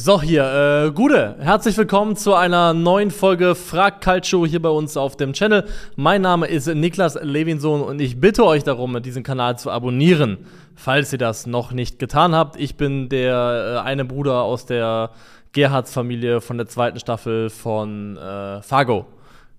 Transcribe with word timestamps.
So, 0.00 0.22
hier, 0.22 0.44
äh, 0.86 0.92
Gude, 0.92 1.34
herzlich 1.40 1.76
willkommen 1.76 2.14
zu 2.14 2.32
einer 2.32 2.72
neuen 2.72 3.10
Folge 3.10 3.56
Frag 3.56 4.00
Calcio 4.00 4.46
hier 4.46 4.62
bei 4.62 4.68
uns 4.68 4.96
auf 4.96 5.16
dem 5.16 5.32
Channel. 5.32 5.64
Mein 5.96 6.22
Name 6.22 6.46
ist 6.46 6.68
Niklas 6.68 7.18
Levinson 7.20 7.82
und 7.82 8.00
ich 8.00 8.20
bitte 8.20 8.44
euch 8.44 8.62
darum, 8.62 9.02
diesen 9.02 9.24
Kanal 9.24 9.58
zu 9.58 9.72
abonnieren, 9.72 10.38
falls 10.76 11.12
ihr 11.12 11.18
das 11.18 11.48
noch 11.48 11.72
nicht 11.72 11.98
getan 11.98 12.32
habt. 12.32 12.54
Ich 12.60 12.76
bin 12.76 13.08
der 13.08 13.80
äh, 13.82 13.88
eine 13.88 14.04
Bruder 14.04 14.42
aus 14.42 14.66
der 14.66 15.10
Gerhards 15.50 15.92
Familie 15.92 16.40
von 16.40 16.58
der 16.58 16.68
zweiten 16.68 17.00
Staffel 17.00 17.50
von 17.50 18.16
äh, 18.18 18.62
Fargo 18.62 19.04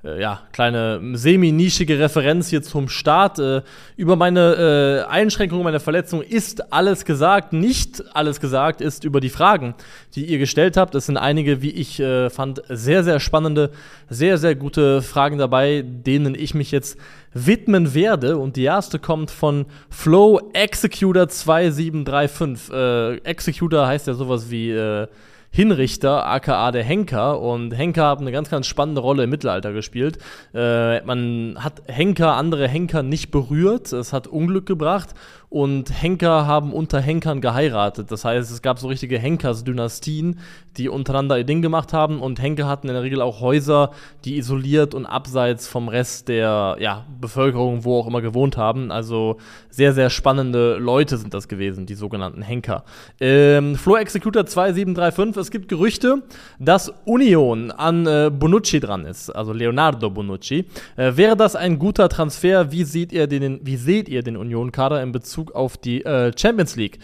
ja, 0.02 0.44
kleine 0.54 1.02
semi-nischige 1.14 2.00
Referenz 2.00 2.48
hier 2.48 2.62
zum 2.62 2.88
Start. 2.88 3.38
Äh, 3.38 3.64
über 3.98 4.16
meine 4.16 5.06
äh, 5.06 5.12
Einschränkungen, 5.12 5.64
meine 5.66 5.82
Verletzung 5.82 6.22
ist 6.22 6.72
alles 6.72 7.04
gesagt. 7.04 7.52
Nicht 7.52 8.04
alles 8.16 8.40
gesagt 8.40 8.80
ist 8.80 9.04
über 9.04 9.20
die 9.20 9.28
Fragen, 9.30 9.76
die 10.16 10.24
ihr 10.24 10.38
gestellt 10.38 10.78
habt. 10.78 10.96
Es 10.96 11.08
sind 11.08 11.18
einige, 11.18 11.62
wie 11.62 11.72
ich 11.72 12.00
äh, 12.00 12.30
fand, 12.30 12.62
sehr, 12.70 13.04
sehr 13.04 13.20
spannende, 13.20 13.72
sehr, 14.10 14.38
sehr 14.38 14.56
gute 14.56 15.02
Fragen 15.02 15.38
dabei, 15.38 15.84
denen 15.86 16.34
ich 16.34 16.54
mich 16.54 16.72
jetzt 16.72 16.98
widmen 17.34 17.94
werde. 17.94 18.38
Und 18.38 18.56
die 18.56 18.64
erste 18.64 19.00
kommt 19.00 19.32
von 19.32 19.66
Flow 19.90 20.40
Executor 20.54 21.28
2735. 21.28 22.74
Äh, 22.74 23.18
Executor 23.26 23.86
heißt 23.86 24.08
ja 24.08 24.14
sowas 24.14 24.50
wie 24.50 24.72
äh, 24.72 25.08
Hinrichter, 25.52 26.26
aka 26.28 26.72
der 26.72 26.84
Henker. 26.84 27.40
Und 27.40 27.72
Henker 27.72 28.04
haben 28.04 28.22
eine 28.22 28.32
ganz, 28.32 28.50
ganz 28.50 28.68
spannende 28.68 29.02
Rolle 29.02 29.24
im 29.24 29.30
Mittelalter 29.30 29.74
gespielt. 29.74 30.20
Äh, 30.54 31.02
man 31.02 31.58
hat 31.60 31.82
Henker, 31.88 32.34
andere 32.34 32.68
Henker 32.68 33.04
nicht 33.04 33.32
berührt. 33.32 33.92
Es 33.92 34.14
hat 34.14 34.28
Unglück 34.28 34.66
gebracht 34.66 35.10
und 35.50 35.90
Henker 36.02 36.46
haben 36.46 36.74
unter 36.74 37.02
Henkern 37.02 37.42
geheiratet. 37.42 38.12
Das 38.12 38.24
heißt, 38.24 38.52
es 38.52 38.62
gab 38.62 38.78
so 38.78 38.88
richtige 38.88 39.18
Henkers-Dynastien, 39.18 40.40
die 40.78 40.90
untereinander 40.90 41.40
ihr 41.40 41.44
Ding 41.44 41.64
gemacht 41.64 41.92
haben 41.92 42.22
und 42.22 42.40
Henker 42.40 42.68
hatten 42.68 42.88
in 42.88 42.94
der 42.94 43.04
Regel 43.04 43.22
auch 43.22 43.42
Häuser, 43.42 43.92
die 44.26 44.38
isoliert 44.38 44.94
und 44.94 45.08
abseits 45.08 45.68
vom 45.68 45.88
Rest 45.88 46.28
der 46.28 46.78
ja, 46.80 47.06
Bevölkerung, 47.20 47.84
wo 47.84 48.00
auch 48.00 48.08
immer 48.08 48.22
gewohnt 48.22 48.58
haben. 48.58 48.92
Also 48.92 49.38
sehr, 49.70 49.94
sehr 49.94 50.12
spannende 50.12 50.76
Leute 50.76 51.18
sind 51.18 51.34
das 51.34 51.48
gewesen, 51.48 51.88
die 51.88 51.96
sogenannten 51.96 52.44
Henker. 52.44 52.84
Ähm, 53.20 53.76
Floor 53.76 54.00
Executor 54.00 54.46
2735, 54.46 55.42
es 55.42 55.52
gibt 55.52 55.68
Gerüchte, 55.68 56.22
dass 56.60 56.94
Union 57.06 57.72
an 57.72 58.06
äh, 58.06 58.32
Bonucci 58.32 58.80
dran 58.80 59.06
ist, 59.06 59.32
also 59.32 59.52
Leonardo 59.52 60.12
Bonucci. 60.12 60.66
Äh, 60.96 61.18
wäre 61.18 61.36
das 61.36 61.56
ein 61.56 61.80
guter 61.80 62.08
Transfer? 62.08 62.72
Wie 62.72 62.84
seht 62.84 63.12
ihr 63.12 63.26
den, 63.26 63.60
wie 63.64 63.78
seht 63.78 64.08
ihr 64.08 64.22
den 64.22 64.38
Union-Kader 64.38 65.02
in 65.02 65.12
Bezug 65.12 65.39
Bezug 65.40 65.56
auf 65.56 65.78
die 65.78 66.04
äh, 66.04 66.32
Champions 66.38 66.76
League. 66.76 67.00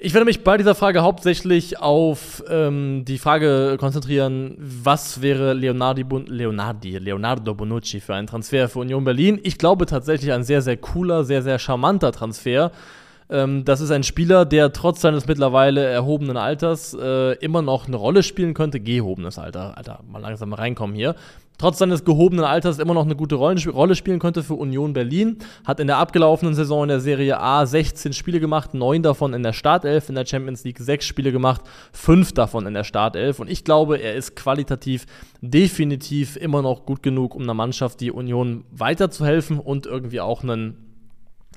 Ich 0.00 0.14
werde 0.14 0.26
mich 0.26 0.44
bei 0.44 0.56
dieser 0.56 0.76
Frage 0.76 1.02
hauptsächlich 1.02 1.80
auf 1.80 2.44
ähm, 2.48 3.04
die 3.04 3.18
Frage 3.18 3.76
konzentrieren, 3.80 4.54
was 4.58 5.22
wäre 5.22 5.54
Leonardi 5.54 6.04
Bon 6.04 6.24
Leonardi, 6.24 6.98
Leonardo 6.98 7.52
Bonucci 7.52 7.98
für 7.98 8.14
einen 8.14 8.28
Transfer 8.28 8.68
für 8.68 8.78
Union 8.78 9.02
Berlin? 9.04 9.40
Ich 9.42 9.58
glaube 9.58 9.86
tatsächlich 9.86 10.30
ein 10.32 10.44
sehr, 10.44 10.62
sehr 10.62 10.76
cooler, 10.76 11.24
sehr, 11.24 11.42
sehr 11.42 11.58
charmanter 11.58 12.12
Transfer. 12.12 12.70
Ähm, 13.28 13.64
das 13.64 13.80
ist 13.80 13.90
ein 13.90 14.04
Spieler, 14.04 14.44
der 14.44 14.72
trotz 14.72 15.00
seines 15.00 15.26
mittlerweile 15.26 15.84
erhobenen 15.84 16.36
Alters 16.36 16.94
äh, 16.94 17.32
immer 17.38 17.62
noch 17.62 17.88
eine 17.88 17.96
Rolle 17.96 18.22
spielen 18.22 18.54
könnte. 18.54 18.78
Gehobenes 18.78 19.36
Alter, 19.36 19.76
Alter, 19.76 20.04
mal 20.08 20.22
langsam 20.22 20.52
reinkommen 20.52 20.94
hier 20.94 21.16
trotz 21.58 21.78
seines 21.78 22.04
gehobenen 22.04 22.44
Alters 22.44 22.78
immer 22.78 22.94
noch 22.94 23.04
eine 23.04 23.16
gute 23.16 23.34
Rolle 23.34 23.94
spielen 23.94 24.18
konnte 24.18 24.42
für 24.42 24.54
Union 24.54 24.92
Berlin. 24.92 25.38
Hat 25.64 25.80
in 25.80 25.88
der 25.88 25.98
abgelaufenen 25.98 26.54
Saison 26.54 26.84
in 26.84 26.88
der 26.88 27.00
Serie 27.00 27.38
A 27.38 27.66
16 27.66 28.12
Spiele 28.12 28.40
gemacht, 28.40 28.74
neun 28.74 29.02
davon 29.02 29.34
in 29.34 29.42
der 29.42 29.52
Startelf, 29.52 30.08
in 30.08 30.14
der 30.14 30.24
Champions 30.24 30.64
League 30.64 30.78
sechs 30.78 31.04
Spiele 31.04 31.32
gemacht, 31.32 31.62
fünf 31.92 32.32
davon 32.32 32.66
in 32.66 32.74
der 32.74 32.84
Startelf. 32.84 33.40
Und 33.40 33.50
ich 33.50 33.64
glaube, 33.64 33.98
er 33.98 34.14
ist 34.14 34.36
qualitativ 34.36 35.06
definitiv 35.40 36.36
immer 36.36 36.62
noch 36.62 36.86
gut 36.86 37.02
genug, 37.02 37.34
um 37.34 37.42
einer 37.42 37.54
Mannschaft, 37.54 38.00
die 38.00 38.12
Union 38.12 38.64
weiterzuhelfen 38.70 39.58
und 39.58 39.86
irgendwie 39.86 40.20
auch 40.20 40.42
einen, 40.42 40.76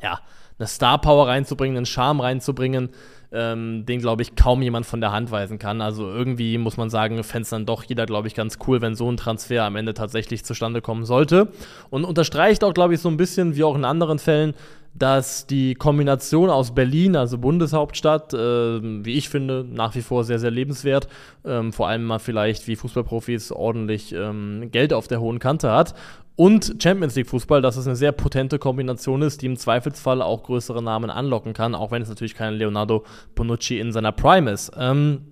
ja, 0.01 0.19
eine 0.57 0.67
Star 0.67 0.99
Power 0.99 1.27
reinzubringen, 1.27 1.77
einen 1.77 1.85
Charme 1.85 2.21
reinzubringen 2.21 2.89
ähm, 3.31 3.85
den, 3.85 3.99
glaube 3.99 4.21
ich, 4.21 4.35
kaum 4.35 4.61
jemand 4.61 4.85
von 4.85 5.01
der 5.01 5.11
Hand 5.11 5.31
weisen 5.31 5.57
kann. 5.57 5.81
Also 5.81 6.07
irgendwie 6.07 6.57
muss 6.57 6.77
man 6.77 6.89
sagen, 6.89 7.23
fände 7.23 7.43
es 7.43 7.49
dann 7.49 7.65
doch 7.65 7.83
jeder, 7.83 8.05
glaube 8.05 8.27
ich, 8.27 8.35
ganz 8.35 8.57
cool, 8.67 8.81
wenn 8.81 8.95
so 8.95 9.09
ein 9.09 9.17
Transfer 9.17 9.63
am 9.63 9.75
Ende 9.75 9.93
tatsächlich 9.93 10.43
zustande 10.43 10.81
kommen 10.81 11.05
sollte. 11.05 11.47
Und 11.89 12.03
unterstreicht 12.03 12.63
auch, 12.63 12.73
glaube 12.73 12.93
ich, 12.93 12.99
so 12.99 13.09
ein 13.09 13.17
bisschen, 13.17 13.55
wie 13.55 13.63
auch 13.63 13.75
in 13.75 13.85
anderen 13.85 14.19
Fällen, 14.19 14.53
dass 14.93 15.47
die 15.47 15.73
Kombination 15.75 16.49
aus 16.49 16.75
Berlin, 16.75 17.15
also 17.15 17.37
Bundeshauptstadt, 17.37 18.33
äh, 18.33 18.37
wie 18.37 19.13
ich 19.13 19.29
finde, 19.29 19.65
nach 19.69 19.95
wie 19.95 20.01
vor 20.01 20.25
sehr, 20.25 20.37
sehr 20.39 20.51
lebenswert. 20.51 21.07
Ähm, 21.45 21.71
vor 21.71 21.87
allem 21.87 22.03
mal 22.03 22.19
vielleicht, 22.19 22.67
wie 22.67 22.75
Fußballprofis 22.75 23.53
ordentlich 23.53 24.13
ähm, 24.13 24.67
Geld 24.71 24.91
auf 24.91 25.07
der 25.07 25.21
hohen 25.21 25.39
Kante 25.39 25.71
hat 25.71 25.95
und 26.35 26.77
Champions 26.81 27.15
League 27.15 27.27
Fußball, 27.27 27.61
dass 27.61 27.77
es 27.77 27.87
eine 27.87 27.95
sehr 27.95 28.11
potente 28.11 28.57
Kombination 28.57 29.21
ist, 29.21 29.41
die 29.41 29.47
im 29.47 29.57
Zweifelsfall 29.57 30.21
auch 30.21 30.43
größere 30.43 30.81
Namen 30.81 31.09
anlocken 31.09 31.53
kann, 31.53 31.75
auch 31.75 31.91
wenn 31.91 32.01
es 32.01 32.09
natürlich 32.09 32.35
kein 32.35 32.53
Leonardo 32.53 33.05
Bonucci 33.35 33.79
in 33.79 33.91
seiner 33.91 34.11
Prime 34.11 34.49
ist. 34.49 34.71
Ähm, 34.77 35.25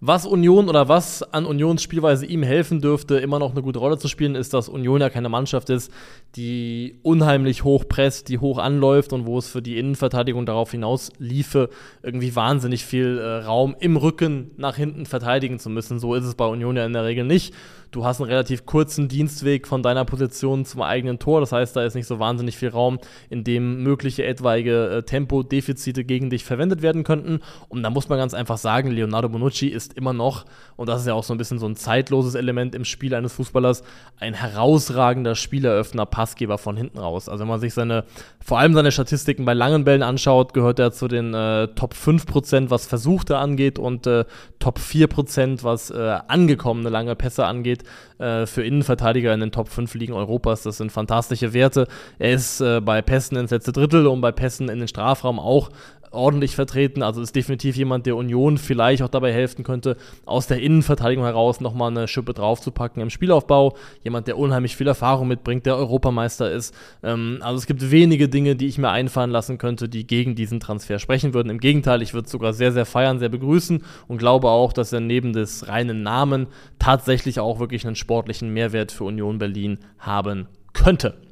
was 0.00 0.26
Union 0.26 0.68
oder 0.68 0.88
was 0.88 1.24
an 1.24 1.44
Unions 1.44 1.82
Spielweise 1.82 2.24
ihm 2.24 2.44
helfen 2.44 2.80
dürfte, 2.80 3.16
immer 3.16 3.40
noch 3.40 3.50
eine 3.50 3.62
gute 3.62 3.80
Rolle 3.80 3.98
zu 3.98 4.06
spielen, 4.06 4.36
ist, 4.36 4.54
dass 4.54 4.68
Union 4.68 5.00
ja 5.00 5.10
keine 5.10 5.28
Mannschaft 5.28 5.70
ist, 5.70 5.92
die 6.36 7.00
unheimlich 7.02 7.64
hoch 7.64 7.84
presst, 7.88 8.28
die 8.28 8.38
hoch 8.38 8.58
anläuft 8.58 9.12
und 9.12 9.26
wo 9.26 9.38
es 9.38 9.48
für 9.48 9.60
die 9.60 9.76
Innenverteidigung 9.76 10.46
darauf 10.46 10.70
hinaus 10.70 11.10
liefe, 11.18 11.68
irgendwie 12.00 12.36
wahnsinnig 12.36 12.84
viel 12.84 13.18
äh, 13.18 13.44
Raum 13.44 13.74
im 13.80 13.96
Rücken 13.96 14.52
nach 14.56 14.76
hinten 14.76 15.04
verteidigen 15.04 15.58
zu 15.58 15.68
müssen. 15.68 15.98
So 15.98 16.14
ist 16.14 16.24
es 16.24 16.36
bei 16.36 16.46
Union 16.46 16.76
ja 16.76 16.86
in 16.86 16.92
der 16.92 17.04
Regel 17.04 17.24
nicht. 17.24 17.52
Du 17.90 18.04
hast 18.04 18.20
einen 18.20 18.28
relativ 18.28 18.66
kurzen 18.66 19.08
Dienstweg 19.08 19.66
von 19.66 19.82
deiner 19.82 20.04
Position 20.04 20.66
zum 20.66 20.82
eigenen 20.82 21.18
Tor. 21.18 21.40
Das 21.40 21.52
heißt, 21.52 21.74
da 21.74 21.84
ist 21.84 21.94
nicht 21.94 22.06
so 22.06 22.18
wahnsinnig 22.18 22.56
viel 22.56 22.68
Raum, 22.68 22.98
in 23.30 23.44
dem 23.44 23.82
mögliche 23.82 24.24
etwaige 24.24 24.88
äh, 24.88 25.02
Tempodefizite 25.02 26.04
gegen 26.04 26.28
dich 26.28 26.44
verwendet 26.44 26.82
werden 26.82 27.02
könnten. 27.02 27.40
Und 27.68 27.82
da 27.82 27.90
muss 27.90 28.08
man 28.08 28.18
ganz 28.18 28.34
einfach 28.34 28.58
sagen, 28.58 28.90
Leonardo 28.90 29.30
Bonucci 29.30 29.68
ist 29.68 29.94
immer 29.94 30.12
noch, 30.12 30.44
und 30.76 30.88
das 30.88 31.00
ist 31.00 31.06
ja 31.06 31.14
auch 31.14 31.24
so 31.24 31.32
ein 31.32 31.38
bisschen 31.38 31.58
so 31.58 31.66
ein 31.66 31.76
zeitloses 31.76 32.34
Element 32.34 32.74
im 32.74 32.84
Spiel 32.84 33.14
eines 33.14 33.32
Fußballers, 33.32 33.82
ein 34.18 34.34
herausragender 34.34 35.34
Spieleröffner, 35.34 36.04
Passgeber 36.04 36.58
von 36.58 36.76
hinten 36.76 36.98
raus. 36.98 37.28
Also 37.28 37.42
wenn 37.42 37.48
man 37.48 37.60
sich 37.60 37.72
seine, 37.72 38.04
vor 38.44 38.58
allem 38.58 38.74
seine 38.74 38.92
Statistiken 38.92 39.46
bei 39.46 39.54
langen 39.54 39.84
Bällen 39.84 40.02
anschaut, 40.02 40.52
gehört 40.52 40.78
er 40.78 40.92
zu 40.92 41.08
den 41.08 41.32
äh, 41.32 41.68
Top 41.68 41.94
5%, 41.94 42.68
was 42.68 42.86
Versuchte 42.86 43.38
angeht 43.38 43.78
und 43.78 44.06
äh, 44.06 44.26
Top 44.58 44.78
4%, 44.78 45.62
was 45.62 45.90
äh, 45.90 46.18
angekommene 46.28 46.90
lange 46.90 47.16
Pässe 47.16 47.46
angeht 47.46 47.77
steht, 47.78 48.20
äh, 48.20 48.46
für 48.46 48.64
Innenverteidiger 48.64 49.32
in 49.32 49.40
den 49.40 49.52
Top 49.52 49.68
5 49.68 49.94
Ligen 49.94 50.12
Europas. 50.12 50.62
Das 50.62 50.78
sind 50.78 50.92
fantastische 50.92 51.52
Werte. 51.52 51.86
Er 52.18 52.32
ist 52.32 52.60
äh, 52.60 52.80
bei 52.80 53.02
Pässen 53.02 53.36
ins 53.36 53.50
letzte 53.50 53.72
Drittel 53.72 54.06
und 54.06 54.20
bei 54.20 54.32
Pässen 54.32 54.68
in 54.68 54.78
den 54.78 54.88
Strafraum 54.88 55.38
auch 55.38 55.70
ordentlich 56.10 56.54
vertreten. 56.54 57.02
Also 57.02 57.22
ist 57.22 57.36
definitiv 57.36 57.76
jemand, 57.76 58.06
der 58.06 58.16
Union 58.16 58.58
vielleicht 58.58 59.02
auch 59.02 59.08
dabei 59.08 59.32
helfen 59.32 59.64
könnte, 59.64 59.96
aus 60.24 60.46
der 60.46 60.60
Innenverteidigung 60.60 61.24
heraus 61.24 61.60
nochmal 61.60 61.90
eine 61.90 62.08
Schippe 62.08 62.34
draufzupacken 62.34 63.02
im 63.02 63.10
Spielaufbau. 63.10 63.76
Jemand, 64.02 64.26
der 64.26 64.38
unheimlich 64.38 64.76
viel 64.76 64.86
Erfahrung 64.86 65.28
mitbringt, 65.28 65.66
der 65.66 65.76
Europameister 65.76 66.50
ist. 66.50 66.74
Ähm, 67.02 67.38
also 67.40 67.58
es 67.58 67.66
gibt 67.66 67.90
wenige 67.90 68.28
Dinge, 68.28 68.56
die 68.56 68.66
ich 68.66 68.78
mir 68.78 68.90
einfallen 68.90 69.30
lassen 69.30 69.58
könnte, 69.58 69.88
die 69.88 70.06
gegen 70.06 70.34
diesen 70.34 70.60
Transfer 70.60 70.98
sprechen 70.98 71.34
würden. 71.34 71.50
Im 71.50 71.60
Gegenteil, 71.60 72.02
ich 72.02 72.14
würde 72.14 72.26
es 72.26 72.32
sogar 72.32 72.52
sehr, 72.52 72.72
sehr 72.72 72.86
feiern, 72.86 73.18
sehr 73.18 73.28
begrüßen 73.28 73.82
und 74.06 74.18
glaube 74.18 74.48
auch, 74.48 74.72
dass 74.72 74.92
er 74.92 75.00
neben 75.00 75.32
des 75.32 75.68
reinen 75.68 76.02
Namen 76.02 76.46
tatsächlich 76.78 77.40
auch 77.40 77.60
wirklich 77.60 77.86
einen 77.86 77.96
sportlichen 77.96 78.52
Mehrwert 78.52 78.92
für 78.92 79.04
Union 79.04 79.38
Berlin 79.38 79.78
haben 79.98 80.48
könnte. 80.72 81.27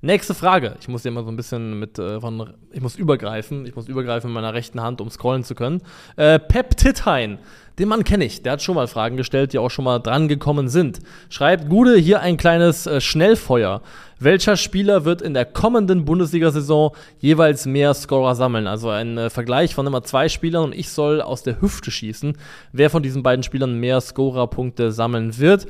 Nächste 0.00 0.32
Frage. 0.32 0.76
Ich 0.80 0.86
muss 0.86 1.02
hier 1.02 1.10
mal 1.10 1.24
so 1.24 1.30
ein 1.30 1.34
bisschen 1.34 1.76
mit 1.80 1.98
äh, 1.98 2.20
von, 2.20 2.54
ich 2.70 2.80
muss 2.80 2.94
übergreifen. 2.94 3.66
Ich 3.66 3.74
muss 3.74 3.88
übergreifen 3.88 4.30
mit 4.30 4.36
meiner 4.36 4.54
rechten 4.54 4.80
Hand, 4.80 5.00
um 5.00 5.10
scrollen 5.10 5.42
zu 5.42 5.56
können. 5.56 5.82
Äh, 6.14 6.38
Pep 6.38 6.76
Tithain, 6.76 7.38
den 7.80 7.88
Mann 7.88 8.04
kenne 8.04 8.24
ich. 8.24 8.42
Der 8.42 8.52
hat 8.52 8.62
schon 8.62 8.76
mal 8.76 8.86
Fragen 8.86 9.16
gestellt, 9.16 9.52
die 9.52 9.58
auch 9.58 9.70
schon 9.70 9.84
mal 9.84 9.98
dran 9.98 10.28
gekommen 10.28 10.68
sind. 10.68 11.00
Schreibt 11.30 11.68
Gude 11.68 11.96
hier 11.96 12.20
ein 12.20 12.36
kleines 12.36 12.86
äh, 12.86 13.00
Schnellfeuer. 13.00 13.82
Welcher 14.20 14.56
Spieler 14.56 15.04
wird 15.04 15.20
in 15.20 15.34
der 15.34 15.46
kommenden 15.46 16.04
Bundesliga-Saison 16.04 16.92
jeweils 17.18 17.66
mehr 17.66 17.92
Scorer 17.92 18.36
sammeln? 18.36 18.68
Also 18.68 18.90
ein 18.90 19.18
äh, 19.18 19.30
Vergleich 19.30 19.74
von 19.74 19.84
immer 19.84 20.04
zwei 20.04 20.28
Spielern 20.28 20.62
und 20.62 20.74
ich 20.76 20.90
soll 20.90 21.20
aus 21.20 21.42
der 21.42 21.60
Hüfte 21.60 21.90
schießen, 21.90 22.38
wer 22.70 22.88
von 22.88 23.02
diesen 23.02 23.24
beiden 23.24 23.42
Spielern 23.42 23.80
mehr 23.80 24.00
Scorer-Punkte 24.00 24.92
sammeln 24.92 25.38
wird. 25.38 25.66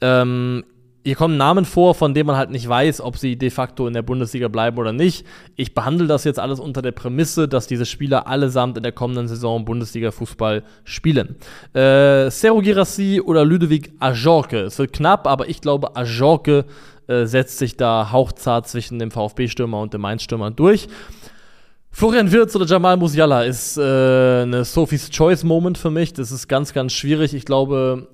Ähm, 0.00 0.62
hier 1.04 1.16
kommen 1.16 1.36
Namen 1.36 1.64
vor, 1.64 1.94
von 1.94 2.14
denen 2.14 2.28
man 2.28 2.36
halt 2.36 2.50
nicht 2.50 2.68
weiß, 2.68 3.00
ob 3.00 3.16
sie 3.16 3.36
de 3.36 3.50
facto 3.50 3.88
in 3.88 3.94
der 3.94 4.02
Bundesliga 4.02 4.48
bleiben 4.48 4.78
oder 4.78 4.92
nicht. 4.92 5.26
Ich 5.56 5.74
behandle 5.74 6.06
das 6.06 6.24
jetzt 6.24 6.38
alles 6.38 6.60
unter 6.60 6.80
der 6.80 6.92
Prämisse, 6.92 7.48
dass 7.48 7.66
diese 7.66 7.86
Spieler 7.86 8.28
allesamt 8.28 8.76
in 8.76 8.84
der 8.84 8.92
kommenden 8.92 9.26
Saison 9.26 9.64
Bundesliga-Fußball 9.64 10.62
spielen. 10.84 11.36
Äh, 11.74 12.30
Sergio 12.30 12.60
Girassi 12.60 13.20
oder 13.20 13.44
Ludovic 13.44 13.92
Ajorke. 13.98 14.60
Es 14.60 14.78
wird 14.78 14.92
knapp, 14.92 15.26
aber 15.26 15.48
ich 15.48 15.60
glaube, 15.60 15.96
Ajorke 15.96 16.66
äh, 17.08 17.26
setzt 17.26 17.58
sich 17.58 17.76
da 17.76 18.12
hauchzart 18.12 18.68
zwischen 18.68 19.00
dem 19.00 19.10
VfB-Stürmer 19.10 19.80
und 19.80 19.92
dem 19.92 20.02
Mainz-Stürmer 20.02 20.52
durch. 20.52 20.86
Florian 21.90 22.30
Wirtz 22.30 22.54
oder 22.54 22.64
Jamal 22.64 22.96
Musiala 22.96 23.42
ist 23.42 23.76
äh, 23.76 23.82
eine 23.82 24.64
Sophie's 24.64 25.10
Choice 25.10 25.42
Moment 25.42 25.78
für 25.78 25.90
mich. 25.90 26.12
Das 26.12 26.30
ist 26.30 26.48
ganz, 26.48 26.72
ganz 26.72 26.92
schwierig. 26.92 27.34
Ich 27.34 27.44
glaube, 27.44 28.08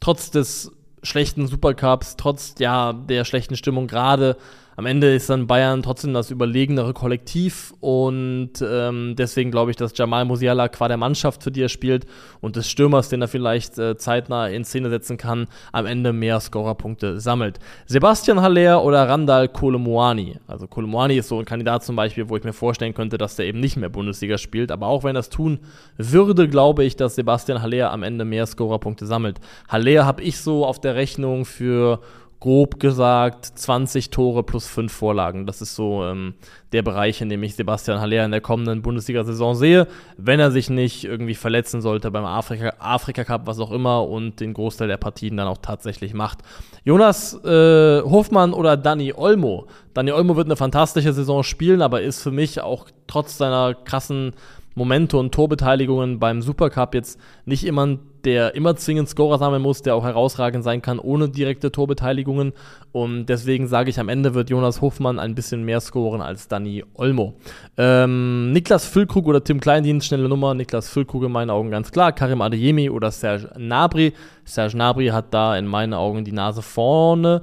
trotz 0.00 0.30
des 0.30 0.72
schlechten 1.02 1.46
Supercups, 1.46 2.16
trotz 2.16 2.54
ja, 2.58 2.92
der 2.92 3.24
schlechten 3.24 3.56
Stimmung 3.56 3.86
gerade 3.86 4.36
am 4.78 4.86
Ende 4.86 5.12
ist 5.12 5.28
dann 5.28 5.48
Bayern 5.48 5.82
trotzdem 5.82 6.14
das 6.14 6.30
überlegenere 6.30 6.92
Kollektiv 6.94 7.74
und 7.80 8.52
ähm, 8.62 9.16
deswegen 9.18 9.50
glaube 9.50 9.72
ich, 9.72 9.76
dass 9.76 9.98
Jamal 9.98 10.24
Musiala 10.24 10.68
qua 10.68 10.86
der 10.86 10.96
Mannschaft, 10.96 11.42
für 11.42 11.50
die 11.50 11.62
er 11.62 11.68
spielt 11.68 12.06
und 12.40 12.54
des 12.54 12.70
Stürmers, 12.70 13.08
den 13.08 13.20
er 13.20 13.26
vielleicht 13.26 13.76
äh, 13.76 13.96
zeitnah 13.96 14.46
in 14.46 14.64
Szene 14.64 14.88
setzen 14.88 15.16
kann, 15.16 15.48
am 15.72 15.84
Ende 15.84 16.12
mehr 16.12 16.38
Scorerpunkte 16.38 17.18
sammelt. 17.18 17.58
Sebastian 17.86 18.40
Haller 18.40 18.84
oder 18.84 19.08
Randall 19.08 19.48
Kolomoani. 19.48 20.36
Also 20.46 20.68
Kolomoani 20.68 21.16
ist 21.16 21.26
so 21.26 21.40
ein 21.40 21.44
Kandidat 21.44 21.82
zum 21.82 21.96
Beispiel, 21.96 22.28
wo 22.28 22.36
ich 22.36 22.44
mir 22.44 22.52
vorstellen 22.52 22.94
könnte, 22.94 23.18
dass 23.18 23.34
der 23.34 23.46
eben 23.46 23.58
nicht 23.58 23.76
mehr 23.76 23.88
Bundesliga 23.88 24.38
spielt, 24.38 24.70
aber 24.70 24.86
auch 24.86 25.02
wenn 25.02 25.16
er 25.16 25.18
das 25.18 25.28
tun 25.28 25.58
würde, 25.96 26.48
glaube 26.48 26.84
ich, 26.84 26.94
dass 26.94 27.16
Sebastian 27.16 27.62
Haller 27.62 27.90
am 27.90 28.04
Ende 28.04 28.24
mehr 28.24 28.46
Scorerpunkte 28.46 29.06
sammelt. 29.06 29.40
Haller 29.66 30.06
habe 30.06 30.22
ich 30.22 30.38
so 30.38 30.64
auf 30.64 30.80
der 30.80 30.94
Rechnung 30.94 31.46
für 31.46 31.98
grob 32.40 32.78
gesagt 32.78 33.46
20 33.46 34.10
Tore 34.10 34.42
plus 34.42 34.66
5 34.66 34.92
Vorlagen. 34.92 35.46
Das 35.46 35.60
ist 35.60 35.74
so 35.74 36.04
ähm, 36.04 36.34
der 36.72 36.82
Bereich, 36.82 37.20
in 37.20 37.28
dem 37.28 37.42
ich 37.42 37.56
Sebastian 37.56 38.00
Haller 38.00 38.24
in 38.24 38.30
der 38.30 38.40
kommenden 38.40 38.82
Bundesliga-Saison 38.82 39.54
sehe, 39.54 39.88
wenn 40.16 40.38
er 40.38 40.50
sich 40.50 40.70
nicht 40.70 41.04
irgendwie 41.04 41.34
verletzen 41.34 41.80
sollte 41.80 42.10
beim 42.10 42.24
Afrika, 42.24 42.74
Afrika 42.78 43.24
Cup, 43.24 43.46
was 43.46 43.58
auch 43.58 43.72
immer, 43.72 44.06
und 44.08 44.38
den 44.40 44.54
Großteil 44.54 44.88
der 44.88 44.98
Partien 44.98 45.36
dann 45.36 45.48
auch 45.48 45.58
tatsächlich 45.58 46.14
macht. 46.14 46.38
Jonas 46.84 47.34
äh, 47.44 48.02
Hofmann 48.02 48.52
oder 48.52 48.76
Dani 48.76 49.12
Olmo. 49.14 49.66
Dani 49.94 50.12
Olmo 50.12 50.36
wird 50.36 50.46
eine 50.46 50.56
fantastische 50.56 51.12
Saison 51.12 51.42
spielen, 51.42 51.82
aber 51.82 52.02
ist 52.02 52.22
für 52.22 52.30
mich 52.30 52.60
auch 52.60 52.86
trotz 53.08 53.36
seiner 53.36 53.74
krassen 53.74 54.32
Momente 54.78 55.18
und 55.18 55.32
Torbeteiligungen 55.32 56.18
beim 56.18 56.40
Supercup 56.40 56.94
jetzt 56.94 57.20
nicht 57.44 57.62
jemand, 57.62 58.00
der 58.24 58.54
immer 58.54 58.76
zwingend 58.76 59.08
Scorer 59.08 59.38
sammeln 59.38 59.62
muss, 59.62 59.82
der 59.82 59.94
auch 59.94 60.04
herausragend 60.04 60.64
sein 60.64 60.82
kann 60.82 60.98
ohne 60.98 61.28
direkte 61.28 61.70
Torbeteiligungen. 61.70 62.52
Und 62.92 63.26
deswegen 63.26 63.66
sage 63.66 63.90
ich, 63.90 64.00
am 64.00 64.08
Ende 64.08 64.34
wird 64.34 64.50
Jonas 64.50 64.80
Hofmann 64.80 65.18
ein 65.18 65.34
bisschen 65.34 65.64
mehr 65.64 65.80
scoren 65.80 66.20
als 66.20 66.48
Danny 66.48 66.84
Olmo. 66.94 67.34
Ähm, 67.76 68.52
Niklas 68.52 68.86
Füllkrug 68.86 69.26
oder 69.26 69.44
Tim 69.44 69.60
Kleindienst, 69.60 70.06
schnelle 70.06 70.28
Nummer. 70.28 70.54
Niklas 70.54 70.88
Füllkrug 70.88 71.24
in 71.24 71.32
meinen 71.32 71.50
Augen 71.50 71.70
ganz 71.70 71.92
klar. 71.92 72.12
Karim 72.12 72.40
Adeyemi 72.40 72.90
oder 72.90 73.10
Serge 73.10 73.50
Nabri. 73.58 74.12
Serge 74.44 74.76
Nabri 74.76 75.08
hat 75.08 75.34
da 75.34 75.56
in 75.56 75.66
meinen 75.66 75.94
Augen 75.94 76.24
die 76.24 76.32
Nase 76.32 76.62
vorne. 76.62 77.42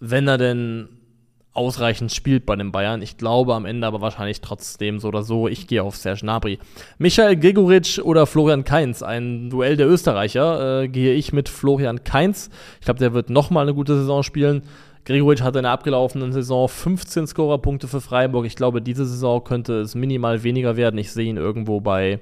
Wenn 0.00 0.28
er 0.28 0.38
denn 0.38 0.88
ausreichend 1.54 2.12
spielt 2.12 2.46
bei 2.46 2.56
den 2.56 2.72
Bayern. 2.72 3.00
Ich 3.00 3.16
glaube 3.16 3.54
am 3.54 3.64
Ende 3.64 3.86
aber 3.86 4.00
wahrscheinlich 4.00 4.40
trotzdem 4.40 4.98
so 4.98 5.08
oder 5.08 5.22
so. 5.22 5.48
Ich 5.48 5.66
gehe 5.66 5.82
auf 5.82 5.96
Serge 5.96 6.20
Gnabry. 6.20 6.58
Michael 6.98 7.36
Gregoritsch 7.36 8.00
oder 8.00 8.26
Florian 8.26 8.64
Kainz, 8.64 9.02
ein 9.02 9.50
Duell 9.50 9.76
der 9.76 9.88
Österreicher, 9.88 10.82
äh, 10.82 10.88
gehe 10.88 11.14
ich 11.14 11.32
mit 11.32 11.48
Florian 11.48 12.02
Kainz. 12.04 12.50
Ich 12.80 12.84
glaube, 12.84 12.98
der 12.98 13.14
wird 13.14 13.30
nochmal 13.30 13.62
eine 13.62 13.74
gute 13.74 13.96
Saison 13.96 14.22
spielen. 14.22 14.62
Gregoritsch 15.04 15.42
hatte 15.42 15.58
in 15.58 15.64
der 15.64 15.72
abgelaufenen 15.72 16.32
Saison 16.32 16.68
15 16.68 17.26
Scorerpunkte 17.26 17.88
für 17.88 18.00
Freiburg. 18.00 18.46
Ich 18.46 18.56
glaube, 18.56 18.82
diese 18.82 19.06
Saison 19.06 19.44
könnte 19.44 19.80
es 19.80 19.94
minimal 19.94 20.42
weniger 20.42 20.76
werden. 20.76 20.98
Ich 20.98 21.12
sehe 21.12 21.28
ihn 21.28 21.36
irgendwo 21.36 21.80
bei 21.80 22.20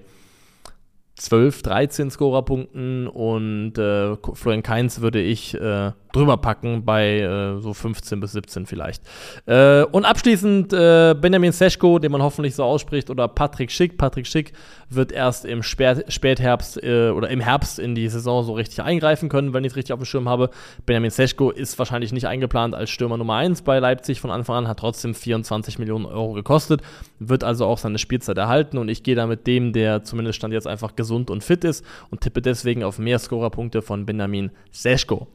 12, 1.16 1.62
13 1.62 2.10
Scorerpunkten 2.10 3.06
und 3.06 3.78
äh, 3.78 4.16
Florian 4.34 4.62
Kainz 4.62 5.00
würde 5.00 5.20
ich 5.20 5.54
äh, 5.54 5.92
drüber 6.12 6.36
packen 6.36 6.84
bei 6.84 7.20
äh, 7.20 7.58
so 7.58 7.74
15 7.74 8.20
bis 8.20 8.32
17 8.32 8.66
vielleicht. 8.66 9.02
Äh, 9.46 9.84
und 9.84 10.04
abschließend 10.04 10.72
äh, 10.72 11.14
Benjamin 11.18 11.52
Seschko, 11.52 11.98
den 11.98 12.12
man 12.12 12.22
hoffentlich 12.22 12.54
so 12.54 12.64
ausspricht, 12.64 13.10
oder 13.10 13.28
Patrick 13.28 13.70
Schick. 13.70 13.98
Patrick 13.98 14.26
Schick 14.26 14.52
wird 14.90 15.12
erst 15.12 15.44
im 15.44 15.62
Spät 15.62 16.04
Spätherbst 16.08 16.82
äh, 16.82 17.10
oder 17.10 17.30
im 17.30 17.40
Herbst 17.40 17.78
in 17.78 17.94
die 17.94 18.08
Saison 18.08 18.44
so 18.44 18.52
richtig 18.52 18.82
eingreifen 18.82 19.28
können, 19.28 19.54
wenn 19.54 19.64
ich 19.64 19.72
es 19.72 19.76
richtig 19.76 19.92
auf 19.92 20.00
dem 20.00 20.04
Schirm 20.04 20.28
habe. 20.28 20.50
Benjamin 20.86 21.10
Seschko 21.10 21.50
ist 21.50 21.78
wahrscheinlich 21.78 22.12
nicht 22.12 22.26
eingeplant 22.26 22.74
als 22.74 22.90
Stürmer 22.90 23.16
Nummer 23.16 23.36
1 23.36 23.62
bei 23.62 23.78
Leipzig 23.78 24.20
von 24.20 24.30
Anfang 24.30 24.56
an, 24.56 24.68
hat 24.68 24.78
trotzdem 24.78 25.14
24 25.14 25.78
Millionen 25.78 26.06
Euro 26.06 26.32
gekostet, 26.32 26.82
wird 27.18 27.44
also 27.44 27.66
auch 27.66 27.78
seine 27.78 27.98
Spielzeit 27.98 28.38
erhalten 28.38 28.78
und 28.78 28.88
ich 28.88 29.02
gehe 29.02 29.14
da 29.14 29.26
mit 29.26 29.46
dem, 29.46 29.72
der 29.72 30.04
zumindest 30.04 30.36
stand 30.36 30.52
jetzt 30.52 30.66
einfach 30.66 30.96
gesund 30.96 31.30
und 31.30 31.42
fit 31.42 31.64
ist 31.64 31.84
und 32.10 32.20
tippe 32.20 32.42
deswegen 32.42 32.84
auf 32.84 32.98
mehr 32.98 33.18
Scorerpunkte 33.18 33.82
von 33.82 34.06
Benjamin 34.06 34.50
Seschko. 34.70 35.28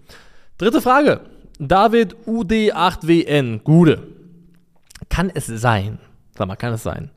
Dritte 0.57 0.81
Frage. 0.81 1.19
David 1.59 2.15
UD8WN, 2.25 3.62
Gude. 3.63 4.01
Kann 5.07 5.31
es 5.33 5.45
sein, 5.45 6.00
sag 6.36 6.48
mal, 6.48 6.56
kann 6.56 6.74
es 6.74 6.81
sein, 6.81 7.12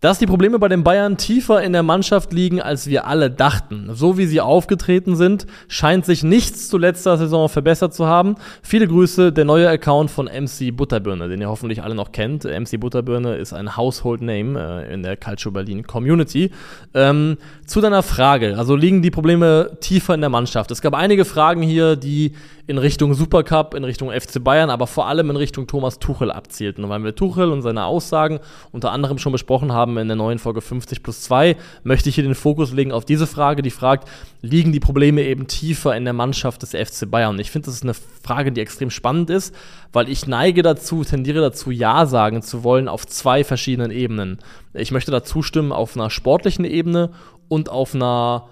dass 0.00 0.20
die 0.20 0.26
Probleme 0.26 0.60
bei 0.60 0.68
den 0.68 0.84
Bayern 0.84 1.16
tiefer 1.16 1.60
in 1.62 1.72
der 1.72 1.82
Mannschaft 1.82 2.32
liegen, 2.32 2.60
als 2.60 2.86
wir 2.86 3.06
alle 3.06 3.30
dachten. 3.30 3.90
So 3.92 4.16
wie 4.16 4.26
sie 4.26 4.40
aufgetreten 4.40 5.16
sind, 5.16 5.46
scheint 5.66 6.06
sich 6.06 6.22
nichts 6.22 6.68
zu 6.68 6.78
letzter 6.78 7.18
Saison 7.18 7.48
verbessert 7.48 7.94
zu 7.94 8.06
haben. 8.06 8.36
Viele 8.62 8.86
Grüße, 8.86 9.32
der 9.32 9.44
neue 9.44 9.68
Account 9.68 10.10
von 10.10 10.26
MC 10.26 10.76
Butterbirne, 10.76 11.28
den 11.28 11.40
ihr 11.40 11.48
hoffentlich 11.48 11.82
alle 11.82 11.96
noch 11.96 12.12
kennt. 12.12 12.44
MC 12.44 12.78
Butterbirne 12.78 13.36
ist 13.36 13.52
ein 13.52 13.76
Household 13.76 14.22
Name 14.22 14.84
äh, 14.86 14.94
in 14.94 15.02
der 15.02 15.16
Calcio 15.16 15.50
Berlin 15.50 15.84
Community. 15.84 16.52
Ähm, 16.94 17.38
zu 17.66 17.80
deiner 17.80 18.04
Frage, 18.04 18.56
also 18.56 18.76
liegen 18.76 19.02
die 19.02 19.10
Probleme 19.10 19.78
tiefer 19.80 20.14
in 20.14 20.20
der 20.20 20.30
Mannschaft? 20.30 20.70
Es 20.70 20.80
gab 20.80 20.94
einige 20.94 21.24
Fragen 21.24 21.62
hier, 21.62 21.96
die 21.96 22.34
in 22.68 22.76
Richtung 22.76 23.14
Supercup, 23.14 23.72
in 23.72 23.82
Richtung 23.82 24.10
FC 24.10 24.44
Bayern, 24.44 24.68
aber 24.68 24.86
vor 24.86 25.06
allem 25.06 25.30
in 25.30 25.36
Richtung 25.36 25.66
Thomas 25.66 25.98
Tuchel 25.98 26.30
abzielten. 26.30 26.84
Und 26.84 26.90
weil 26.90 27.02
wir 27.02 27.14
Tuchel 27.14 27.50
und 27.50 27.62
seine 27.62 27.86
Aussagen 27.86 28.40
unter 28.72 28.92
anderem 28.92 29.16
schon 29.16 29.32
besprochen 29.32 29.72
haben 29.72 29.96
in 29.96 30.06
der 30.06 30.18
neuen 30.18 30.38
Folge 30.38 30.60
50 30.60 31.02
plus 31.02 31.22
2, 31.22 31.56
möchte 31.82 32.10
ich 32.10 32.16
hier 32.16 32.24
den 32.24 32.34
Fokus 32.34 32.72
legen 32.72 32.92
auf 32.92 33.06
diese 33.06 33.26
Frage, 33.26 33.62
die 33.62 33.70
fragt, 33.70 34.06
liegen 34.42 34.70
die 34.70 34.80
Probleme 34.80 35.22
eben 35.22 35.46
tiefer 35.46 35.96
in 35.96 36.04
der 36.04 36.12
Mannschaft 36.12 36.60
des 36.60 36.72
FC 36.72 37.10
Bayern? 37.10 37.36
Und 37.36 37.40
ich 37.40 37.50
finde, 37.50 37.66
das 37.66 37.76
ist 37.76 37.84
eine 37.84 37.94
Frage, 37.94 38.52
die 38.52 38.60
extrem 38.60 38.90
spannend 38.90 39.30
ist, 39.30 39.54
weil 39.94 40.10
ich 40.10 40.26
neige 40.26 40.60
dazu, 40.60 41.04
tendiere 41.04 41.40
dazu, 41.40 41.70
Ja 41.70 42.04
sagen 42.04 42.42
zu 42.42 42.64
wollen 42.64 42.86
auf 42.86 43.06
zwei 43.06 43.44
verschiedenen 43.44 43.90
Ebenen. 43.90 44.40
Ich 44.74 44.92
möchte 44.92 45.10
dazu 45.10 45.40
stimmen 45.40 45.72
auf 45.72 45.96
einer 45.96 46.10
sportlichen 46.10 46.66
Ebene 46.66 47.12
und 47.48 47.70
auf 47.70 47.94
einer 47.94 48.44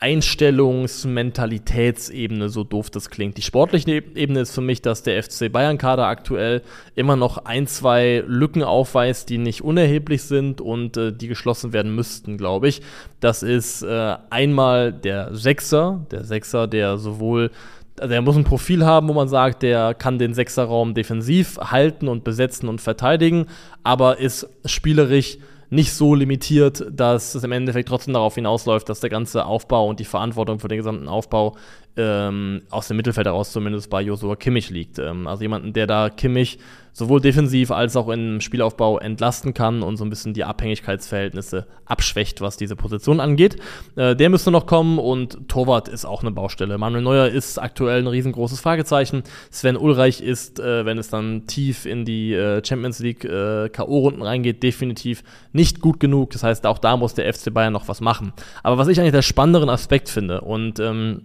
Einstellungs-Mentalitätsebene, 0.00 2.48
so 2.48 2.64
doof 2.64 2.90
das 2.90 3.10
klingt. 3.10 3.36
Die 3.36 3.42
sportliche 3.42 3.90
Ebene 3.90 4.40
ist 4.40 4.54
für 4.54 4.62
mich, 4.62 4.80
dass 4.80 5.02
der 5.02 5.22
FC 5.22 5.52
Bayern-Kader 5.52 6.06
aktuell 6.06 6.62
immer 6.94 7.16
noch 7.16 7.44
ein, 7.44 7.66
zwei 7.66 8.24
Lücken 8.26 8.62
aufweist, 8.62 9.28
die 9.28 9.36
nicht 9.36 9.62
unerheblich 9.62 10.22
sind 10.22 10.62
und 10.62 10.96
äh, 10.96 11.12
die 11.12 11.28
geschlossen 11.28 11.74
werden 11.74 11.94
müssten, 11.94 12.38
glaube 12.38 12.68
ich. 12.68 12.80
Das 13.20 13.42
ist 13.42 13.82
äh, 13.82 14.16
einmal 14.30 14.90
der 14.92 15.34
Sechser, 15.34 16.06
der 16.10 16.24
Sechser, 16.24 16.66
der 16.66 16.96
sowohl 16.96 17.50
also 17.98 18.14
er 18.14 18.22
muss 18.22 18.36
ein 18.36 18.44
Profil 18.44 18.86
haben, 18.86 19.08
wo 19.08 19.12
man 19.12 19.28
sagt, 19.28 19.62
der 19.62 19.92
kann 19.92 20.18
den 20.18 20.32
Sechserraum 20.32 20.94
defensiv 20.94 21.58
halten 21.58 22.08
und 22.08 22.24
besetzen 22.24 22.66
und 22.68 22.80
verteidigen, 22.80 23.44
aber 23.82 24.18
ist 24.18 24.48
spielerisch 24.64 25.36
nicht 25.70 25.92
so 25.92 26.14
limitiert, 26.14 26.84
dass 26.90 27.34
es 27.34 27.44
im 27.44 27.52
Endeffekt 27.52 27.88
trotzdem 27.88 28.14
darauf 28.14 28.34
hinausläuft, 28.34 28.88
dass 28.88 29.00
der 29.00 29.10
ganze 29.10 29.46
Aufbau 29.46 29.88
und 29.88 30.00
die 30.00 30.04
Verantwortung 30.04 30.58
für 30.58 30.68
den 30.68 30.78
gesamten 30.78 31.08
Aufbau 31.08 31.56
ähm, 31.96 32.62
aus 32.70 32.88
dem 32.88 32.96
Mittelfeld 32.96 33.26
heraus 33.26 33.52
zumindest 33.52 33.90
bei 33.90 34.02
Josua 34.02 34.36
Kimmich 34.36 34.70
liegt. 34.70 34.98
Ähm, 34.98 35.26
also 35.26 35.42
jemanden, 35.42 35.72
der 35.72 35.86
da 35.86 36.10
Kimmich 36.10 36.58
sowohl 36.92 37.20
defensiv 37.20 37.70
als 37.70 37.96
auch 37.96 38.08
im 38.08 38.40
Spielaufbau 38.40 38.98
entlasten 38.98 39.54
kann 39.54 39.82
und 39.82 39.96
so 39.96 40.04
ein 40.04 40.10
bisschen 40.10 40.34
die 40.34 40.44
Abhängigkeitsverhältnisse 40.44 41.66
abschwächt, 41.84 42.40
was 42.40 42.56
diese 42.56 42.76
Position 42.76 43.20
angeht. 43.20 43.56
Äh, 43.96 44.16
der 44.16 44.28
müsste 44.28 44.50
noch 44.50 44.66
kommen 44.66 44.98
und 44.98 45.48
Torwart 45.48 45.88
ist 45.88 46.04
auch 46.04 46.22
eine 46.22 46.30
Baustelle. 46.30 46.78
Manuel 46.78 47.02
Neuer 47.02 47.28
ist 47.28 47.58
aktuell 47.58 48.00
ein 48.02 48.06
riesengroßes 48.06 48.60
Fragezeichen. 48.60 49.22
Sven 49.50 49.76
Ulreich 49.76 50.20
ist, 50.20 50.58
äh, 50.58 50.84
wenn 50.84 50.98
es 50.98 51.08
dann 51.08 51.46
tief 51.46 51.86
in 51.86 52.04
die 52.04 52.34
äh, 52.34 52.64
Champions 52.64 52.98
League 52.98 53.24
äh, 53.24 53.68
K.O.-Runden 53.68 54.22
reingeht, 54.22 54.62
definitiv 54.62 55.22
nicht 55.52 55.80
gut 55.80 56.00
genug. 56.00 56.30
Das 56.30 56.42
heißt, 56.42 56.66
auch 56.66 56.78
da 56.78 56.96
muss 56.96 57.14
der 57.14 57.32
FC 57.32 57.52
Bayern 57.52 57.72
noch 57.72 57.88
was 57.88 58.00
machen. 58.00 58.32
Aber 58.62 58.78
was 58.78 58.88
ich 58.88 59.00
eigentlich 59.00 59.12
der 59.12 59.22
spannenderen 59.22 59.68
Aspekt 59.68 60.08
finde 60.08 60.40
und 60.40 60.80
ähm, 60.80 61.22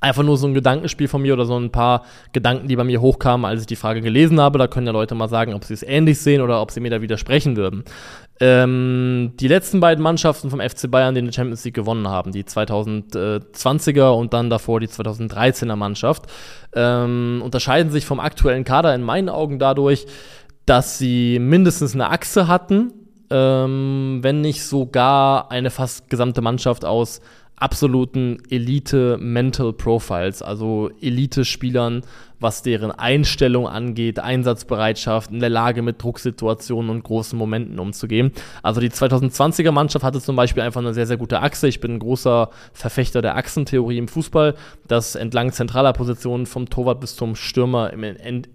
einfach 0.00 0.22
nur 0.22 0.36
so 0.36 0.46
ein 0.46 0.54
Gedankenspiel 0.54 1.08
von 1.08 1.22
mir 1.22 1.32
oder 1.32 1.44
so 1.44 1.58
ein 1.58 1.72
paar 1.72 2.04
Gedanken, 2.32 2.68
die 2.68 2.76
bei 2.76 2.84
mir 2.84 3.00
hochkamen, 3.00 3.44
als 3.44 3.62
ich 3.62 3.66
die 3.66 3.76
Frage 3.76 4.00
gelesen 4.00 4.40
habe. 4.40 4.58
Da 4.58 4.68
können 4.68 4.86
ja 4.86 4.92
Leute 4.92 5.14
mal 5.14 5.28
sagen, 5.28 5.54
ob 5.54 5.64
sie 5.64 5.74
es 5.74 5.82
ähnlich 5.82 6.20
sehen 6.20 6.40
oder 6.40 6.60
ob 6.60 6.70
sie 6.70 6.80
mir 6.80 6.90
da 6.90 7.02
widersprechen 7.02 7.56
würden. 7.56 7.84
Ähm, 8.40 9.32
die 9.40 9.48
letzten 9.48 9.80
beiden 9.80 10.02
Mannschaften 10.02 10.50
vom 10.50 10.60
FC 10.60 10.88
Bayern, 10.88 11.14
die 11.14 11.20
in 11.20 11.26
der 11.26 11.32
Champions 11.32 11.64
League 11.64 11.74
gewonnen 11.74 12.06
haben, 12.06 12.30
die 12.30 12.44
2020er 12.44 14.10
und 14.10 14.32
dann 14.32 14.48
davor 14.48 14.78
die 14.78 14.86
2013er 14.86 15.74
Mannschaft, 15.74 16.26
ähm, 16.74 17.42
unterscheiden 17.44 17.90
sich 17.90 18.06
vom 18.06 18.20
aktuellen 18.20 18.64
Kader 18.64 18.94
in 18.94 19.02
meinen 19.02 19.28
Augen 19.28 19.58
dadurch, 19.58 20.06
dass 20.66 20.98
sie 20.98 21.40
mindestens 21.40 21.94
eine 21.94 22.10
Achse 22.10 22.46
hatten, 22.46 22.92
ähm, 23.30 24.20
wenn 24.22 24.40
nicht 24.40 24.62
sogar 24.62 25.50
eine 25.50 25.70
fast 25.70 26.08
gesamte 26.08 26.40
Mannschaft 26.40 26.84
aus 26.84 27.20
absoluten 27.60 28.38
Elite-Mental 28.50 29.72
Profiles, 29.72 30.42
also 30.42 30.90
Elite-Spielern, 31.00 32.02
was 32.40 32.62
deren 32.62 32.90
Einstellung 32.90 33.66
angeht, 33.66 34.18
Einsatzbereitschaft, 34.18 35.30
in 35.30 35.40
der 35.40 35.50
Lage 35.50 35.82
mit 35.82 36.02
Drucksituationen 36.02 36.90
und 36.90 37.02
großen 37.02 37.38
Momenten 37.38 37.78
umzugehen. 37.78 38.32
Also 38.62 38.80
die 38.80 38.90
2020er 38.90 39.72
Mannschaft 39.72 40.04
hatte 40.04 40.20
zum 40.20 40.36
Beispiel 40.36 40.62
einfach 40.62 40.80
eine 40.80 40.94
sehr, 40.94 41.06
sehr 41.06 41.16
gute 41.16 41.40
Achse. 41.40 41.68
Ich 41.68 41.80
bin 41.80 41.94
ein 41.94 41.98
großer 41.98 42.50
Verfechter 42.72 43.22
der 43.22 43.36
Achsentheorie 43.36 43.98
im 43.98 44.08
Fußball, 44.08 44.54
dass 44.86 45.14
entlang 45.14 45.52
zentraler 45.52 45.92
Positionen 45.92 46.46
vom 46.46 46.70
Torwart 46.70 47.00
bis 47.00 47.16
zum 47.16 47.34
Stürmer 47.34 47.92
im, 47.92 48.04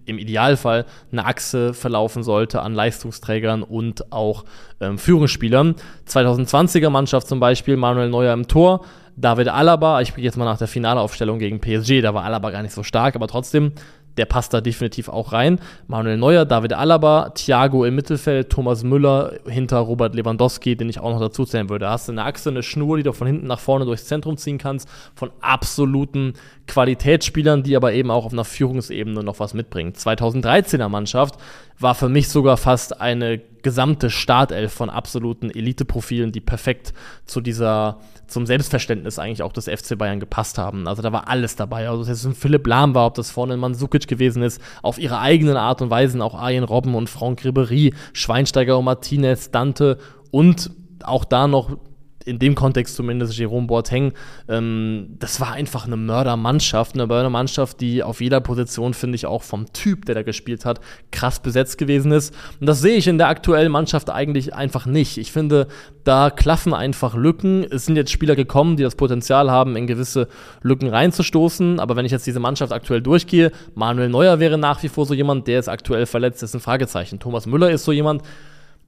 im 0.06 0.18
Idealfall 0.18 0.86
eine 1.12 1.25
Achse 1.25 1.74
verlaufen 1.74 2.24
sollte 2.24 2.62
an 2.62 2.74
Leistungsträgern 2.74 3.63
und 3.63 4.12
auch 4.12 4.46
ähm, 4.80 4.98
Führungsspielern. 4.98 5.75
2020er 6.08 6.90
Mannschaft 6.90 7.28
zum 7.28 7.40
Beispiel, 7.40 7.78
Manuel 7.78 8.10
Neuer 8.10 8.34
im 8.34 8.48
Tor, 8.48 8.86
David 9.15 9.48
Alaba, 9.50 10.01
ich 10.01 10.15
gehe 10.15 10.24
jetzt 10.24 10.38
mal 10.38 10.46
nach 10.46 10.58
der 10.58 10.67
Finalaufstellung 10.67 11.39
gegen 11.39 11.60
PSG, 11.60 12.01
da 12.01 12.13
war 12.13 12.24
Alaba 12.24 12.51
gar 12.51 12.62
nicht 12.62 12.74
so 12.74 12.84
stark, 12.84 13.15
aber 13.15 13.27
trotzdem 13.27 13.74
der 14.17 14.25
passt 14.25 14.53
da 14.53 14.62
definitiv 14.62 15.10
auch 15.10 15.34
rein. 15.34 15.60
Manuel 15.88 16.17
Neuer, 16.17 16.46
David 16.46 16.74
Alaba, 16.74 17.32
Thiago 17.32 17.86
im 17.86 17.96
Mittelfeld, 17.96 18.50
Thomas 18.50 18.84
Müller 18.84 19.34
hinter 19.48 19.79
Robert 19.79 20.15
Lewandowski, 20.15 20.75
den 20.75 20.89
ich 20.89 21.00
auch 21.00 21.12
noch 21.12 21.20
dazu 21.20 21.46
zählen 21.46 21.70
würde. 21.70 21.86
Da 21.86 21.91
hast 21.91 22.08
du 22.08 22.12
eine 22.12 22.24
Achse, 22.24 22.50
eine 22.50 22.63
Schnur, 22.63 22.98
die 22.98 23.03
du 23.03 23.13
von 23.13 23.27
hinten 23.27 23.48
nach 23.48 23.60
vorne 23.60 23.86
durchs 23.86 24.05
Zentrum 24.05 24.38
ziehen 24.38 24.58
kannst, 24.58 24.88
von 25.15 25.32
absoluten 25.41 26.34
Qualitätsspielern, 26.67 27.63
die 27.63 27.75
aber 27.75 27.93
eben 27.93 28.12
auch 28.12 28.25
auf 28.25 28.34
einer 28.34 28.46
Führungsebene 28.46 29.24
noch 29.24 29.39
was 29.39 29.53
mitbringen. 29.53 29.93
2013er 29.93 30.89
Mannschaft 30.89 31.36
war 31.80 31.96
für 31.96 32.10
mich 32.10 32.30
sogar 32.30 32.58
fast 32.58 33.01
eine 33.01 33.39
gesamte 33.62 34.10
Startelf 34.10 34.74
von 34.74 34.89
absoluten 34.89 35.50
Elite-Profilen, 35.50 36.32
die 36.32 36.42
perfekt 36.42 36.94
zu 37.25 37.42
dieser, 37.42 38.00
zum 38.27 38.46
Selbstverständnis 38.46 39.20
eigentlich 39.20 39.42
auch 39.42 39.53
des 39.53 39.65
FC 39.65 39.98
Bayern 39.98 40.20
gepasst 40.20 40.58
haben. 40.58 40.88
Also 40.88 41.01
da 41.01 41.12
war 41.12 41.30
alles 41.30 41.56
dabei. 41.56 41.88
Also, 41.89 42.01
ob 42.01 42.08
das 42.08 42.25
ein 42.25 42.36
Philipp 42.36 42.68
Lahm 42.68 42.94
war, 42.94 43.08
ob 43.08 43.15
das 43.15 43.32
vorne 43.32 43.53
ein 43.53 43.60
Mansukic 43.60 44.08
gewesen 44.08 44.44
ist, 44.44 44.62
auf 44.82 45.00
ihre 45.00 45.20
eigenen 45.20 45.58
Art 45.58 45.82
und 45.82 45.89
Weise 45.89 46.24
auch 46.24 46.36
Arjen 46.36 46.63
Robben 46.63 46.96
und 46.96 47.10
Franck 47.10 47.44
Ribery, 47.46 47.94
Schweinsteiger 48.12 48.77
und 48.77 48.86
Martinez, 48.86 49.51
Dante 49.51 49.98
und 50.32 50.72
auch 51.03 51.25
da 51.25 51.48
noch 51.48 51.77
in 52.25 52.39
dem 52.39 52.56
Kontext 52.56 52.96
zumindest 52.96 53.38
Jerome 53.38 53.68
Boateng, 53.68 54.13
ähm, 54.48 55.15
das 55.20 55.39
war 55.39 55.53
einfach 55.53 55.86
eine 55.86 55.98
Mördermannschaft, 55.98 56.96
eine 56.96 57.08
Mördermannschaft, 57.08 57.82
die 57.82 58.03
auf 58.03 58.22
jeder 58.22 58.42
Position, 58.42 58.94
finde 58.94 59.15
ich, 59.15 59.25
auch 59.25 59.44
vom 59.44 59.72
Typ, 59.74 60.06
der 60.06 60.15
da 60.15 60.24
gespielt 60.24 60.65
hat, 60.65 60.80
krass 61.12 61.39
besetzt 61.39 61.77
gewesen 61.77 62.12
ist. 62.12 62.34
Und 62.60 62.68
das 62.68 62.82
sehe 62.82 62.98
ich 62.98 63.08
in 63.08 63.18
der 63.18 63.27
aktuellen 63.27 63.72
Mannschaft 63.72 64.10
eigentlich 64.10 64.53
einfach 64.53 64.86
nicht. 64.86 65.18
Ich 65.18 65.32
finde, 65.32 65.68
da 66.03 66.30
klaffen 66.30 66.74
einfach 66.74 67.15
Lücken. 67.15 67.65
Es 67.70 67.86
sind 67.86 67.96
jetzt 67.96 68.12
Spieler 68.12 68.36
gekommen, 68.36 68.77
die 68.77 68.84
das 68.84 68.96
Potenzial 68.96 69.50
haben, 69.51 69.75
in 69.75 69.88
gewisse 69.88 70.27
Lücken 70.62 70.89
reinzustoßen. 70.89 71.80
Aber 71.80 71.96
wenn 71.96 72.06
ich 72.06 72.12
jetzt 72.12 72.27
diese 72.27 72.39
Mannschaft 72.39 72.72
aktuell 72.74 73.01
durchgehe, 73.01 73.51
Manuel 73.75 74.10
Neuer 74.10 74.39
wäre 74.39 74.58
nach 74.58 74.84
wie 74.84 74.89
vor 74.89 75.06
so 75.06 75.13
jemand, 75.13 75.48
der 75.48 75.60
ist 75.60 75.68
aktuell 75.68 76.06
verletzt, 76.06 76.44
ist 76.44 76.53
ein 76.53 76.60
Fragezeichen. 76.60 77.20
Thomas 77.20 77.46
Müller 77.46 77.70
ist 77.70 77.86
so 77.86 77.92
jemand, 77.92 78.24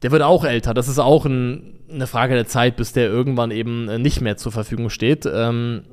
der 0.02 0.12
wird 0.12 0.22
auch 0.22 0.44
älter. 0.44 0.74
Das 0.74 0.88
ist 0.88 1.00
auch 1.00 1.26
ein, 1.26 1.80
eine 1.92 2.08
Frage 2.08 2.36
der 2.36 2.48
Zeit, 2.48 2.76
bis 2.76 2.94
der 2.94 3.08
irgendwann 3.08 3.52
eben 3.52 3.90
äh, 3.90 4.00
nicht 4.00 4.22
mehr 4.22 4.38
zur 4.38 4.52
Verfügung 4.52 4.90
steht. 4.90 5.26
Ähm, 5.32 5.84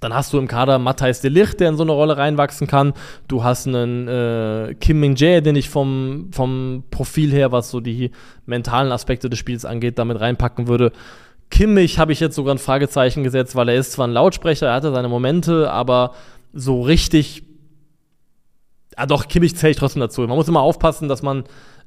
dann 0.00 0.14
hast 0.14 0.32
du 0.32 0.38
im 0.38 0.48
Kader 0.48 0.78
Matthijs 0.78 1.20
de 1.20 1.30
Ligt, 1.30 1.60
der 1.60 1.68
in 1.68 1.76
so 1.76 1.82
eine 1.82 1.92
Rolle 1.92 2.16
reinwachsen 2.16 2.66
kann. 2.66 2.94
Du 3.28 3.44
hast 3.44 3.66
einen 3.66 4.08
äh, 4.08 4.74
Kim 4.80 5.00
Min 5.00 5.16
Jae, 5.16 5.40
den 5.40 5.56
ich 5.56 5.70
vom, 5.70 6.30
vom 6.32 6.84
Profil 6.90 7.32
her, 7.32 7.52
was 7.52 7.70
so 7.70 7.80
die 7.80 8.10
mentalen 8.46 8.92
Aspekte 8.92 9.30
des 9.30 9.38
Spiels 9.38 9.64
angeht, 9.64 9.98
damit 9.98 10.20
reinpacken 10.20 10.68
würde. 10.68 10.92
Kimmich 11.50 11.98
habe 11.98 12.12
ich 12.12 12.20
jetzt 12.20 12.34
sogar 12.34 12.54
ein 12.54 12.58
Fragezeichen 12.58 13.22
gesetzt, 13.22 13.54
weil 13.54 13.68
er 13.68 13.76
ist 13.76 13.92
zwar 13.92 14.08
ein 14.08 14.12
Lautsprecher, 14.12 14.68
er 14.68 14.74
hatte 14.74 14.92
seine 14.92 15.08
Momente, 15.08 15.70
aber 15.70 16.14
so 16.52 16.82
richtig. 16.82 17.44
Ah, 18.96 19.06
doch, 19.06 19.28
Kimmich 19.28 19.56
zähle 19.56 19.72
ich 19.72 19.76
trotzdem 19.76 20.00
dazu. 20.00 20.20
Man 20.22 20.36
muss 20.36 20.48
immer 20.48 20.62
aufpassen, 20.62 21.08
dass 21.08 21.22
man 21.22 21.44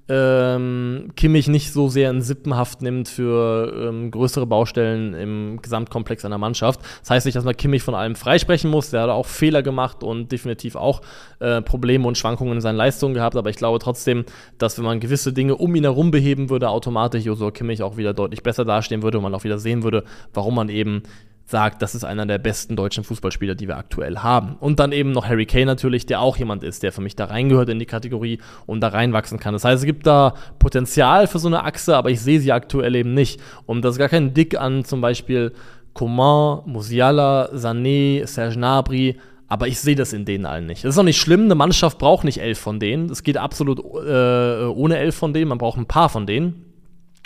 ähm, 0.10 1.12
Kimmich 1.16 1.48
nicht 1.48 1.74
so 1.74 1.90
sehr 1.90 2.10
in 2.10 2.22
Sippenhaft 2.22 2.82
nimmt 2.82 3.10
für 3.10 3.90
ähm, 3.90 4.12
größere 4.12 4.46
Baustellen 4.46 5.14
im 5.14 5.60
Gesamtkomplex 5.62 6.24
einer 6.24 6.38
Mannschaft. 6.38 6.80
Das 7.02 7.10
heißt 7.10 7.26
nicht, 7.26 7.36
dass 7.36 7.44
man 7.44 7.58
Kimmich 7.58 7.84
von 7.84 7.96
allem 7.96 8.16
freisprechen 8.16 8.72
muss. 8.72 8.90
Der 8.92 9.02
hat 9.02 9.10
auch 9.10 9.26
Fehler 9.26 9.64
gemacht 9.64 10.04
und 10.04 10.32
definitiv 10.32 10.76
auch 10.76 11.02
äh, 11.40 11.62
Probleme 11.62 12.08
und 12.08 12.18
Schwankungen 12.18 12.54
in 12.54 12.62
seinen 12.62 12.78
Leistungen 12.78 13.14
gehabt. 13.14 13.36
Aber 13.36 13.50
ich 13.50 13.58
glaube 13.58 13.80
trotzdem, 13.80 14.24
dass 14.58 14.78
wenn 14.78 14.86
man 14.86 15.00
gewisse 15.00 15.34
Dinge 15.34 15.56
um 15.56 15.76
ihn 15.76 15.84
herum 15.84 16.12
beheben 16.12 16.50
würde, 16.50 16.70
automatisch 16.70 17.26
Josua 17.26 17.52
Kimmich 17.52 17.84
auch 17.84 17.98
wieder 17.98 18.14
deutlich 18.14 18.44
besser 18.44 18.64
dastehen 18.64 19.04
würde 19.04 19.18
und 19.18 19.24
man 19.24 19.36
auch 19.36 19.44
wieder 19.44 19.60
sehen 19.60 19.84
würde, 19.84 20.04
warum 20.34 20.56
man 20.56 20.70
eben 20.70 21.04
sagt, 21.50 21.82
das 21.82 21.96
ist 21.96 22.04
einer 22.04 22.26
der 22.26 22.40
besten 22.40 22.76
deutschen 22.76 23.06
Fußballspieler, 23.06 23.56
die 23.56 23.70
wir 23.70 23.78
aktuell 23.78 24.18
haben. 24.18 24.58
Und 24.60 24.80
dann 24.80 24.92
eben 24.92 25.12
noch 25.12 25.26
Harry 25.26 25.46
Kane 25.46 25.66
natürlich, 25.66 26.06
der 26.06 26.20
auch 26.20 26.36
jemand 26.36 26.62
ist, 26.62 26.84
der 26.84 26.92
für 26.92 27.02
mich 27.02 27.16
da 27.16 27.26
reingehört 27.26 27.70
in 27.70 27.80
die 27.80 27.86
Kategorie 27.86 28.40
und 28.66 28.82
da 28.82 28.90
reinwachsen 28.90 29.40
kann. 29.40 29.54
Das 29.54 29.64
heißt, 29.64 29.80
es 29.80 29.86
gibt 29.86 30.06
da 30.06 30.34
Potenzial 30.60 31.26
für 31.26 31.40
so 31.40 31.48
eine 31.48 31.64
Achse, 31.64 31.96
aber 31.96 32.10
ich 32.10 32.20
sehe 32.20 32.42
sie 32.42 32.52
aktuell 32.52 32.96
eben 32.96 33.14
nicht. 33.14 33.40
Und 33.66 33.84
das 33.84 33.94
ist 33.94 34.00
gar 34.00 34.10
kein 34.10 34.34
Dick 34.34 34.60
an 34.60 34.84
zum 34.84 35.00
Beispiel 35.00 35.54
Coman, 35.94 36.64
Musiala, 36.66 37.50
Sané, 37.54 38.28
Serge 38.28 38.56
Gnabry, 38.56 39.18
aber 39.48 39.70
ich 39.70 39.80
sehe 39.80 39.96
das 39.96 40.12
in 40.12 40.26
denen 40.26 40.46
allen 40.46 40.66
nicht. 40.66 40.84
Das 40.84 40.96
ist 40.96 41.00
auch 41.00 41.04
nicht 41.04 41.20
schlimm, 41.20 41.46
eine 41.46 41.56
Mannschaft 41.56 41.98
braucht 41.98 42.26
nicht 42.26 42.42
elf 42.42 42.60
von 42.60 42.82
denen. 42.82 43.10
Es 43.10 43.24
geht 43.24 43.38
absolut 43.38 43.80
äh, 43.80 44.66
ohne 44.66 44.98
elf 44.98 45.16
von 45.16 45.32
denen, 45.32 45.48
man 45.48 45.58
braucht 45.58 45.78
ein 45.78 45.86
paar 45.86 46.10
von 46.10 46.28
denen. 46.28 46.66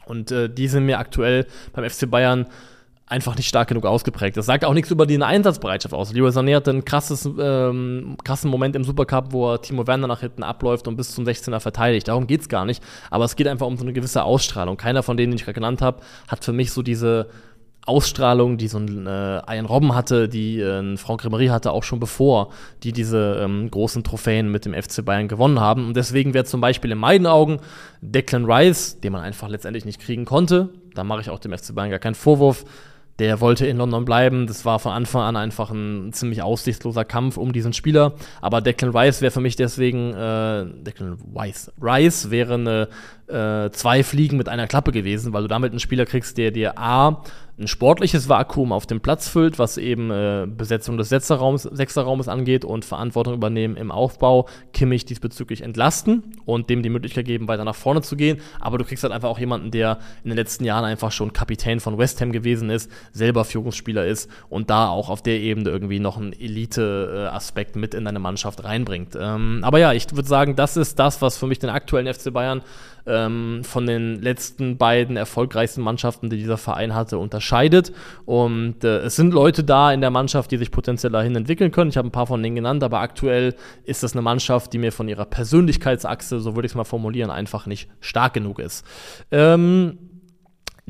Und 0.06 0.32
äh, 0.32 0.48
die 0.48 0.68
sind 0.68 0.86
mir 0.86 1.00
aktuell 1.00 1.48
beim 1.74 1.90
FC 1.90 2.10
Bayern 2.10 2.46
einfach 3.12 3.36
nicht 3.36 3.48
stark 3.48 3.68
genug 3.68 3.86
ausgeprägt. 3.86 4.38
Das 4.38 4.46
sagt 4.46 4.64
auch 4.64 4.74
nichts 4.74 4.90
über 4.90 5.06
die 5.06 5.22
Einsatzbereitschaft 5.22 5.94
aus. 5.94 6.14
Leroy 6.14 6.30
Sané 6.30 6.56
hatte 6.56 6.72
einen 6.72 6.86
krasses, 6.86 7.30
ähm, 7.40 8.16
krassen 8.24 8.50
Moment 8.50 8.76
im 8.76 8.86
Supercup, 8.86 9.34
wo 9.34 9.52
er 9.52 9.62
Timo 9.62 9.86
Werner 9.86 10.08
nach 10.08 10.22
hinten 10.22 10.44
abläuft 10.44 10.88
und 10.88 10.96
bis 10.96 11.14
zum 11.14 11.26
16er 11.26 11.60
verteidigt. 11.60 12.08
Darum 12.08 12.26
geht 12.26 12.42
es 12.42 12.50
gar 12.50 12.66
nicht. 12.66 12.82
Aber 13.10 13.26
es 13.26 13.36
geht 13.36 13.48
einfach 13.48 13.68
um 13.68 13.76
so 13.76 13.84
eine 13.84 13.92
gewisse 13.92 14.24
Ausstrahlung. 14.24 14.78
Keiner 14.78 15.04
von 15.04 15.18
denen, 15.18 15.32
die 15.32 15.36
ich 15.36 15.44
gerade 15.44 15.56
genannt 15.56 15.82
habe, 15.82 16.02
hat 16.30 16.46
für 16.46 16.54
mich 16.54 16.72
so 16.72 16.82
diese 16.82 17.28
Ausstrahlung, 17.86 18.58
die 18.58 18.68
so 18.68 18.78
ein 18.78 19.08
äh, 19.08 19.42
Ian 19.54 19.66
Robben 19.66 19.94
hatte, 19.94 20.30
die 20.30 20.60
äh, 20.60 20.80
ein 20.80 20.98
Franck 20.98 21.26
Ribéry 21.26 21.50
hatte, 21.50 21.72
auch 21.72 21.84
schon 21.84 22.00
bevor 22.00 22.52
die 22.84 22.94
diese 22.94 23.42
ähm, 23.44 23.70
großen 23.70 24.04
Trophäen 24.04 24.52
mit 24.52 24.66
dem 24.66 24.74
FC 24.74 25.04
Bayern 25.04 25.28
gewonnen 25.28 25.60
haben. 25.60 25.88
Und 25.88 25.98
deswegen 25.98 26.34
wäre 26.34 26.46
zum 26.46 26.62
Beispiel 26.62 26.92
in 26.92 26.98
meinen 27.00 27.26
Augen 27.26 27.60
Declan 28.02 28.46
Rice, 28.46 29.02
den 29.02 29.12
man 29.12 29.22
einfach 29.22 29.50
letztendlich 29.50 29.84
nicht 29.84 30.00
kriegen 30.00 30.24
konnte, 30.24 30.70
da 30.94 31.04
mache 31.04 31.22
ich 31.22 31.30
auch 31.30 31.40
dem 31.40 31.58
FC 31.58 31.74
Bayern 31.74 31.90
gar 31.90 32.00
keinen 32.00 32.16
Vorwurf, 32.16 32.66
der 33.20 33.40
wollte 33.40 33.68
in 33.68 33.78
London 33.78 34.06
bleiben. 34.06 34.48
Das 34.48 34.66
war 34.66 34.80
von 34.80 34.92
Anfang 34.92 35.22
an 35.22 35.36
einfach 35.36 35.70
ein 35.72 36.12
ziemlich 36.14 36.42
aussichtsloser 36.42 37.06
Kampf 37.06 37.38
um 37.38 37.54
diesen 37.54 37.74
Spieler. 37.74 38.14
Aber 38.42 38.62
Declan 38.62 38.96
Rice 38.96 39.22
wäre 39.22 39.32
für 39.32 39.42
mich 39.42 39.56
deswegen, 39.56 40.14
äh, 40.14 40.66
Declan 40.84 41.18
Rice, 41.36 41.72
Rice 41.82 42.32
wäre 42.32 42.56
eine 42.56 42.88
äh, 43.28 43.72
zwei 43.72 44.04
Fliegen 44.04 44.38
mit 44.38 44.50
einer 44.50 44.68
Klappe 44.68 44.92
gewesen, 44.92 45.34
weil 45.34 45.44
du 45.44 45.48
damit 45.48 45.72
einen 45.72 45.80
Spieler 45.80 46.06
kriegst, 46.06 46.38
der 46.38 46.52
dir 46.52 46.78
A, 46.78 47.24
ein 47.60 47.68
sportliches 47.68 48.30
Vakuum 48.30 48.72
auf 48.72 48.86
dem 48.86 49.02
Platz 49.02 49.28
füllt, 49.28 49.60
was 49.60 49.78
eben 49.78 50.12
äh, 50.12 50.48
Besetzung 50.48 50.98
des 50.98 51.10
Sechserraums, 51.10 51.64
Sechserraumes 51.64 52.28
angeht 52.28 52.66
und 52.66 52.86
Verantwortung 52.86 53.34
übernehmen 53.34 53.78
im 53.78 53.92
Aufbau, 53.92 54.48
Kimmich 54.74 55.06
diesbezüglich 55.06 55.62
entlasten 55.62 56.24
und 56.46 56.70
dem 56.70 56.84
die 56.84 56.90
Möglichkeit 56.90 57.26
geben, 57.26 57.48
weiter 57.48 57.64
nach 57.64 57.76
vorne 57.76 58.02
zu 58.02 58.16
gehen. 58.16 58.40
Aber 58.60 58.78
du 58.78 58.84
kriegst 58.84 59.04
halt 59.04 59.14
einfach 59.14 59.30
auch 59.30 59.40
jemanden, 59.40 59.72
der 59.72 60.00
in 60.24 60.30
den 60.30 60.38
letzten 60.38 60.64
Jahren 60.66 60.86
einfach 60.86 61.12
schon 61.12 61.34
Kapitän 61.34 61.80
von 61.80 61.98
West 61.98 62.22
Ham 62.22 62.32
gewesen 62.32 62.70
ist, 62.70 62.90
selber 63.12 63.46
Führungsspieler 63.46 64.06
ist 64.06 64.30
und 64.50 64.70
da 64.70 64.90
auch 64.90 65.10
auf 65.10 65.22
der 65.22 65.40
Ebene 65.40 65.70
irgendwie 65.70 66.00
noch 66.00 66.18
einen 66.18 66.34
Elite-Aspekt 66.34 67.76
mit 67.76 67.94
in 67.94 68.06
deine 68.06 68.20
Mannschaft 68.20 68.64
reinbringt. 68.64 69.18
Ähm, 69.20 69.60
aber 69.64 69.80
ja, 69.80 69.94
ich 69.94 70.14
würde 70.16 70.28
sagen, 70.28 70.56
das 70.56 70.78
ist 70.78 71.00
das, 71.00 71.22
was 71.22 71.38
für 71.38 71.48
mich 71.48 71.60
den 71.60 71.70
aktuellen 71.70 72.12
FC 72.12 72.34
Bayern 72.34 72.62
ähm, 73.06 73.64
von 73.64 73.86
den 73.86 74.22
letzten 74.22 74.78
beiden 74.78 75.18
erfolgreichsten 75.18 75.82
Mannschaften, 75.82 76.30
die 76.30 76.38
dieser 76.38 76.58
Verein 76.58 76.94
hatte, 76.94 77.18
unterscheidet. 77.42 77.92
Und 78.26 78.84
äh, 78.84 79.00
es 79.00 79.16
sind 79.16 79.34
Leute 79.34 79.64
da 79.64 79.92
in 79.92 80.02
der 80.02 80.12
Mannschaft, 80.12 80.52
die 80.52 80.58
sich 80.58 80.72
potenziell 80.72 81.12
dahin 81.12 81.36
entwickeln 81.36 81.72
können. 81.72 81.90
Ich 81.90 81.98
habe 81.98 82.08
ein 82.08 82.12
paar 82.12 82.28
von 82.28 82.42
denen 82.42 82.56
genannt, 82.56 82.84
aber 82.84 83.00
aktuell 83.00 83.56
ist 83.84 84.04
das 84.04 84.14
eine 84.14 84.22
Mannschaft, 84.22 84.72
die 84.74 84.78
mir 84.78 84.92
von 84.92 85.08
ihrer 85.08 85.26
Persönlichkeitsachse, 85.26 86.40
so 86.40 86.56
würde 86.56 86.68
ich 86.68 86.72
es 86.74 86.76
mal 86.76 86.84
formulieren, 86.84 87.32
einfach 87.32 87.66
nicht 87.66 87.90
stark 88.00 88.34
genug 88.34 88.60
ist. 88.60 88.86
Ähm, 89.32 89.98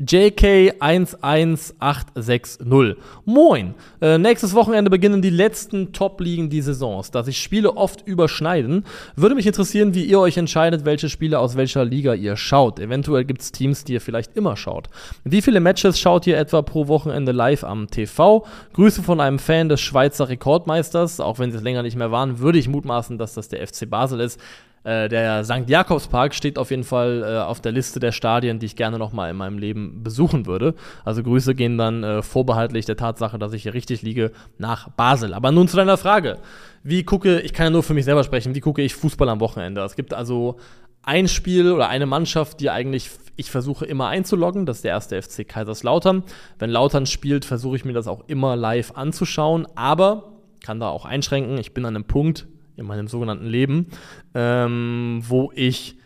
JK11860. 0.00 2.96
Moin! 3.26 3.74
Äh, 4.00 4.16
nächstes 4.16 4.54
Wochenende 4.54 4.90
beginnen 4.90 5.20
die 5.20 5.28
letzten 5.28 5.92
Top-Ligen 5.92 6.48
die 6.48 6.62
Saisons. 6.62 7.10
Da 7.10 7.22
sich 7.22 7.38
Spiele 7.38 7.76
oft 7.76 8.06
überschneiden, 8.06 8.86
würde 9.16 9.34
mich 9.34 9.46
interessieren, 9.46 9.94
wie 9.94 10.04
ihr 10.04 10.18
euch 10.18 10.38
entscheidet, 10.38 10.86
welche 10.86 11.10
Spiele 11.10 11.38
aus 11.38 11.56
welcher 11.56 11.84
Liga 11.84 12.14
ihr 12.14 12.38
schaut. 12.38 12.80
Eventuell 12.80 13.26
gibt 13.26 13.42
es 13.42 13.52
Teams, 13.52 13.84
die 13.84 13.92
ihr 13.92 14.00
vielleicht 14.00 14.34
immer 14.34 14.56
schaut. 14.56 14.88
Wie 15.24 15.42
viele 15.42 15.60
Matches 15.60 16.00
schaut 16.00 16.26
ihr 16.26 16.38
etwa 16.38 16.62
pro 16.62 16.88
Wochenende 16.88 17.32
live 17.32 17.62
am 17.62 17.88
TV? 17.88 18.46
Grüße 18.72 19.02
von 19.02 19.20
einem 19.20 19.38
Fan 19.38 19.68
des 19.68 19.82
Schweizer 19.82 20.30
Rekordmeisters. 20.30 21.20
Auch 21.20 21.38
wenn 21.38 21.52
sie 21.52 21.58
es 21.58 21.62
länger 21.62 21.82
nicht 21.82 21.96
mehr 21.96 22.10
waren, 22.10 22.38
würde 22.38 22.58
ich 22.58 22.66
mutmaßen, 22.66 23.18
dass 23.18 23.34
das 23.34 23.48
der 23.48 23.66
FC 23.66 23.90
Basel 23.90 24.20
ist. 24.20 24.40
Äh, 24.84 25.08
der 25.08 25.44
St. 25.44 25.68
Jakobspark 25.68 26.34
steht 26.34 26.58
auf 26.58 26.70
jeden 26.70 26.84
Fall 26.84 27.22
äh, 27.24 27.38
auf 27.38 27.60
der 27.60 27.72
Liste 27.72 28.00
der 28.00 28.12
Stadien, 28.12 28.58
die 28.58 28.66
ich 28.66 28.76
gerne 28.76 28.98
nochmal 28.98 29.30
in 29.30 29.36
meinem 29.36 29.58
Leben 29.58 30.02
besuchen 30.02 30.46
würde. 30.46 30.74
Also 31.04 31.22
Grüße 31.22 31.54
gehen 31.54 31.78
dann 31.78 32.02
äh, 32.02 32.22
vorbehaltlich 32.22 32.84
der 32.84 32.96
Tatsache, 32.96 33.38
dass 33.38 33.52
ich 33.52 33.62
hier 33.62 33.74
richtig 33.74 34.02
liege, 34.02 34.32
nach 34.58 34.88
Basel. 34.90 35.34
Aber 35.34 35.52
nun 35.52 35.68
zu 35.68 35.76
deiner 35.76 35.96
Frage. 35.96 36.38
Wie 36.82 37.04
gucke, 37.04 37.40
ich 37.40 37.52
kann 37.52 37.66
ja 37.66 37.70
nur 37.70 37.84
für 37.84 37.94
mich 37.94 38.04
selber 38.04 38.24
sprechen, 38.24 38.54
wie 38.54 38.60
gucke 38.60 38.82
ich 38.82 38.94
Fußball 38.94 39.28
am 39.28 39.40
Wochenende? 39.40 39.82
Es 39.82 39.94
gibt 39.94 40.14
also 40.14 40.56
ein 41.04 41.28
Spiel 41.28 41.70
oder 41.70 41.88
eine 41.88 42.06
Mannschaft, 42.06 42.60
die 42.60 42.70
eigentlich 42.70 43.10
ich 43.36 43.50
versuche 43.50 43.86
immer 43.86 44.08
einzuloggen, 44.08 44.66
das 44.66 44.78
ist 44.78 44.84
der 44.84 44.92
erste 44.92 45.20
FC 45.20 45.48
Kaiserslautern. 45.48 46.22
Wenn 46.58 46.70
Lautern 46.70 47.06
spielt, 47.06 47.44
versuche 47.44 47.76
ich 47.76 47.84
mir 47.84 47.94
das 47.94 48.06
auch 48.06 48.24
immer 48.26 48.56
live 48.56 48.92
anzuschauen, 48.94 49.66
aber 49.74 50.34
kann 50.62 50.80
da 50.80 50.88
auch 50.88 51.04
einschränken. 51.04 51.58
Ich 51.58 51.72
bin 51.72 51.84
an 51.84 51.96
einem 51.96 52.04
Punkt 52.04 52.46
in 52.76 52.86
meinem 52.86 53.08
sogenannten 53.08 53.46
Leben, 53.46 53.86
ähm, 54.34 55.22
wo 55.26 55.52
ich 55.54 55.96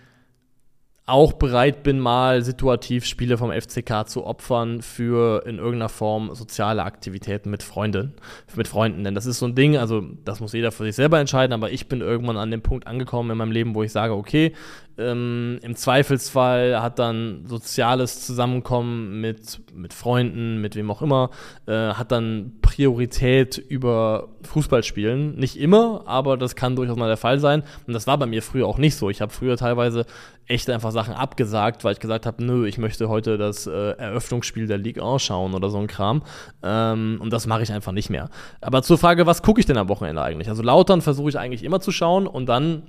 auch 1.06 1.34
bereit 1.34 1.84
bin, 1.84 2.00
mal 2.00 2.42
situativ 2.42 3.04
Spiele 3.06 3.38
vom 3.38 3.52
FCK 3.52 4.08
zu 4.08 4.24
opfern 4.26 4.82
für 4.82 5.46
in 5.46 5.58
irgendeiner 5.58 5.88
Form 5.88 6.34
soziale 6.34 6.82
Aktivitäten 6.82 7.48
mit 7.48 7.62
Freunden, 7.62 8.14
mit 8.56 8.66
Freunden. 8.66 9.04
Denn 9.04 9.14
das 9.14 9.24
ist 9.24 9.38
so 9.38 9.46
ein 9.46 9.54
Ding, 9.54 9.76
also 9.76 10.02
das 10.24 10.40
muss 10.40 10.52
jeder 10.52 10.72
für 10.72 10.82
sich 10.82 10.96
selber 10.96 11.20
entscheiden, 11.20 11.52
aber 11.52 11.70
ich 11.70 11.88
bin 11.88 12.00
irgendwann 12.00 12.36
an 12.36 12.50
dem 12.50 12.60
Punkt 12.60 12.88
angekommen 12.88 13.30
in 13.30 13.38
meinem 13.38 13.52
Leben, 13.52 13.76
wo 13.76 13.84
ich 13.84 13.92
sage, 13.92 14.14
okay, 14.14 14.52
ähm, 14.98 15.58
Im 15.62 15.76
Zweifelsfall 15.76 16.80
hat 16.80 16.98
dann 16.98 17.44
soziales 17.46 18.24
Zusammenkommen 18.24 19.20
mit, 19.20 19.60
mit 19.74 19.92
Freunden, 19.92 20.60
mit 20.60 20.74
wem 20.74 20.90
auch 20.90 21.02
immer, 21.02 21.30
äh, 21.66 21.72
hat 21.72 22.12
dann 22.12 22.52
Priorität 22.62 23.58
über 23.58 24.28
Fußballspielen. 24.42 25.36
Nicht 25.36 25.58
immer, 25.58 26.04
aber 26.06 26.38
das 26.38 26.56
kann 26.56 26.76
durchaus 26.76 26.96
mal 26.96 27.08
der 27.08 27.18
Fall 27.18 27.38
sein. 27.40 27.62
Und 27.86 27.92
das 27.92 28.06
war 28.06 28.16
bei 28.16 28.26
mir 28.26 28.42
früher 28.42 28.66
auch 28.66 28.78
nicht 28.78 28.96
so. 28.96 29.10
Ich 29.10 29.20
habe 29.20 29.32
früher 29.32 29.58
teilweise 29.58 30.06
echt 30.46 30.70
einfach 30.70 30.92
Sachen 30.92 31.12
abgesagt, 31.12 31.84
weil 31.84 31.92
ich 31.92 32.00
gesagt 32.00 32.24
habe, 32.24 32.42
nö, 32.42 32.66
ich 32.66 32.78
möchte 32.78 33.08
heute 33.08 33.36
das 33.36 33.66
äh, 33.66 33.70
Eröffnungsspiel 33.70 34.66
der 34.66 34.78
Ligue 34.78 35.02
anschauen 35.02 35.54
oder 35.54 35.68
so 35.68 35.78
ein 35.78 35.88
Kram. 35.88 36.22
Ähm, 36.62 37.18
und 37.20 37.32
das 37.32 37.46
mache 37.46 37.62
ich 37.62 37.72
einfach 37.72 37.92
nicht 37.92 38.08
mehr. 38.08 38.30
Aber 38.62 38.82
zur 38.82 38.96
Frage, 38.96 39.26
was 39.26 39.42
gucke 39.42 39.60
ich 39.60 39.66
denn 39.66 39.76
am 39.76 39.88
Wochenende 39.88 40.22
eigentlich? 40.22 40.48
Also 40.48 40.62
Lautern 40.62 41.02
versuche 41.02 41.28
ich 41.28 41.38
eigentlich 41.38 41.64
immer 41.64 41.80
zu 41.80 41.92
schauen 41.92 42.26
und 42.26 42.46
dann 42.46 42.82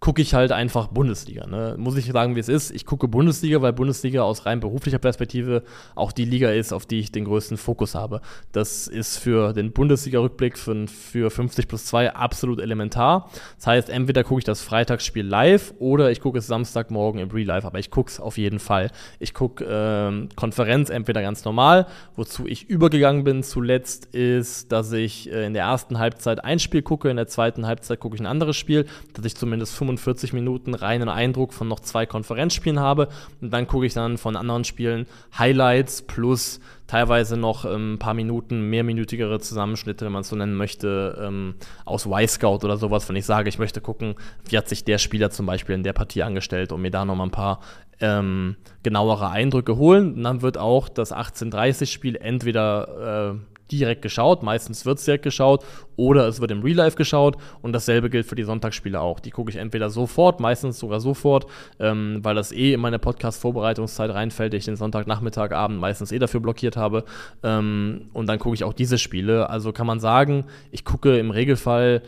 gucke 0.00 0.22
ich 0.22 0.32
halt 0.32 0.50
einfach 0.50 0.88
Bundesliga. 0.88 1.46
Ne? 1.46 1.74
Muss 1.78 1.94
ich 1.96 2.06
sagen, 2.06 2.34
wie 2.34 2.40
es 2.40 2.48
ist. 2.48 2.70
Ich 2.70 2.86
gucke 2.86 3.06
Bundesliga, 3.06 3.60
weil 3.60 3.74
Bundesliga 3.74 4.22
aus 4.22 4.46
rein 4.46 4.58
beruflicher 4.58 4.98
Perspektive 4.98 5.62
auch 5.94 6.12
die 6.12 6.24
Liga 6.24 6.50
ist, 6.50 6.72
auf 6.72 6.86
die 6.86 7.00
ich 7.00 7.12
den 7.12 7.26
größten 7.26 7.58
Fokus 7.58 7.94
habe. 7.94 8.22
Das 8.52 8.88
ist 8.88 9.18
für 9.18 9.52
den 9.52 9.72
Bundesliga-Rückblick 9.72 10.56
für, 10.56 10.86
für 10.88 11.30
50 11.30 11.68
plus 11.68 11.84
2 11.84 12.14
absolut 12.14 12.60
elementar. 12.60 13.28
Das 13.56 13.66
heißt, 13.66 13.90
entweder 13.90 14.24
gucke 14.24 14.38
ich 14.38 14.44
das 14.44 14.62
Freitagsspiel 14.62 15.26
live 15.26 15.74
oder 15.78 16.10
ich 16.10 16.20
gucke 16.22 16.38
es 16.38 16.46
Samstagmorgen 16.46 17.20
im 17.20 17.30
Re-Live, 17.30 17.66
aber 17.66 17.78
ich 17.78 17.90
gucke 17.90 18.10
es 18.10 18.20
auf 18.20 18.38
jeden 18.38 18.58
Fall. 18.58 18.90
Ich 19.18 19.34
gucke 19.34 19.66
ähm, 19.68 20.30
Konferenz 20.34 20.88
entweder 20.88 21.20
ganz 21.20 21.44
normal, 21.44 21.86
wozu 22.16 22.46
ich 22.46 22.70
übergegangen 22.70 23.22
bin 23.24 23.42
zuletzt, 23.42 24.06
ist, 24.14 24.72
dass 24.72 24.92
ich 24.92 25.30
äh, 25.30 25.44
in 25.44 25.52
der 25.52 25.64
ersten 25.64 25.98
Halbzeit 25.98 26.42
ein 26.42 26.58
Spiel 26.58 26.80
gucke, 26.80 27.10
in 27.10 27.16
der 27.16 27.26
zweiten 27.26 27.66
Halbzeit 27.66 28.00
gucke 28.00 28.14
ich 28.14 28.22
ein 28.22 28.26
anderes 28.26 28.56
Spiel, 28.56 28.86
dass 29.12 29.26
ich 29.26 29.36
zumindest 29.36 29.74
25 29.74 29.89
45 29.98 30.32
Minuten 30.32 30.74
reinen 30.74 31.08
Eindruck 31.08 31.52
von 31.52 31.68
noch 31.68 31.80
zwei 31.80 32.06
Konferenzspielen 32.06 32.80
habe. 32.80 33.08
Und 33.40 33.52
dann 33.52 33.66
gucke 33.66 33.86
ich 33.86 33.94
dann 33.94 34.18
von 34.18 34.36
anderen 34.36 34.64
Spielen 34.64 35.06
Highlights 35.38 36.02
plus 36.02 36.60
teilweise 36.86 37.36
noch 37.36 37.64
ähm, 37.64 37.94
ein 37.94 37.98
paar 37.98 38.14
Minuten, 38.14 38.68
mehrminütigere 38.68 39.38
Zusammenschnitte, 39.38 40.04
wenn 40.04 40.12
man 40.12 40.22
es 40.22 40.28
so 40.28 40.36
nennen 40.36 40.56
möchte, 40.56 41.16
ähm, 41.22 41.54
aus 41.84 42.06
Y-Scout 42.06 42.64
oder 42.64 42.76
sowas, 42.76 43.08
wenn 43.08 43.16
ich 43.16 43.26
sage, 43.26 43.48
ich 43.48 43.60
möchte 43.60 43.80
gucken, 43.80 44.16
wie 44.48 44.58
hat 44.58 44.68
sich 44.68 44.84
der 44.84 44.98
Spieler 44.98 45.30
zum 45.30 45.46
Beispiel 45.46 45.76
in 45.76 45.84
der 45.84 45.92
Partie 45.92 46.24
angestellt 46.24 46.72
und 46.72 46.82
mir 46.82 46.90
da 46.90 47.04
nochmal 47.04 47.28
ein 47.28 47.32
paar 47.32 47.60
ähm, 48.00 48.56
genauere 48.82 49.30
Eindrücke 49.30 49.76
holen. 49.76 50.14
Und 50.14 50.24
dann 50.24 50.42
wird 50.42 50.58
auch 50.58 50.88
das 50.88 51.12
1830-Spiel 51.14 52.16
entweder 52.16 53.34
äh, 53.34 53.59
direkt 53.72 54.02
geschaut. 54.02 54.42
Meistens 54.42 54.86
wird 54.86 54.98
es 54.98 55.04
direkt 55.04 55.24
geschaut 55.24 55.64
oder 55.96 56.26
es 56.26 56.40
wird 56.40 56.50
im 56.50 56.62
Real 56.62 56.76
Life 56.76 56.96
geschaut 56.96 57.36
und 57.62 57.72
dasselbe 57.72 58.10
gilt 58.10 58.26
für 58.26 58.34
die 58.34 58.42
Sonntagsspiele 58.42 59.00
auch. 59.00 59.20
Die 59.20 59.30
gucke 59.30 59.50
ich 59.50 59.56
entweder 59.56 59.90
sofort, 59.90 60.40
meistens 60.40 60.78
sogar 60.78 61.00
sofort, 61.00 61.46
ähm, 61.78 62.20
weil 62.22 62.34
das 62.34 62.52
eh 62.52 62.72
in 62.72 62.80
meine 62.80 62.98
Podcast-Vorbereitungszeit 62.98 64.10
reinfällt, 64.10 64.54
ich 64.54 64.64
den 64.64 64.76
Sonntagnachmittag, 64.76 65.52
Abend 65.52 65.78
meistens 65.80 66.12
eh 66.12 66.18
dafür 66.18 66.40
blockiert 66.40 66.76
habe. 66.76 67.04
Ähm, 67.42 68.08
und 68.12 68.28
dann 68.28 68.38
gucke 68.38 68.54
ich 68.54 68.64
auch 68.64 68.72
diese 68.72 68.98
Spiele. 68.98 69.50
Also 69.50 69.72
kann 69.72 69.86
man 69.86 70.00
sagen, 70.00 70.44
ich 70.70 70.84
gucke 70.84 71.18
im 71.18 71.30
Regelfall 71.30 72.02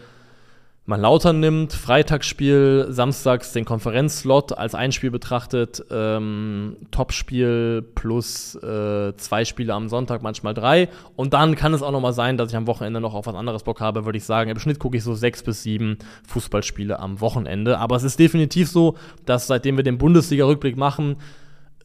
man 0.84 1.00
Lautern 1.00 1.38
nimmt, 1.38 1.72
Freitagsspiel, 1.72 2.86
samstags 2.90 3.52
den 3.52 3.64
Konferenzslot 3.64 4.58
als 4.58 4.74
ein 4.74 4.90
Spiel 4.90 5.12
betrachtet, 5.12 5.84
ähm, 5.92 6.76
Topspiel 6.90 7.82
plus 7.94 8.56
äh, 8.56 9.16
zwei 9.16 9.44
Spiele 9.44 9.74
am 9.74 9.88
Sonntag, 9.88 10.22
manchmal 10.22 10.54
drei. 10.54 10.88
Und 11.14 11.34
dann 11.34 11.54
kann 11.54 11.72
es 11.72 11.82
auch 11.82 11.92
nochmal 11.92 12.12
sein, 12.12 12.36
dass 12.36 12.50
ich 12.50 12.56
am 12.56 12.66
Wochenende 12.66 13.00
noch 13.00 13.14
auf 13.14 13.26
was 13.26 13.36
anderes 13.36 13.62
Bock 13.62 13.80
habe, 13.80 14.06
würde 14.06 14.18
ich 14.18 14.24
sagen. 14.24 14.50
Im 14.50 14.58
Schnitt 14.58 14.80
gucke 14.80 14.96
ich 14.96 15.04
so 15.04 15.14
sechs 15.14 15.44
bis 15.44 15.62
sieben 15.62 15.98
Fußballspiele 16.26 16.98
am 16.98 17.20
Wochenende. 17.20 17.78
Aber 17.78 17.94
es 17.94 18.02
ist 18.02 18.18
definitiv 18.18 18.68
so, 18.68 18.96
dass 19.24 19.46
seitdem 19.46 19.76
wir 19.76 19.84
den 19.84 19.98
Bundesliga-Rückblick 19.98 20.76
machen, 20.76 21.16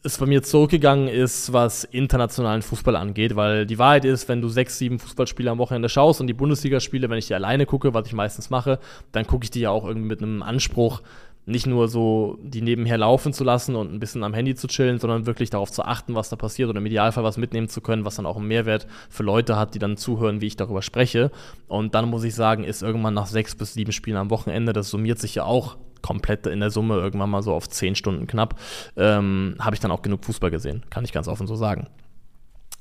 es 0.08 0.18
bei 0.18 0.26
mir 0.26 0.42
zurückgegangen 0.42 1.08
ist, 1.08 1.52
was 1.52 1.84
internationalen 1.84 2.62
Fußball 2.62 2.96
angeht, 2.96 3.36
weil 3.36 3.66
die 3.66 3.78
Wahrheit 3.78 4.04
ist, 4.04 4.28
wenn 4.28 4.40
du 4.40 4.48
sechs, 4.48 4.78
sieben 4.78 4.98
Fußballspiele 4.98 5.50
am 5.50 5.58
Wochenende 5.58 5.88
schaust 5.88 6.20
und 6.20 6.26
die 6.26 6.34
Bundesligaspiele, 6.34 7.08
wenn 7.10 7.18
ich 7.18 7.26
die 7.26 7.34
alleine 7.34 7.66
gucke, 7.66 7.94
was 7.94 8.06
ich 8.06 8.12
meistens 8.12 8.50
mache, 8.50 8.78
dann 9.12 9.26
gucke 9.26 9.44
ich 9.44 9.50
die 9.50 9.60
ja 9.60 9.70
auch 9.70 9.86
irgendwie 9.86 10.08
mit 10.08 10.22
einem 10.22 10.42
Anspruch, 10.42 11.02
nicht 11.44 11.66
nur 11.66 11.88
so 11.88 12.38
die 12.42 12.60
nebenher 12.60 12.98
laufen 12.98 13.32
zu 13.32 13.42
lassen 13.42 13.74
und 13.74 13.92
ein 13.92 14.00
bisschen 14.00 14.22
am 14.22 14.34
Handy 14.34 14.54
zu 14.54 14.66
chillen, 14.66 14.98
sondern 14.98 15.24
wirklich 15.24 15.48
darauf 15.48 15.72
zu 15.72 15.82
achten, 15.82 16.14
was 16.14 16.28
da 16.28 16.36
passiert 16.36 16.68
oder 16.68 16.78
im 16.78 16.86
Idealfall 16.86 17.24
was 17.24 17.38
mitnehmen 17.38 17.68
zu 17.68 17.80
können, 17.80 18.04
was 18.04 18.16
dann 18.16 18.26
auch 18.26 18.36
einen 18.36 18.48
Mehrwert 18.48 18.86
für 19.08 19.22
Leute 19.22 19.56
hat, 19.56 19.74
die 19.74 19.78
dann 19.78 19.96
zuhören, 19.96 20.42
wie 20.42 20.46
ich 20.46 20.56
darüber 20.56 20.82
spreche. 20.82 21.30
Und 21.66 21.94
dann 21.94 22.08
muss 22.10 22.24
ich 22.24 22.34
sagen, 22.34 22.64
ist 22.64 22.82
irgendwann 22.82 23.14
nach 23.14 23.26
sechs 23.26 23.54
bis 23.54 23.72
sieben 23.72 23.92
Spielen 23.92 24.18
am 24.18 24.30
Wochenende, 24.30 24.74
das 24.74 24.90
summiert 24.90 25.18
sich 25.18 25.36
ja 25.36 25.44
auch 25.44 25.76
komplett 26.02 26.46
in 26.46 26.60
der 26.60 26.70
Summe 26.70 26.96
irgendwann 26.96 27.30
mal 27.30 27.42
so 27.42 27.52
auf 27.52 27.68
zehn 27.68 27.94
Stunden 27.94 28.26
knapp, 28.26 28.58
ähm, 28.96 29.56
habe 29.60 29.74
ich 29.74 29.80
dann 29.80 29.90
auch 29.90 30.02
genug 30.02 30.24
Fußball 30.24 30.50
gesehen, 30.50 30.82
kann 30.90 31.04
ich 31.04 31.12
ganz 31.12 31.28
offen 31.28 31.46
so 31.46 31.54
sagen. 31.54 31.88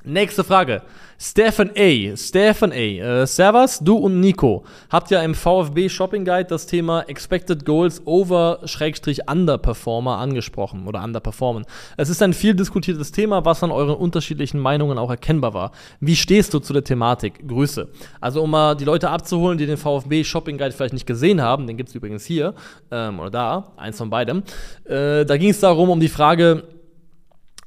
Nächste 0.08 0.46
Frage. 0.46 0.84
Stefan 1.20 1.72
A. 1.76 2.16
Stefan 2.16 2.72
A. 2.72 2.76
Äh, 2.76 3.28
Servus, 3.28 3.80
du 3.80 3.98
und 3.98 4.22
Nico 4.22 4.64
habt 4.90 5.12
ja 5.12 5.22
im 5.22 5.36
VfB 5.36 5.90
Shopping 5.90 6.24
Guide 6.24 6.46
das 6.46 6.66
Thema 6.66 7.02
Expected 7.10 7.66
Goals 7.66 8.02
over 8.06 8.60
Schrägstrich 8.64 9.30
Underperformer 9.30 10.18
angesprochen 10.18 10.88
oder 10.88 11.04
Underperformen. 11.04 11.66
Es 11.98 12.08
ist 12.08 12.22
ein 12.22 12.32
viel 12.32 12.56
diskutiertes 12.56 13.12
Thema, 13.12 13.44
was 13.44 13.62
an 13.64 13.72
euren 13.72 13.98
unterschiedlichen 13.98 14.62
Meinungen 14.62 14.98
auch 14.98 15.10
erkennbar 15.10 15.54
war. 15.54 15.72
Wie 16.00 16.16
stehst 16.16 16.54
du 16.54 16.60
zu 16.60 16.72
der 16.72 16.86
Thematik? 16.86 17.46
Grüße. 17.46 17.90
Also 18.22 18.44
um 18.44 18.52
mal 18.52 18.76
die 18.76 18.86
Leute 18.86 19.10
abzuholen, 19.10 19.58
die 19.58 19.66
den 19.66 19.76
VfB 19.76 20.24
Shopping 20.24 20.58
Guide 20.58 20.72
vielleicht 20.72 20.94
nicht 20.94 21.06
gesehen 21.08 21.42
haben, 21.42 21.68
den 21.68 21.76
gibt 21.76 21.90
es 21.90 21.96
übrigens 21.96 22.24
hier 22.24 22.54
ähm, 22.92 23.20
oder 23.20 23.30
da, 23.30 23.74
eins 23.76 23.98
von 23.98 24.10
beidem. 24.10 24.44
Äh, 24.86 25.26
da 25.26 25.36
ging 25.36 25.50
es 25.50 25.60
darum, 25.60 25.90
um 25.90 26.00
die 26.00 26.08
Frage, 26.08 26.64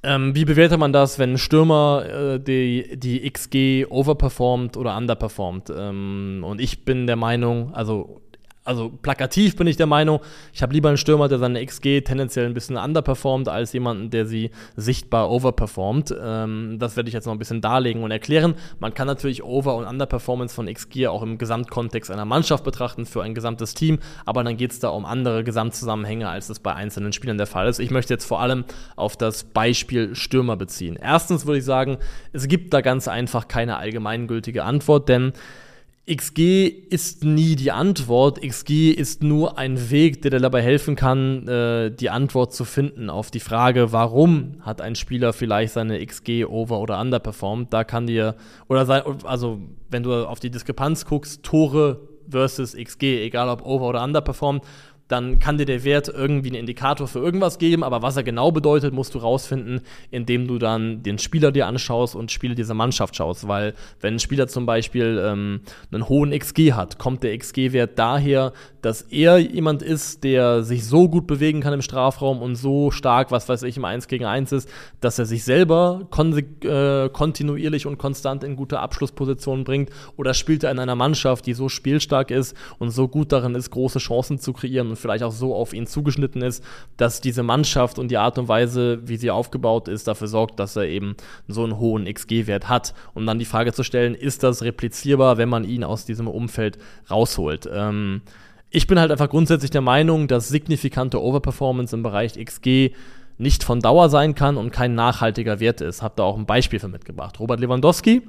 ähm, 0.03 0.35
wie 0.35 0.45
bewertet 0.45 0.79
man 0.79 0.93
das, 0.93 1.19
wenn 1.19 1.35
ein 1.35 1.39
Stürmer 1.39 2.05
äh, 2.07 2.41
die, 2.41 2.99
die 2.99 3.31
XG 3.31 3.87
overperformt 3.89 4.77
oder 4.77 4.97
underperformt? 4.97 5.71
Ähm, 5.77 6.45
und 6.47 6.61
ich 6.61 6.85
bin 6.85 7.07
der 7.07 7.17
Meinung, 7.17 7.75
also 7.75 8.21
also 8.65 8.91
plakativ 8.91 9.57
bin 9.57 9.67
ich 9.67 9.77
der 9.77 9.87
Meinung, 9.87 10.21
ich 10.53 10.63
habe 10.63 10.73
lieber 10.73 10.89
einen 10.89 10.99
Stürmer, 10.99 11.29
der 11.29 11.39
seine 11.39 11.65
XG 11.65 12.03
tendenziell 12.03 12.45
ein 12.45 12.53
bisschen 12.53 12.77
underperformt, 12.77 13.49
als 13.49 13.73
jemanden, 13.73 14.11
der 14.11 14.27
sie 14.27 14.51
sichtbar 14.77 15.31
overperformt. 15.31 16.15
Ähm, 16.23 16.77
das 16.79 16.95
werde 16.97 17.09
ich 17.09 17.15
jetzt 17.15 17.25
noch 17.25 17.33
ein 17.33 17.39
bisschen 17.39 17.63
darlegen 17.63 18.03
und 18.03 18.11
erklären. 18.11 18.55
Man 18.79 18.93
kann 18.93 19.07
natürlich 19.07 19.43
Over- 19.43 19.77
und 19.77 19.87
Underperformance 19.87 20.55
von 20.55 20.73
XG 20.73 21.07
auch 21.07 21.23
im 21.23 21.39
Gesamtkontext 21.39 22.11
einer 22.11 22.27
Mannschaft 22.27 22.63
betrachten, 22.63 23.07
für 23.07 23.23
ein 23.23 23.35
gesamtes 23.35 23.75
Team, 23.75 23.99
aber 24.27 24.45
dann 24.45 24.57
geht 24.59 24.73
es 24.73 24.79
da 24.79 24.91
um 24.91 25.07
andere 25.07 25.43
Gesamtzusammenhänge, 25.43 26.29
als 26.29 26.49
das 26.49 26.61
bei 26.61 26.75
einzelnen 26.75 27.13
Spielern 27.13 27.39
der 27.39 27.47
Fall 27.47 27.67
ist. 27.67 27.79
Ich 27.79 27.91
möchte 27.91 28.13
jetzt 28.13 28.27
vor 28.27 28.41
allem 28.41 28.65
auf 28.95 29.17
das 29.17 29.45
Beispiel 29.45 30.15
Stürmer 30.15 30.57
beziehen. 30.57 30.99
Erstens 31.01 31.47
würde 31.47 31.59
ich 31.59 31.65
sagen, 31.65 31.97
es 32.33 32.47
gibt 32.47 32.75
da 32.75 32.83
ganz 32.83 33.09
einfach 33.09 33.49
keine 33.49 33.79
allgemeingültige 33.79 34.65
Antwort, 34.65 35.09
denn 35.09 35.33
XG 36.11 36.67
ist 36.67 37.25
nie 37.25 37.55
die 37.55 37.71
Antwort. 37.71 38.43
XG 38.43 38.91
ist 38.91 39.23
nur 39.23 39.59
ein 39.59 39.91
Weg, 39.91 40.23
der 40.23 40.33
dir 40.33 40.41
dabei 40.41 40.61
helfen 40.61 40.97
kann, 40.97 41.47
äh, 41.47 41.93
die 41.93 42.11
Antwort 42.11 42.53
zu 42.53 42.65
finden 42.65 43.09
auf 43.09 43.31
die 43.31 43.39
Frage, 43.39 43.93
warum 43.93 44.57
hat 44.63 44.81
ein 44.81 44.97
Spieler 44.97 45.33
vielleicht 45.33 45.75
seine 45.75 46.05
XG 46.05 46.45
over 46.45 46.81
oder 46.81 47.01
underperformed. 47.01 47.73
Da 47.73 47.85
kann 47.85 48.09
dir, 48.09 48.35
oder 48.69 48.87
sein, 48.87 49.03
also 49.23 49.61
wenn 49.89 50.03
du 50.03 50.27
auf 50.27 50.41
die 50.41 50.51
Diskrepanz 50.51 51.05
guckst, 51.05 51.45
Tore 51.45 52.01
versus 52.29 52.75
XG, 52.75 53.25
egal 53.25 53.49
ob 53.49 53.65
over 53.65 53.89
oder 53.89 54.03
underperformed, 54.03 54.65
dann 55.11 55.39
kann 55.39 55.59
dir 55.59 55.67
der 55.67 55.85
Wert 55.85 56.09
irgendwie 56.09 56.51
einen 56.51 56.61
Indikator 56.61 57.09
für 57.09 57.19
irgendwas 57.19 57.59
geben, 57.59 57.83
aber 57.83 58.03
was 58.03 58.17
er 58.17 58.23
genau 58.23 58.53
bedeutet, 58.53 58.95
musst 58.95 59.15
du 59.15 59.19
rausfinden, 59.19 59.81
indem 60.11 60.47
du 60.47 60.59
dann 60.59 61.03
den 61.03 61.19
Spieler 61.19 61.51
dir 61.51 61.67
anschaust 61.67 62.15
und 62.15 62.31
Spiele 62.31 62.55
dieser 62.55 62.75
Mannschaft 62.75 63.17
schaust, 63.17 63.49
weil 63.49 63.75
wenn 64.01 64.15
ein 64.15 64.19
Spieler 64.21 64.47
zum 64.47 64.67
Beispiel 64.67 65.21
ähm, 65.25 65.61
einen 65.91 66.09
hohen 66.09 66.31
XG 66.31 66.75
hat, 66.75 66.99
kommt 66.99 67.23
der 67.23 67.37
XG-Wert 67.37 67.99
daher, 67.99 68.53
dass 68.83 69.03
er 69.03 69.39
jemand 69.39 69.83
ist, 69.83 70.25
der 70.25 70.63
sich 70.63 70.87
so 70.87 71.09
gut 71.09 71.27
bewegen 71.27 71.61
kann 71.61 71.75
im 71.75 71.83
Strafraum 71.83 72.41
und 72.41 72.55
so 72.57 72.91
stark, 72.91 73.31
was 73.31 73.49
weiß 73.49 73.65
ich, 73.65 73.77
im 73.77 73.85
1 73.85 74.09
gegen 74.09 74.25
1 74.25 74.53
ist, 74.53 74.69
dass 75.01 75.19
er 75.19 75.27
sich 75.27 75.45
selber 75.45 76.09
äh, 76.63 77.09
kontinuierlich 77.09 77.87
und 77.87 77.99
konstant 77.99 78.45
in 78.45 78.57
gute 78.57 78.79
Abschlusspositionen 78.79 79.65
bringt 79.65 79.91
oder 80.17 80.35
spielt 80.35 80.65
er 80.65 80.71
in 80.71 80.79
einer 80.79 80.95
Mannschaft, 80.95 81.47
die 81.47 81.55
so 81.55 81.69
spielstark 81.69 82.31
ist 82.31 82.57
und 82.79 82.91
so 82.91 83.09
gut 83.09 83.33
darin 83.33 83.55
ist, 83.55 83.71
große 83.71 83.99
Chancen 83.99 84.39
zu 84.39 84.53
kreieren 84.53 84.89
und 84.91 85.00
vielleicht 85.01 85.25
auch 85.25 85.33
so 85.33 85.55
auf 85.55 85.73
ihn 85.73 85.87
zugeschnitten 85.87 86.43
ist, 86.43 86.65
dass 86.97 87.21
diese 87.21 87.43
Mannschaft 87.43 87.99
und 87.99 88.11
die 88.11 88.19
Art 88.19 88.39
und 88.39 88.49
Weise, 88.49 89.01
wie 89.09 89.17
sie 89.17 89.31
aufgebaut 89.31 89.89
ist, 89.89 90.07
dafür 90.07 90.29
sorgt, 90.29 90.61
dass 90.61 90.77
er 90.77 90.85
eben 90.85 91.17
so 91.49 91.65
einen 91.65 91.79
hohen 91.79 92.05
XG-Wert 92.05 92.69
hat. 92.69 92.95
Um 93.15 93.27
dann 93.27 93.39
die 93.39 93.45
Frage 93.45 93.73
zu 93.73 93.83
stellen, 93.83 94.15
ist 94.15 94.43
das 94.43 94.63
replizierbar, 94.63 95.39
wenn 95.39 95.49
man 95.49 95.65
ihn 95.65 95.85
aus 95.85 96.05
diesem 96.05 96.29
Umfeld 96.29 96.79
rausholt? 97.11 97.69
Ähm, 97.73 98.23
ich 98.71 98.87
bin 98.87 99.01
halt 99.01 99.11
einfach 99.11 99.31
grundsätzlich 99.31 99.73
der 99.73 99.81
Meinung, 99.81 100.29
dass 100.29 100.49
signifikante 100.49 101.21
Overperformance 101.21 101.95
im 101.95 102.03
Bereich 102.03 102.35
XG 102.35 102.93
nicht 103.37 103.65
von 103.65 103.81
Dauer 103.81 104.11
sein 104.11 104.35
kann 104.35 104.57
und 104.57 104.71
kein 104.71 104.95
nachhaltiger 104.95 105.61
Wert 105.61 105.81
ist. 105.81 106.03
Hab 106.03 106.17
da 106.17 106.23
auch 106.23 106.37
ein 106.37 106.47
Beispiel 106.47 106.79
für 106.79 106.89
mitgebracht. 106.89 107.41
Robert 107.41 107.59
Lewandowski 107.59 108.23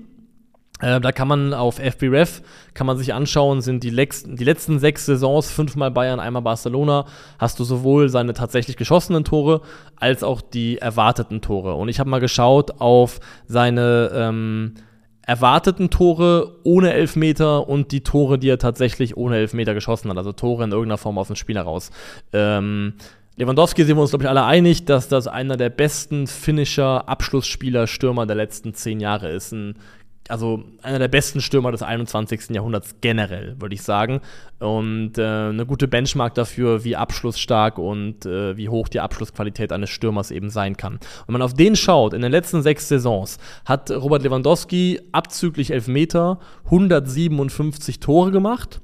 äh, 0.81 0.99
da 0.99 1.11
kann 1.11 1.27
man 1.27 1.53
auf 1.53 1.77
FBref, 1.77 2.41
kann 2.73 2.87
man 2.87 2.97
sich 2.97 3.13
anschauen, 3.13 3.61
sind 3.61 3.83
die, 3.83 3.91
die, 3.91 4.43
letzten 4.43 4.79
sechs 4.79 5.05
Saisons, 5.05 5.51
fünfmal 5.51 5.91
Bayern, 5.91 6.19
einmal 6.19 6.41
Barcelona, 6.41 7.05
hast 7.37 7.59
du 7.59 7.63
sowohl 7.63 8.09
seine 8.09 8.33
tatsächlich 8.33 8.77
geschossenen 8.77 9.23
Tore 9.23 9.61
als 9.95 10.23
auch 10.23 10.41
die 10.41 10.79
erwarteten 10.79 11.41
Tore. 11.41 11.75
Und 11.75 11.89
ich 11.89 11.99
habe 11.99 12.09
mal 12.09 12.19
geschaut 12.19 12.81
auf 12.81 13.19
seine 13.45 14.11
ähm, 14.13 14.73
erwarteten 15.25 15.91
Tore 15.91 16.57
ohne 16.63 16.93
Elfmeter 16.93 17.69
und 17.69 17.91
die 17.91 18.01
Tore, 18.01 18.39
die 18.39 18.49
er 18.49 18.57
tatsächlich 18.57 19.15
ohne 19.15 19.37
Elfmeter 19.37 19.73
geschossen 19.73 20.09
hat, 20.09 20.17
also 20.17 20.31
Tore 20.31 20.63
in 20.63 20.71
irgendeiner 20.71 20.97
Form 20.97 21.17
aus 21.17 21.27
dem 21.27 21.35
Spiel 21.35 21.57
heraus. 21.57 21.91
Ähm, 22.33 22.93
Lewandowski 23.37 23.85
sind 23.85 23.95
wir 23.97 24.01
uns, 24.01 24.11
glaube 24.11 24.25
ich, 24.25 24.29
alle 24.29 24.43
einig, 24.43 24.85
dass 24.85 25.07
das 25.07 25.27
einer 25.27 25.57
der 25.57 25.69
besten 25.69 26.27
Finisher, 26.27 27.07
Abschlussspieler, 27.07 27.87
Stürmer 27.87 28.25
der 28.25 28.35
letzten 28.35 28.73
zehn 28.73 28.99
Jahre 28.99 29.29
ist. 29.29 29.53
Ein 29.53 29.75
also 30.31 30.63
einer 30.81 30.99
der 30.99 31.09
besten 31.09 31.41
Stürmer 31.41 31.71
des 31.71 31.83
21. 31.83 32.49
Jahrhunderts 32.51 32.95
generell, 33.01 33.55
würde 33.59 33.75
ich 33.75 33.81
sagen. 33.81 34.21
Und 34.59 35.17
äh, 35.17 35.23
eine 35.23 35.65
gute 35.65 35.87
Benchmark 35.87 36.33
dafür, 36.35 36.83
wie 36.83 36.95
abschlussstark 36.95 37.77
und 37.77 38.25
äh, 38.25 38.55
wie 38.55 38.69
hoch 38.69 38.87
die 38.87 39.01
Abschlussqualität 39.01 39.71
eines 39.71 39.89
Stürmers 39.89 40.31
eben 40.31 40.49
sein 40.49 40.77
kann. 40.77 40.99
Wenn 41.25 41.33
man 41.33 41.41
auf 41.41 41.53
den 41.53 41.75
schaut, 41.75 42.13
in 42.13 42.21
den 42.21 42.31
letzten 42.31 42.61
sechs 42.61 42.87
Saisons 42.87 43.39
hat 43.65 43.91
Robert 43.91 44.23
Lewandowski 44.23 45.01
abzüglich 45.11 45.71
Elfmeter 45.71 46.39
157 46.65 47.99
Tore 47.99 48.31
gemacht 48.31 48.79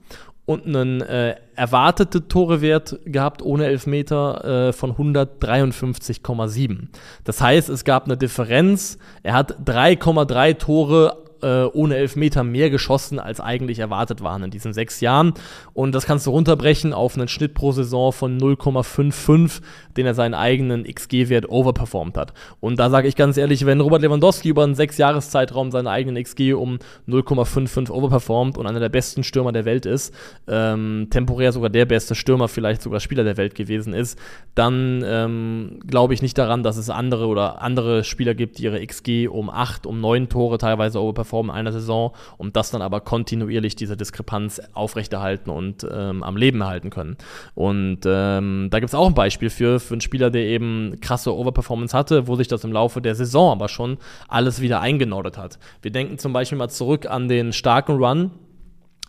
und 0.48 0.66
einen 0.66 1.02
äh, 1.02 1.36
erwartete 1.56 2.28
Torewert 2.28 3.00
gehabt 3.06 3.42
ohne 3.42 3.66
Elfmeter 3.66 4.70
äh, 4.70 4.74
von 4.74 4.94
153,7. 4.94 6.88
Das 7.26 7.42
heißt, 7.42 7.68
es 7.68 7.84
gab 7.84 8.06
eine 8.06 8.16
Differenz. 8.16 8.98
Er 9.24 9.34
hat 9.34 9.60
3,3 9.66 10.58
Tore 10.58 11.27
äh, 11.42 11.66
ohne 11.66 11.96
Elfmeter 11.96 12.44
mehr 12.44 12.70
geschossen, 12.70 13.20
als 13.20 13.40
eigentlich 13.40 13.80
erwartet 13.80 14.22
waren 14.22 14.44
in 14.44 14.52
diesen 14.52 14.74
sechs 14.74 15.02
Jahren. 15.02 15.34
Und 15.74 15.94
das 15.94 16.06
kannst 16.06 16.26
du 16.26 16.32
runterbrechen 16.32 16.94
auf 16.94 17.16
einen 17.16 17.28
Schnitt 17.28 17.54
pro 17.54 17.72
Saison 17.72 18.12
von 18.12 18.40
0,55, 18.40 19.62
den 19.96 20.06
er 20.06 20.14
seinen 20.14 20.34
eigenen 20.34 20.84
XG-Wert 20.84 21.50
overperformt 21.50 22.18
hat. 22.18 22.34
Und 22.60 22.80
da 22.80 22.90
sage 22.90 23.08
ich 23.08 23.16
ganz 23.16 23.38
ehrlich, 23.38 23.66
wenn 23.66 23.82
Robert 23.82 24.02
Lewandowski 24.02 24.50
über 24.50 24.64
einen 24.64 24.76
Sechs-Jahres-Zeitraum 24.76 25.72
seinen 25.72 25.88
eigenen 25.88 26.22
XG 26.24 26.54
um 26.54 26.80
0,55 27.08 27.92
overperformt 27.92 28.58
und 28.58 28.68
einer 28.68 28.80
der 28.80 28.90
besten 28.90 29.24
Stürmer 29.24 29.52
der 29.52 29.66
Welt 29.66 29.86
ist, 29.86 30.14
ähm, 30.48 31.08
temporär 31.10 31.52
sogar 31.52 31.70
der 31.70 31.86
beste 31.86 32.16
Stürmer, 32.16 32.48
vielleicht 32.48 32.82
sogar 32.82 33.00
Spieler 33.00 33.24
der 33.24 33.38
Welt 33.38 33.56
gewesen 33.56 33.94
ist, 33.94 34.18
dann 34.56 35.04
ähm, 35.06 35.80
glaube 35.86 36.14
ich 36.14 36.22
nicht 36.22 36.38
daran, 36.38 36.64
dass 36.64 36.78
es 36.78 36.90
andere 36.90 37.28
oder 37.28 37.62
andere 37.62 38.04
Spieler 38.04 38.34
gibt, 38.34 38.58
die 38.58 38.64
ihre 38.64 38.86
XG 38.86 39.28
um 39.28 39.50
8, 39.50 39.86
um 39.86 40.02
9 40.02 40.30
Tore 40.30 40.58
teilweise 40.58 41.02
overperformen 41.02 41.27
performen 41.28 41.52
in 41.52 41.58
einer 41.58 41.72
Saison 41.72 42.14
und 42.38 42.56
das 42.56 42.72
dann 42.72 42.82
aber 42.82 43.02
kontinuierlich 43.02 43.76
diese 43.76 43.98
Diskrepanz 43.98 44.62
aufrechterhalten 44.74 45.50
und 45.50 45.86
ähm, 45.92 46.24
am 46.24 46.38
Leben 46.38 46.62
erhalten 46.62 46.90
können. 46.90 47.18
Und 47.54 48.00
ähm, 48.06 48.70
da 48.72 48.80
gibt 48.80 48.90
es 48.90 48.96
auch 48.96 49.08
ein 49.08 49.14
Beispiel 49.14 49.50
für, 49.50 49.80
für 49.80 49.96
einen 49.96 50.02
Spieler, 50.02 50.30
der 50.30 50.44
eben 50.44 51.00
krasse 51.02 51.36
Overperformance 51.36 51.96
hatte, 51.96 52.28
wo 52.28 52.36
sich 52.36 52.48
das 52.48 52.64
im 52.64 52.72
Laufe 52.72 53.02
der 53.02 53.16
Saison 53.16 53.52
aber 53.52 53.68
schon 53.68 53.98
alles 54.28 54.62
wieder 54.62 54.80
eingenordet 54.80 55.38
hat. 55.38 55.60
Wir 55.82 55.92
denken 55.92 56.18
zum 56.18 56.34
Beispiel 56.34 56.58
mal 56.58 56.70
zurück 56.70 57.06
an 57.06 57.28
den 57.28 57.52
starken 57.52 57.98
Run, 57.98 58.32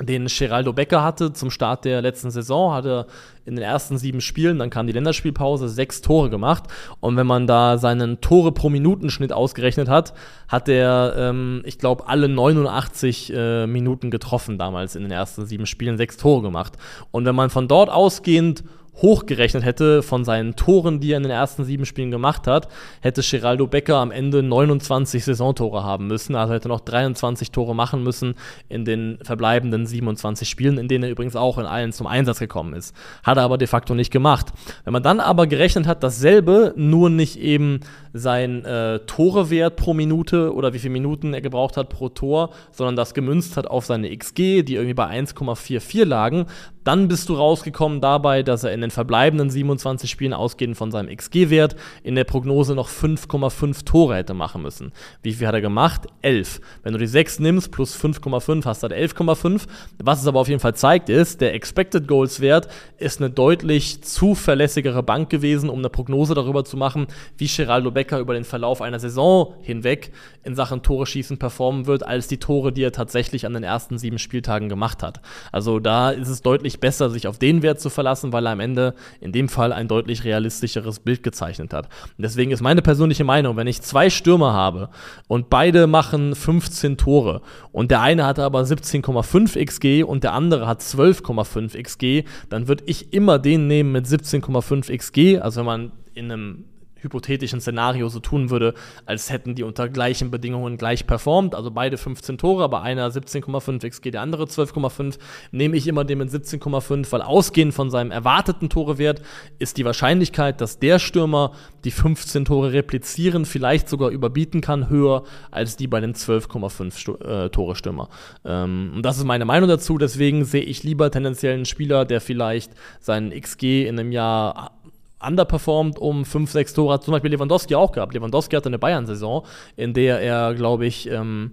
den 0.01 0.27
Geraldo 0.27 0.73
Becker 0.73 1.03
hatte 1.03 1.33
zum 1.33 1.51
Start 1.51 1.85
der 1.85 2.01
letzten 2.03 2.31
Saison, 2.31 2.73
hatte 2.73 3.07
in 3.45 3.57
den 3.57 3.65
ersten 3.65 3.99
sieben 3.99 4.21
Spielen, 4.21 4.59
dann 4.59 4.71
kam 4.71 4.87
die 4.87 4.93
Länderspielpause, 4.93 5.69
sechs 5.69 6.03
Tore 6.03 6.31
gemacht. 6.31 6.65
Und 7.01 7.17
wenn 7.17 7.27
man 7.27 7.47
da 7.47 7.79
seinen 7.79 8.21
Tore 8.21 8.53
pro 8.53 8.69
Minutenschnitt 8.69 9.33
ausgerechnet 9.33 9.89
hat, 9.89 10.13
hat 10.49 10.69
er, 10.69 11.15
ähm, 11.17 11.63
ich 11.65 11.79
glaube, 11.79 12.07
alle 12.09 12.29
89 12.29 13.33
äh, 13.35 13.67
Minuten 13.67 14.11
getroffen 14.11 14.59
damals 14.59 14.97
in 14.97 15.03
den 15.03 15.13
ersten 15.13 15.47
sieben 15.47 15.67
Spielen, 15.67 15.97
sechs 15.97 16.17
Tore 16.17 16.43
gemacht. 16.43 16.75
Und 17.11 17.25
wenn 17.25 17.35
man 17.35 17.51
von 17.51 17.69
dort 17.69 17.91
ausgehend 17.91 18.65
hochgerechnet 19.01 19.65
hätte 19.65 20.03
von 20.03 20.25
seinen 20.25 20.57
Toren, 20.57 21.01
die 21.01 21.13
er 21.13 21.19
in 21.19 21.23
den 21.23 21.33
ersten 21.33 21.65
sieben 21.65 21.87
Spielen 21.87 22.11
gemacht 22.11 22.47
hat, 22.47 22.69
hätte 23.01 23.23
Geraldo 23.23 23.67
Becker 23.67 23.97
am 23.97 24.11
Ende 24.11 24.43
29 24.43 25.25
Saisontore 25.25 25.85
haben 25.85 26.07
müssen. 26.07 26.35
Also 26.35 26.55
hätte 26.55 26.69
noch 26.69 26.81
23 26.81 27.51
Tore 27.51 27.75
machen 27.75 28.03
müssen 28.03 28.35
in 28.69 28.85
den 28.85 29.19
verbleibenden 29.23 29.87
27 29.87 30.49
Spielen, 30.49 30.79
in 30.79 30.89
denen 30.89 31.05
er 31.05 31.11
übrigens 31.11 31.37
auch 31.37 31.59
in 31.59 31.67
allen 31.67 31.93
zum 31.93 32.07
Einsatz 32.07 32.39
gekommen 32.39 32.75
ist. 32.75 32.95
Hat 33.23 33.37
er 33.37 33.45
aber 33.45 33.59
de 33.59 33.69
facto 33.69 33.95
nicht 33.95 34.11
gemacht. 34.11 34.47
Wenn 34.85 34.93
man 34.93 35.03
dann 35.03 35.21
aber 35.21 35.47
gerechnet 35.47 35.87
hat, 35.87 36.03
dasselbe, 36.03 36.75
nur 36.77 37.11
nicht 37.11 37.39
eben 37.39 37.81
sein 38.13 38.65
äh, 38.65 39.01
Torewert 39.01 39.77
pro 39.77 39.95
Minute 39.95 40.53
oder 40.55 40.73
wie 40.73 40.79
viele 40.79 40.93
Minuten 40.93 41.35
er 41.35 41.41
gebraucht 41.41 41.77
hat 41.77 41.89
pro 41.89 42.09
Tor, 42.09 42.51
sondern 42.73 42.97
das 42.97 43.15
gemünzt 43.15 43.57
hat 43.57 43.67
auf 43.67 43.87
seine 43.87 44.17
XG, 44.17 44.63
die 44.63 44.75
irgendwie 44.75 44.95
bei 44.95 45.07
1,44 45.07 46.05
lagen, 46.05 46.47
dann 46.85 47.07
bist 47.09 47.29
du 47.29 47.35
rausgekommen 47.35 48.01
dabei, 48.01 48.43
dass 48.43 48.65
er 48.65 48.73
in 48.73 48.81
den 48.81 48.88
verbleibenden 48.91 49.51
27 49.51 50.11
Spielen 50.11 50.33
ausgehend 50.33 50.77
von 50.77 50.91
seinem 50.91 51.15
XG-Wert 51.15 51.77
in 52.03 52.15
der 52.15 52.25
Prognose 52.25 52.75
noch 52.75 52.89
5,5 52.89 53.85
Tore 53.85 54.17
hätte 54.17 54.35
machen 54.35 54.63
müssen. 54.63 54.93
Wie 55.23 55.33
viel 55.33 55.47
hat 55.47 55.55
er 55.55 55.61
gemacht? 55.61 56.07
11. 56.23 56.61
Wenn 56.83 56.93
du 56.93 56.99
die 56.99 57.07
6 57.07 57.41
nimmst 57.41 57.73
plus 57.73 57.97
5,5 57.97 58.65
hast 58.65 58.83
du 58.83 58.89
11,5. 58.89 59.67
Was 60.03 60.21
es 60.21 60.27
aber 60.27 60.41
auf 60.41 60.49
jeden 60.49 60.61
Fall 60.61 60.75
zeigt 60.75 61.09
ist, 61.09 61.41
der 61.41 61.55
Expected 61.55 62.09
Goals 62.09 62.41
Wert 62.41 62.69
ist 62.99 63.21
eine 63.21 63.31
deutlich 63.31 64.03
zuverlässigere 64.03 65.03
Bank 65.03 65.31
gewesen, 65.31 65.71
um 65.71 65.79
eine 65.79 65.91
Prognose 65.91 66.35
darüber 66.35 66.65
zu 66.65 66.77
machen, 66.77 67.07
wie 67.37 67.47
Geraldo 67.47 67.91
Becker 67.91 68.19
über 68.19 68.35
den 68.35 68.45
Verlauf 68.45 68.83
einer 68.83 68.99
Saison 68.99 69.55
hinweg 69.63 70.13
in 70.49 70.57
Sachen 70.57 70.83
Tore 70.83 71.07
schießen 71.07 71.39
performen 71.39 71.87
wird, 71.87 72.05
als 72.05 72.27
die 72.27 72.39
Tore, 72.39 72.73
die 72.73 72.83
er 72.83 72.91
tatsächlich 72.91 73.45
an 73.47 73.53
den 73.53 73.63
ersten 73.63 73.99
sieben 73.99 74.19
Spieltagen 74.19 74.69
gemacht 74.69 75.03
hat. 75.03 75.21
Also 75.53 75.79
da 75.79 76.11
ist 76.11 76.29
es 76.29 76.41
deutlich 76.43 76.81
besser, 76.81 77.11
sich 77.11 77.29
auf 77.29 77.39
den 77.39 77.63
Wert 77.63 77.81
zu 77.81 77.91
verlassen, 77.91 78.33
weil 78.33 78.47
er 78.47 78.53
am 78.53 78.61
Ende 78.61 78.95
in 79.21 79.31
dem 79.31 79.49
Fall 79.49 79.73
ein 79.73 79.89
deutlich 79.89 80.25
realistischeres 80.25 81.01
Bild 81.01 81.23
gezeichnet 81.23 81.75
hat. 81.75 81.87
Und 82.17 82.23
deswegen 82.23 82.51
ist 82.51 82.63
meine 82.63 82.81
persönliche 82.81 83.25
Meinung, 83.25 83.57
wenn 83.57 83.67
ich 83.67 83.83
zwei 83.83 84.09
Stürmer 84.09 84.55
habe 84.55 84.89
und 85.29 85.51
beide 85.51 85.87
machen 85.87 86.35
15 86.35 86.97
Tore 86.97 87.43
und 87.71 87.91
der 87.91 88.01
eine 88.01 88.25
hat 88.25 88.39
aber 88.39 88.63
17,5 88.63 89.63
XG 89.63 90.03
und 90.03 90.25
der 90.25 90.33
andere 90.33 90.67
hat 90.67 90.81
12,5 90.81 91.81
XG, 91.83 92.25
dann 92.49 92.69
würde 92.69 92.85
ich 92.87 93.13
immer 93.13 93.39
den 93.39 93.67
nehmen 93.67 93.93
mit 93.93 94.07
17,5 94.07 94.97
XG. 94.97 95.41
Also 95.41 95.61
wenn 95.61 95.67
man 95.67 95.93
in 96.15 96.33
einem 96.33 96.65
hypothetischen 97.09 97.61
Szenario 97.61 98.09
so 98.09 98.21
tun 98.21 98.51
würde, 98.51 98.75
als 99.07 99.31
hätten 99.31 99.55
die 99.55 99.63
unter 99.63 99.89
gleichen 99.89 100.31
Bedingungen 100.31 100.77
gleich 100.77 101.07
performt, 101.07 101.55
also 101.55 101.71
beide 101.71 101.97
15 101.97 102.39
Tore, 102.39 102.65
aber 102.65 102.83
einer 102.83 103.11
17,5 103.11 103.89
XG, 103.89 104.11
der 104.11 104.23
andere 104.23 104.45
12,5, 104.45 105.19
nehme 105.51 105.77
ich 105.77 105.87
immer 105.87 106.05
den 106.05 106.19
mit 106.19 106.31
17,5, 106.31 107.11
weil 107.11 107.23
ausgehend 107.23 107.75
von 107.75 107.91
seinem 107.91 108.11
erwarteten 108.11 108.69
Torewert 108.69 109.23
ist 109.59 109.77
die 109.79 109.85
Wahrscheinlichkeit, 109.85 110.61
dass 110.61 110.79
der 110.79 110.99
Stürmer 110.99 111.53
die 111.85 111.91
15 111.91 112.45
Tore 112.45 112.73
replizieren, 112.73 113.45
vielleicht 113.45 113.89
sogar 113.89 114.11
überbieten 114.11 114.61
kann, 114.61 114.91
höher 114.91 115.25
als 115.51 115.77
die 115.77 115.87
bei 115.87 116.01
den 116.01 116.15
12,5 116.15 117.25
äh, 117.25 117.49
Tore 117.51 117.77
Stürmer. 117.77 118.09
Ähm, 118.45 118.93
und 118.97 119.03
das 119.03 119.19
ist 119.19 119.25
meine 119.25 119.45
Meinung 119.45 119.69
dazu, 119.69 119.99
deswegen 119.99 120.45
sehe 120.45 120.63
ich 120.63 120.83
lieber 120.83 121.11
tendenziell 121.11 121.55
einen 121.55 121.65
Spieler, 121.65 122.05
der 122.05 122.21
vielleicht 122.21 122.73
seinen 123.01 123.31
XG 123.31 123.87
in 123.87 123.99
einem 123.99 124.13
Jahr 124.13 124.78
underperformed 125.21 125.99
um 125.99 126.25
5, 126.25 126.51
6 126.51 126.75
Tore. 126.75 126.95
Hat 126.95 127.05
zum 127.05 127.13
Beispiel 127.13 127.31
Lewandowski 127.31 127.75
auch 127.75 127.93
gehabt. 127.93 128.15
Lewandowski 128.15 128.57
hatte 128.57 128.69
eine 128.69 128.79
Bayern-Saison, 128.79 129.45
in 129.77 129.95
der 129.95 130.21
er, 130.21 130.55
glaube 130.55 130.87
ich, 130.87 131.09
ähm, 131.11 131.53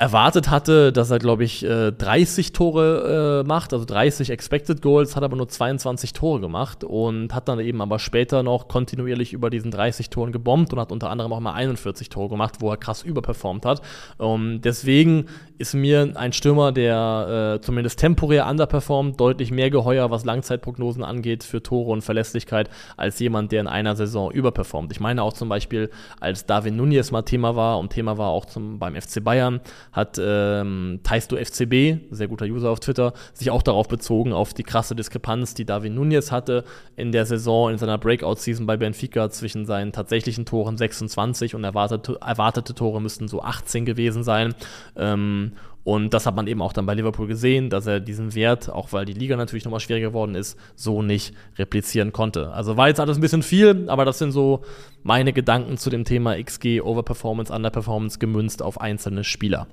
erwartet 0.00 0.48
hatte, 0.48 0.92
dass 0.92 1.10
er, 1.10 1.18
glaube 1.18 1.44
ich, 1.44 1.60
30 1.60 2.48
äh, 2.48 2.50
Tore 2.52 3.42
äh, 3.44 3.46
macht, 3.46 3.74
also 3.74 3.84
30 3.84 4.30
Expected 4.30 4.80
Goals, 4.80 5.14
hat 5.14 5.22
aber 5.22 5.36
nur 5.36 5.46
22 5.46 6.14
Tore 6.14 6.40
gemacht 6.40 6.84
und 6.84 7.34
hat 7.34 7.48
dann 7.48 7.60
eben 7.60 7.82
aber 7.82 7.98
später 7.98 8.42
noch 8.42 8.66
kontinuierlich 8.66 9.34
über 9.34 9.50
diesen 9.50 9.70
30 9.70 10.08
Toren 10.08 10.32
gebombt 10.32 10.72
und 10.72 10.80
hat 10.80 10.90
unter 10.90 11.10
anderem 11.10 11.34
auch 11.34 11.40
mal 11.40 11.52
41 11.52 12.08
Tore 12.08 12.30
gemacht, 12.30 12.56
wo 12.60 12.70
er 12.70 12.78
krass 12.78 13.02
überperformt 13.02 13.66
hat. 13.66 13.82
Ähm, 14.18 14.62
deswegen 14.64 15.26
ist 15.58 15.74
mir 15.74 16.12
ein 16.14 16.32
Stürmer, 16.32 16.72
der 16.72 17.56
äh, 17.56 17.60
zumindest 17.60 17.98
temporär 17.98 18.46
underperformt, 18.46 19.20
deutlich 19.20 19.50
mehr 19.50 19.68
geheuer, 19.68 20.10
was 20.10 20.24
Langzeitprognosen 20.24 21.04
angeht 21.04 21.44
für 21.44 21.62
Tore 21.62 21.90
und 21.90 22.00
Verlässlichkeit, 22.00 22.70
als 22.96 23.18
jemand, 23.18 23.52
der 23.52 23.60
in 23.60 23.66
einer 23.66 23.94
Saison 23.94 24.30
überperformt. 24.30 24.90
Ich 24.92 25.00
meine 25.00 25.22
auch 25.22 25.34
zum 25.34 25.50
Beispiel, 25.50 25.90
als 26.18 26.46
David 26.46 26.74
Nunez 26.74 27.10
mal 27.10 27.20
Thema 27.20 27.54
war 27.54 27.78
und 27.78 27.90
Thema 27.90 28.16
war 28.16 28.30
auch 28.30 28.46
zum, 28.46 28.78
beim 28.78 28.94
FC 28.94 29.22
Bayern, 29.22 29.60
hat 29.92 30.20
ähm, 30.22 31.00
Taisto 31.02 31.36
FCB, 31.36 32.10
sehr 32.10 32.28
guter 32.28 32.46
User 32.46 32.70
auf 32.70 32.80
Twitter, 32.80 33.12
sich 33.32 33.50
auch 33.50 33.62
darauf 33.62 33.88
bezogen, 33.88 34.32
auf 34.32 34.54
die 34.54 34.62
krasse 34.62 34.94
Diskrepanz, 34.94 35.54
die 35.54 35.64
David 35.64 35.94
Nunez 35.94 36.30
hatte 36.30 36.64
in 36.96 37.12
der 37.12 37.26
Saison, 37.26 37.70
in 37.70 37.78
seiner 37.78 37.98
Breakout-Season 37.98 38.66
bei 38.66 38.76
Benfica 38.76 39.30
zwischen 39.30 39.66
seinen 39.66 39.92
tatsächlichen 39.92 40.46
Toren 40.46 40.76
26 40.76 41.54
und 41.54 41.64
erwartete, 41.64 42.18
erwartete 42.20 42.74
Tore 42.74 43.00
müssten 43.00 43.28
so 43.28 43.42
18 43.42 43.84
gewesen 43.84 44.22
sein. 44.22 44.54
Ähm, 44.96 45.52
und 45.82 46.12
das 46.12 46.26
hat 46.26 46.36
man 46.36 46.46
eben 46.46 46.60
auch 46.60 46.72
dann 46.72 46.86
bei 46.86 46.94
Liverpool 46.94 47.26
gesehen, 47.26 47.70
dass 47.70 47.86
er 47.86 48.00
diesen 48.00 48.34
Wert, 48.34 48.68
auch 48.68 48.92
weil 48.92 49.06
die 49.06 49.14
Liga 49.14 49.36
natürlich 49.36 49.64
nochmal 49.64 49.80
schwieriger 49.80 50.08
geworden 50.08 50.34
ist, 50.34 50.58
so 50.74 51.02
nicht 51.02 51.34
replizieren 51.56 52.12
konnte. 52.12 52.52
Also 52.52 52.76
war 52.76 52.88
jetzt 52.88 53.00
alles 53.00 53.16
ein 53.16 53.22
bisschen 53.22 53.42
viel, 53.42 53.88
aber 53.88 54.04
das 54.04 54.18
sind 54.18 54.32
so 54.32 54.62
meine 55.02 55.32
Gedanken 55.32 55.78
zu 55.78 55.88
dem 55.88 56.04
Thema 56.04 56.40
XG, 56.42 56.82
Overperformance, 56.82 57.52
Underperformance 57.52 58.18
gemünzt 58.18 58.62
auf 58.62 58.80
einzelne 58.80 59.24
Spieler. 59.24 59.66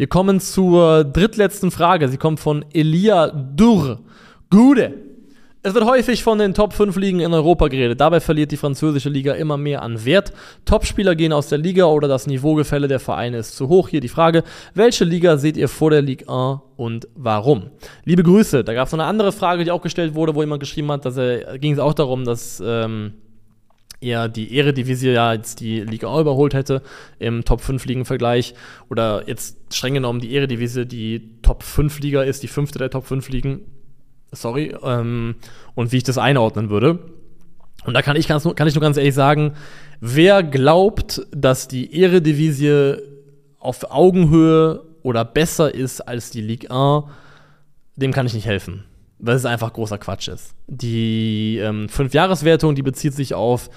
Wir 0.00 0.06
kommen 0.06 0.40
zur 0.40 1.04
drittletzten 1.04 1.70
Frage. 1.70 2.08
Sie 2.08 2.16
kommt 2.16 2.40
von 2.40 2.64
Elia 2.72 3.28
Dur. 3.28 4.00
Gude. 4.48 4.94
Es 5.62 5.74
wird 5.74 5.84
häufig 5.84 6.22
von 6.22 6.38
den 6.38 6.54
Top 6.54 6.72
5 6.72 6.96
Ligen 6.96 7.20
in 7.20 7.34
Europa 7.34 7.68
geredet. 7.68 8.00
Dabei 8.00 8.20
verliert 8.20 8.50
die 8.50 8.56
französische 8.56 9.10
Liga 9.10 9.34
immer 9.34 9.58
mehr 9.58 9.82
an 9.82 10.02
Wert. 10.06 10.32
Topspieler 10.64 11.14
gehen 11.14 11.34
aus 11.34 11.50
der 11.50 11.58
Liga 11.58 11.84
oder 11.84 12.08
das 12.08 12.26
Niveaugefälle 12.26 12.88
der 12.88 12.98
Vereine 12.98 13.36
ist 13.36 13.54
zu 13.54 13.68
hoch. 13.68 13.90
Hier 13.90 14.00
die 14.00 14.08
Frage, 14.08 14.42
welche 14.72 15.04
Liga 15.04 15.36
seht 15.36 15.58
ihr 15.58 15.68
vor 15.68 15.90
der 15.90 16.00
Ligue 16.00 16.26
1 16.30 16.60
und 16.78 17.06
warum? 17.14 17.64
Liebe 18.06 18.22
Grüße. 18.22 18.64
Da 18.64 18.72
gab 18.72 18.86
es 18.86 18.92
noch 18.92 19.00
eine 19.00 19.06
andere 19.06 19.32
Frage, 19.32 19.64
die 19.64 19.70
auch 19.70 19.82
gestellt 19.82 20.14
wurde, 20.14 20.34
wo 20.34 20.40
jemand 20.40 20.60
geschrieben 20.60 20.90
hat, 20.92 21.04
dass 21.04 21.18
er 21.18 21.58
ging 21.58 21.74
es 21.74 21.78
auch 21.78 21.92
darum, 21.92 22.24
dass 22.24 22.62
ähm, 22.64 23.12
er 24.00 24.28
die 24.28 24.56
Eredivisie 24.56 25.12
ja 25.12 25.32
jetzt 25.32 25.60
die 25.60 25.80
Liga 25.80 26.08
A 26.08 26.20
überholt 26.20 26.54
hätte 26.54 26.82
im 27.18 27.44
Top 27.44 27.60
5 27.60 27.84
Ligen 27.86 28.04
Vergleich 28.04 28.54
oder 28.88 29.28
jetzt 29.28 29.58
streng 29.72 29.94
genommen 29.94 30.20
die 30.20 30.34
Eredivisie 30.34 30.86
die 30.86 31.30
Top 31.42 31.62
5 31.62 32.00
Liga 32.00 32.22
ist, 32.22 32.42
die 32.42 32.48
fünfte 32.48 32.78
der 32.78 32.90
Top 32.90 33.06
5 33.06 33.28
Ligen 33.28 33.60
sorry, 34.32 34.74
ähm, 34.82 35.36
und 35.74 35.92
wie 35.92 35.98
ich 35.98 36.02
das 36.02 36.18
einordnen 36.18 36.70
würde. 36.70 36.98
Und 37.84 37.94
da 37.94 38.02
kann 38.02 38.16
ich, 38.16 38.28
ganz, 38.28 38.44
kann 38.54 38.68
ich 38.68 38.74
nur 38.74 38.82
ganz 38.82 38.96
ehrlich 38.96 39.14
sagen, 39.14 39.54
wer 40.00 40.42
glaubt, 40.42 41.26
dass 41.32 41.68
die 41.68 42.00
Eredivisie 42.02 42.96
auf 43.58 43.90
Augenhöhe 43.90 44.82
oder 45.02 45.24
besser 45.24 45.74
ist 45.74 46.00
als 46.02 46.30
die 46.30 46.42
Ligue 46.42 46.70
1, 46.70 47.04
dem 47.96 48.12
kann 48.12 48.26
ich 48.26 48.34
nicht 48.34 48.46
helfen. 48.46 48.84
Weil 49.20 49.36
es 49.36 49.44
einfach 49.44 49.72
großer 49.72 49.98
Quatsch 49.98 50.28
ist. 50.28 50.54
Die 50.66 51.58
ähm, 51.58 51.88
Fünfjahreswertung, 51.88 52.74
die 52.74 52.82
bezieht 52.82 53.14
sich 53.14 53.34
auf 53.34 53.70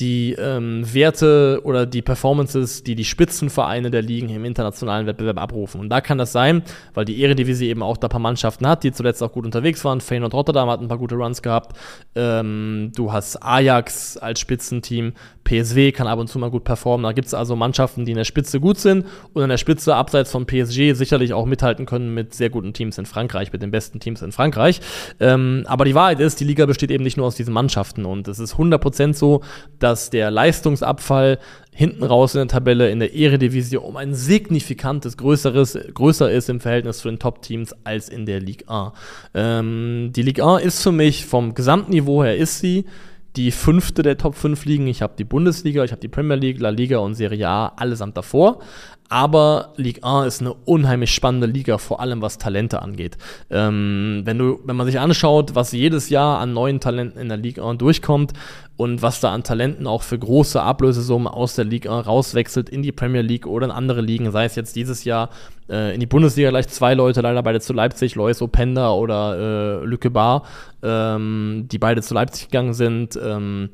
die 0.00 0.32
ähm, 0.32 0.82
Werte 0.92 1.60
oder 1.64 1.86
die 1.86 2.02
Performances, 2.02 2.82
die 2.82 2.94
die 2.94 3.04
Spitzenvereine 3.04 3.90
der 3.90 4.02
Ligen 4.02 4.30
im 4.30 4.44
internationalen 4.44 5.06
Wettbewerb 5.06 5.38
abrufen. 5.38 5.80
Und 5.80 5.90
da 5.90 6.00
kann 6.00 6.18
das 6.18 6.32
sein, 6.32 6.62
weil 6.94 7.04
die 7.04 7.22
Eredivisie 7.22 7.68
eben 7.68 7.82
auch 7.82 7.96
da 7.96 8.08
ein 8.08 8.10
paar 8.10 8.20
Mannschaften 8.20 8.66
hat, 8.66 8.84
die 8.84 8.92
zuletzt 8.92 9.22
auch 9.22 9.32
gut 9.32 9.44
unterwegs 9.44 9.84
waren. 9.84 10.00
Feyenoord 10.00 10.34
Rotterdam 10.34 10.70
hat 10.70 10.80
ein 10.80 10.88
paar 10.88 10.98
gute 10.98 11.14
Runs 11.14 11.42
gehabt. 11.42 11.76
Ähm, 12.14 12.90
du 12.96 13.12
hast 13.12 13.42
Ajax 13.42 14.16
als 14.16 14.40
Spitzenteam. 14.40 15.12
PSW 15.44 15.92
kann 15.92 16.06
ab 16.06 16.18
und 16.18 16.28
zu 16.28 16.38
mal 16.38 16.50
gut 16.50 16.64
performen. 16.64 17.04
Da 17.04 17.12
gibt 17.12 17.26
es 17.26 17.34
also 17.34 17.56
Mannschaften, 17.56 18.04
die 18.04 18.12
in 18.12 18.16
der 18.16 18.24
Spitze 18.24 18.60
gut 18.60 18.78
sind 18.78 19.06
und 19.32 19.42
in 19.42 19.48
der 19.48 19.56
Spitze 19.56 19.94
abseits 19.94 20.30
von 20.30 20.46
PSG 20.46 20.94
sicherlich 20.94 21.32
auch 21.32 21.46
mithalten 21.46 21.86
können 21.86 22.14
mit 22.14 22.34
sehr 22.34 22.50
guten 22.50 22.72
Teams 22.72 22.98
in 22.98 23.06
Frankreich, 23.06 23.52
mit 23.52 23.62
den 23.62 23.70
besten 23.70 24.00
Teams 24.00 24.22
in 24.22 24.32
Frankreich. 24.32 24.80
Ähm, 25.20 25.64
aber 25.66 25.84
die 25.84 25.94
Wahrheit 25.94 26.20
ist, 26.20 26.40
die 26.40 26.44
Liga 26.44 26.66
besteht 26.66 26.90
eben 26.90 27.04
nicht 27.04 27.16
nur 27.16 27.26
aus 27.26 27.36
diesen 27.36 27.54
Mannschaften 27.54 28.04
und 28.04 28.28
es 28.28 28.38
ist 28.38 28.54
100% 28.54 29.14
so, 29.14 29.42
dass 29.78 30.10
der 30.10 30.30
Leistungsabfall 30.30 31.38
hinten 31.74 32.04
raus 32.04 32.34
in 32.34 32.40
der 32.40 32.48
Tabelle 32.48 32.90
in 32.90 33.00
der 33.00 33.14
Eredivisie 33.14 33.78
um 33.78 33.96
ein 33.96 34.14
signifikantes 34.14 35.16
größeres, 35.16 35.78
größer 35.94 36.30
ist 36.30 36.50
im 36.50 36.60
Verhältnis 36.60 36.98
zu 36.98 37.08
den 37.08 37.18
Top-Teams 37.18 37.74
als 37.84 38.10
in 38.10 38.26
der 38.26 38.40
Ligue 38.40 38.68
1. 38.68 38.92
Ähm, 39.34 40.10
die 40.14 40.22
Ligue 40.22 40.44
1 40.44 40.64
ist 40.64 40.82
für 40.82 40.92
mich 40.92 41.24
vom 41.24 41.54
Gesamtniveau 41.54 42.24
her 42.24 42.36
ist 42.36 42.58
sie 42.58 42.84
die 43.36 43.50
fünfte 43.50 44.02
der 44.02 44.18
Top 44.18 44.34
5 44.34 44.64
Ligen. 44.64 44.86
Ich 44.86 45.02
habe 45.02 45.14
die 45.16 45.24
Bundesliga, 45.24 45.84
ich 45.84 45.92
habe 45.92 46.00
die 46.00 46.08
Premier 46.08 46.36
League, 46.36 46.60
La 46.60 46.70
Liga 46.70 46.98
und 46.98 47.14
Serie 47.14 47.48
A 47.48 47.68
allesamt 47.68 48.16
davor. 48.16 48.60
Aber 49.12 49.74
Ligue 49.76 50.02
1 50.02 50.26
ist 50.26 50.40
eine 50.40 50.54
unheimlich 50.54 51.14
spannende 51.14 51.46
Liga, 51.46 51.76
vor 51.76 52.00
allem 52.00 52.22
was 52.22 52.38
Talente 52.38 52.80
angeht. 52.80 53.18
Ähm, 53.50 54.22
wenn, 54.24 54.38
du, 54.38 54.60
wenn 54.64 54.74
man 54.74 54.86
sich 54.86 54.98
anschaut, 54.98 55.54
was 55.54 55.72
jedes 55.72 56.08
Jahr 56.08 56.38
an 56.38 56.54
neuen 56.54 56.80
Talenten 56.80 57.20
in 57.20 57.28
der 57.28 57.36
Ligue 57.36 57.62
1 57.62 57.76
durchkommt 57.76 58.32
und 58.78 59.02
was 59.02 59.20
da 59.20 59.34
an 59.34 59.42
Talenten 59.42 59.86
auch 59.86 60.00
für 60.00 60.18
große 60.18 60.62
Ablösesummen 60.62 61.28
aus 61.28 61.56
der 61.56 61.66
Ligue 61.66 61.92
1 61.92 62.06
rauswechselt 62.06 62.70
in 62.70 62.82
die 62.82 62.90
Premier 62.90 63.20
League 63.20 63.46
oder 63.46 63.66
in 63.66 63.70
andere 63.70 64.00
Ligen, 64.00 64.30
sei 64.30 64.46
es 64.46 64.54
jetzt 64.54 64.76
dieses 64.76 65.04
Jahr 65.04 65.28
äh, 65.68 65.92
in 65.92 66.00
die 66.00 66.06
Bundesliga 66.06 66.48
gleich 66.48 66.68
zwei 66.68 66.94
Leute, 66.94 67.20
leider 67.20 67.42
beide 67.42 67.60
zu 67.60 67.74
Leipzig, 67.74 68.14
Lois 68.14 68.40
Openda 68.40 68.92
oder 68.92 69.82
äh, 69.82 69.84
Lücke 69.84 70.08
Bar, 70.08 70.44
ähm, 70.82 71.68
die 71.70 71.78
beide 71.78 72.00
zu 72.00 72.14
Leipzig 72.14 72.48
gegangen 72.48 72.72
sind. 72.72 73.20
Ähm, 73.22 73.68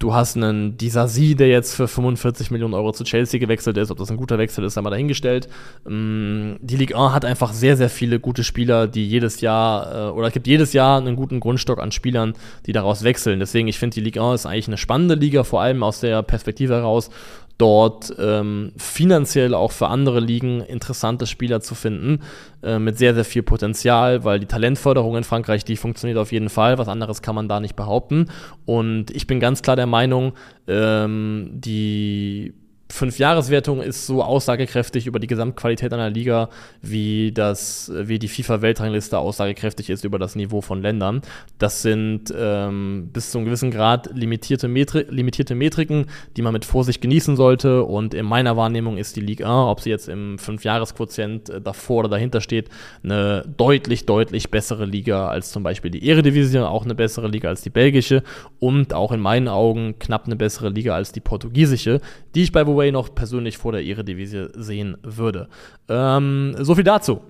Du 0.00 0.12
hast 0.12 0.36
einen 0.36 0.76
Disasi, 0.76 1.36
der 1.36 1.48
jetzt 1.48 1.74
für 1.74 1.86
45 1.86 2.50
Millionen 2.50 2.74
Euro 2.74 2.92
zu 2.92 3.04
Chelsea 3.04 3.38
gewechselt 3.38 3.76
ist. 3.76 3.92
Ob 3.92 3.98
das 3.98 4.10
ein 4.10 4.16
guter 4.16 4.38
Wechsel 4.38 4.64
ist, 4.64 4.76
haben 4.76 4.84
wir 4.84 4.90
dahingestellt. 4.90 5.48
Ähm, 5.88 6.56
die 6.60 6.76
Ligue 6.76 6.96
1 6.96 7.14
hat 7.14 7.24
einfach 7.24 7.52
sehr, 7.52 7.76
sehr 7.76 7.88
viele 7.88 8.18
gute 8.18 8.42
Spieler, 8.42 8.88
die 8.88 9.06
jedes 9.06 9.40
Jahr, 9.40 10.08
äh, 10.08 10.10
oder 10.10 10.26
es 10.26 10.32
gibt 10.32 10.48
jedes 10.48 10.72
Jahr 10.72 10.98
einen 10.98 11.14
guten 11.14 11.38
Grundstock 11.38 11.80
an 11.80 11.92
Spielern, 11.92 12.34
die 12.66 12.72
daraus 12.72 13.04
wechseln. 13.04 13.38
Deswegen, 13.38 13.68
ich 13.68 13.78
finde, 13.78 13.94
die 13.94 14.00
Ligue 14.00 14.20
1 14.20 14.40
ist 14.40 14.46
eigentlich 14.46 14.68
eine 14.68 14.78
spannende 14.78 15.14
Liga, 15.14 15.44
vor 15.44 15.62
allem 15.62 15.82
aus 15.84 16.00
der 16.00 16.22
Perspektive 16.22 16.74
heraus, 16.74 17.10
dort 17.58 18.12
ähm, 18.18 18.72
finanziell 18.76 19.54
auch 19.54 19.72
für 19.72 19.88
andere 19.88 20.20
Ligen 20.20 20.60
interessante 20.60 21.26
Spieler 21.26 21.60
zu 21.60 21.74
finden, 21.74 22.20
äh, 22.62 22.78
mit 22.78 22.98
sehr, 22.98 23.14
sehr 23.14 23.24
viel 23.24 23.42
Potenzial, 23.42 24.24
weil 24.24 24.40
die 24.40 24.46
Talentförderung 24.46 25.16
in 25.16 25.24
Frankreich, 25.24 25.64
die 25.64 25.76
funktioniert 25.76 26.18
auf 26.18 26.32
jeden 26.32 26.48
Fall, 26.48 26.78
was 26.78 26.88
anderes 26.88 27.22
kann 27.22 27.34
man 27.34 27.48
da 27.48 27.60
nicht 27.60 27.76
behaupten. 27.76 28.26
Und 28.64 29.10
ich 29.12 29.26
bin 29.26 29.40
ganz 29.40 29.62
klar 29.62 29.76
der 29.76 29.86
Meinung, 29.86 30.32
ähm, 30.66 31.50
die 31.52 32.54
Fünfjahreswertung 32.94 33.82
ist 33.82 34.06
so 34.06 34.22
aussagekräftig 34.22 35.08
über 35.08 35.18
die 35.18 35.26
Gesamtqualität 35.26 35.92
einer 35.92 36.10
Liga, 36.10 36.48
wie, 36.80 37.32
das, 37.32 37.90
wie 37.92 38.20
die 38.20 38.28
FIFA-Weltrangliste 38.28 39.18
aussagekräftig 39.18 39.90
ist 39.90 40.04
über 40.04 40.20
das 40.20 40.36
Niveau 40.36 40.60
von 40.60 40.80
Ländern. 40.80 41.20
Das 41.58 41.82
sind 41.82 42.32
ähm, 42.38 43.10
bis 43.12 43.32
zu 43.32 43.38
einem 43.38 43.46
gewissen 43.46 43.72
Grad 43.72 44.10
limitierte, 44.14 44.68
Metri 44.68 45.06
limitierte 45.08 45.56
Metriken, 45.56 46.06
die 46.36 46.42
man 46.42 46.52
mit 46.52 46.64
Vorsicht 46.64 47.00
genießen 47.00 47.34
sollte. 47.34 47.82
Und 47.82 48.14
in 48.14 48.26
meiner 48.26 48.56
Wahrnehmung 48.56 48.96
ist 48.96 49.16
die 49.16 49.22
Liga 49.22 49.46
1, 49.46 49.72
ob 49.72 49.80
sie 49.80 49.90
jetzt 49.90 50.08
im 50.08 50.38
Fünfjahresquotient 50.38 51.50
äh, 51.50 51.60
davor 51.60 52.00
oder 52.00 52.10
dahinter 52.10 52.40
steht, 52.40 52.68
eine 53.02 53.42
deutlich, 53.56 54.06
deutlich 54.06 54.52
bessere 54.52 54.84
Liga 54.84 55.26
als 55.26 55.50
zum 55.50 55.64
Beispiel 55.64 55.90
die 55.90 56.08
Eredivisie, 56.08 56.60
auch 56.60 56.84
eine 56.84 56.94
bessere 56.94 57.26
Liga 57.26 57.48
als 57.48 57.62
die 57.62 57.70
belgische 57.70 58.22
und 58.60 58.94
auch 58.94 59.10
in 59.10 59.18
meinen 59.18 59.48
Augen 59.48 59.98
knapp 59.98 60.26
eine 60.26 60.36
bessere 60.36 60.68
Liga 60.68 60.94
als 60.94 61.10
die 61.10 61.18
portugiesische, 61.18 62.00
die 62.36 62.44
ich 62.44 62.52
bei 62.52 62.64
Huawei 62.64 62.83
Norway 62.84 62.92
noch 62.92 63.14
persönlich 63.14 63.58
vor 63.58 63.72
der 63.72 63.84
Eredivisie 63.84 64.48
sehen 64.54 64.96
würde. 65.02 65.48
Ähm, 65.88 66.54
so 66.58 66.74
viel 66.74 66.84
dazu. 66.84 67.22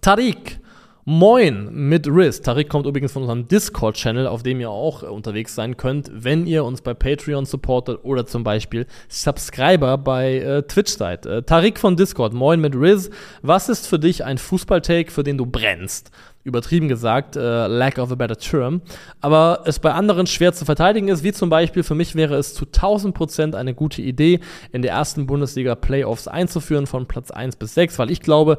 Tariq. 0.00 0.59
Moin 1.12 1.70
mit 1.72 2.06
Riz. 2.06 2.40
Tariq 2.40 2.68
kommt 2.68 2.86
übrigens 2.86 3.10
von 3.10 3.22
unserem 3.22 3.48
Discord-Channel, 3.48 4.28
auf 4.28 4.44
dem 4.44 4.60
ihr 4.60 4.70
auch 4.70 5.02
äh, 5.02 5.06
unterwegs 5.06 5.56
sein 5.56 5.76
könnt, 5.76 6.08
wenn 6.14 6.46
ihr 6.46 6.62
uns 6.62 6.82
bei 6.82 6.94
Patreon 6.94 7.46
supportet 7.46 7.98
oder 8.04 8.26
zum 8.26 8.44
Beispiel 8.44 8.86
Subscriber 9.08 9.98
bei 9.98 10.38
äh, 10.38 10.62
Twitch 10.62 10.92
seid. 10.92 11.26
Äh, 11.26 11.42
Tariq 11.42 11.80
von 11.80 11.96
Discord, 11.96 12.32
moin 12.32 12.60
mit 12.60 12.76
Riz. 12.76 13.10
Was 13.42 13.68
ist 13.68 13.88
für 13.88 13.98
dich 13.98 14.24
ein 14.24 14.38
Fußballtake, 14.38 15.10
für 15.10 15.24
den 15.24 15.36
du 15.36 15.46
brennst? 15.46 16.12
übertrieben 16.42 16.88
gesagt, 16.88 17.36
äh, 17.36 17.66
lack 17.66 17.98
of 17.98 18.10
a 18.10 18.14
better 18.14 18.36
term, 18.36 18.80
aber 19.20 19.62
es 19.66 19.78
bei 19.78 19.92
anderen 19.92 20.26
schwer 20.26 20.54
zu 20.54 20.64
verteidigen 20.64 21.08
ist, 21.08 21.22
wie 21.22 21.32
zum 21.32 21.50
Beispiel 21.50 21.82
für 21.82 21.94
mich 21.94 22.14
wäre 22.14 22.36
es 22.36 22.54
zu 22.54 22.64
1000 22.64 23.14
Prozent 23.14 23.54
eine 23.54 23.74
gute 23.74 24.00
Idee, 24.00 24.40
in 24.72 24.80
der 24.80 24.92
ersten 24.92 25.26
Bundesliga 25.26 25.74
Playoffs 25.74 26.28
einzuführen 26.28 26.86
von 26.86 27.06
Platz 27.06 27.30
1 27.30 27.56
bis 27.56 27.74
6, 27.74 27.98
weil 27.98 28.10
ich 28.10 28.22
glaube, 28.22 28.58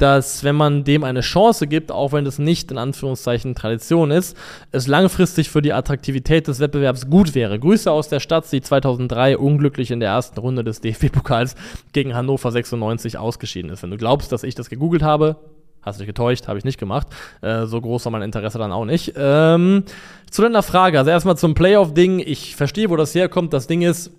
dass 0.00 0.44
wenn 0.44 0.56
man 0.56 0.84
dem 0.84 1.04
eine 1.04 1.20
Chance 1.20 1.66
gibt, 1.66 1.92
auch 1.92 2.12
wenn 2.12 2.24
es 2.24 2.38
nicht 2.38 2.70
in 2.70 2.78
Anführungszeichen 2.78 3.54
Tradition 3.54 4.10
ist, 4.10 4.36
es 4.72 4.86
langfristig 4.86 5.50
für 5.50 5.60
die 5.60 5.72
Attraktivität 5.72 6.48
des 6.48 6.60
Wettbewerbs 6.60 7.10
gut 7.10 7.34
wäre. 7.34 7.58
Grüße 7.58 7.90
aus 7.90 8.08
der 8.08 8.20
Stadt, 8.20 8.50
die 8.50 8.60
2003 8.60 9.36
unglücklich 9.36 9.90
in 9.90 10.00
der 10.00 10.10
ersten 10.10 10.38
Runde 10.38 10.64
des 10.64 10.80
DFB-Pokals 10.80 11.54
gegen 11.92 12.14
Hannover 12.14 12.50
96 12.50 13.18
ausgeschieden 13.18 13.70
ist. 13.70 13.82
Wenn 13.82 13.90
du 13.90 13.98
glaubst, 13.98 14.32
dass 14.32 14.42
ich 14.42 14.54
das 14.54 14.70
gegoogelt 14.70 15.02
habe, 15.02 15.36
Hast 15.82 15.98
dich 15.98 16.06
getäuscht, 16.06 16.46
habe 16.46 16.58
ich 16.58 16.64
nicht 16.64 16.78
gemacht. 16.78 17.06
Äh, 17.40 17.64
so 17.64 17.80
groß 17.80 18.04
war 18.04 18.12
mein 18.12 18.20
Interesse 18.20 18.58
dann 18.58 18.70
auch 18.70 18.84
nicht. 18.84 19.14
Ähm, 19.16 19.84
zu 20.30 20.42
deiner 20.42 20.62
Frage, 20.62 20.98
also 20.98 21.10
erstmal 21.10 21.38
zum 21.38 21.54
Playoff-Ding. 21.54 22.18
Ich 22.18 22.54
verstehe, 22.54 22.90
wo 22.90 22.96
das 22.96 23.14
herkommt. 23.14 23.54
Das 23.54 23.66
Ding 23.66 23.80
ist, 23.80 24.10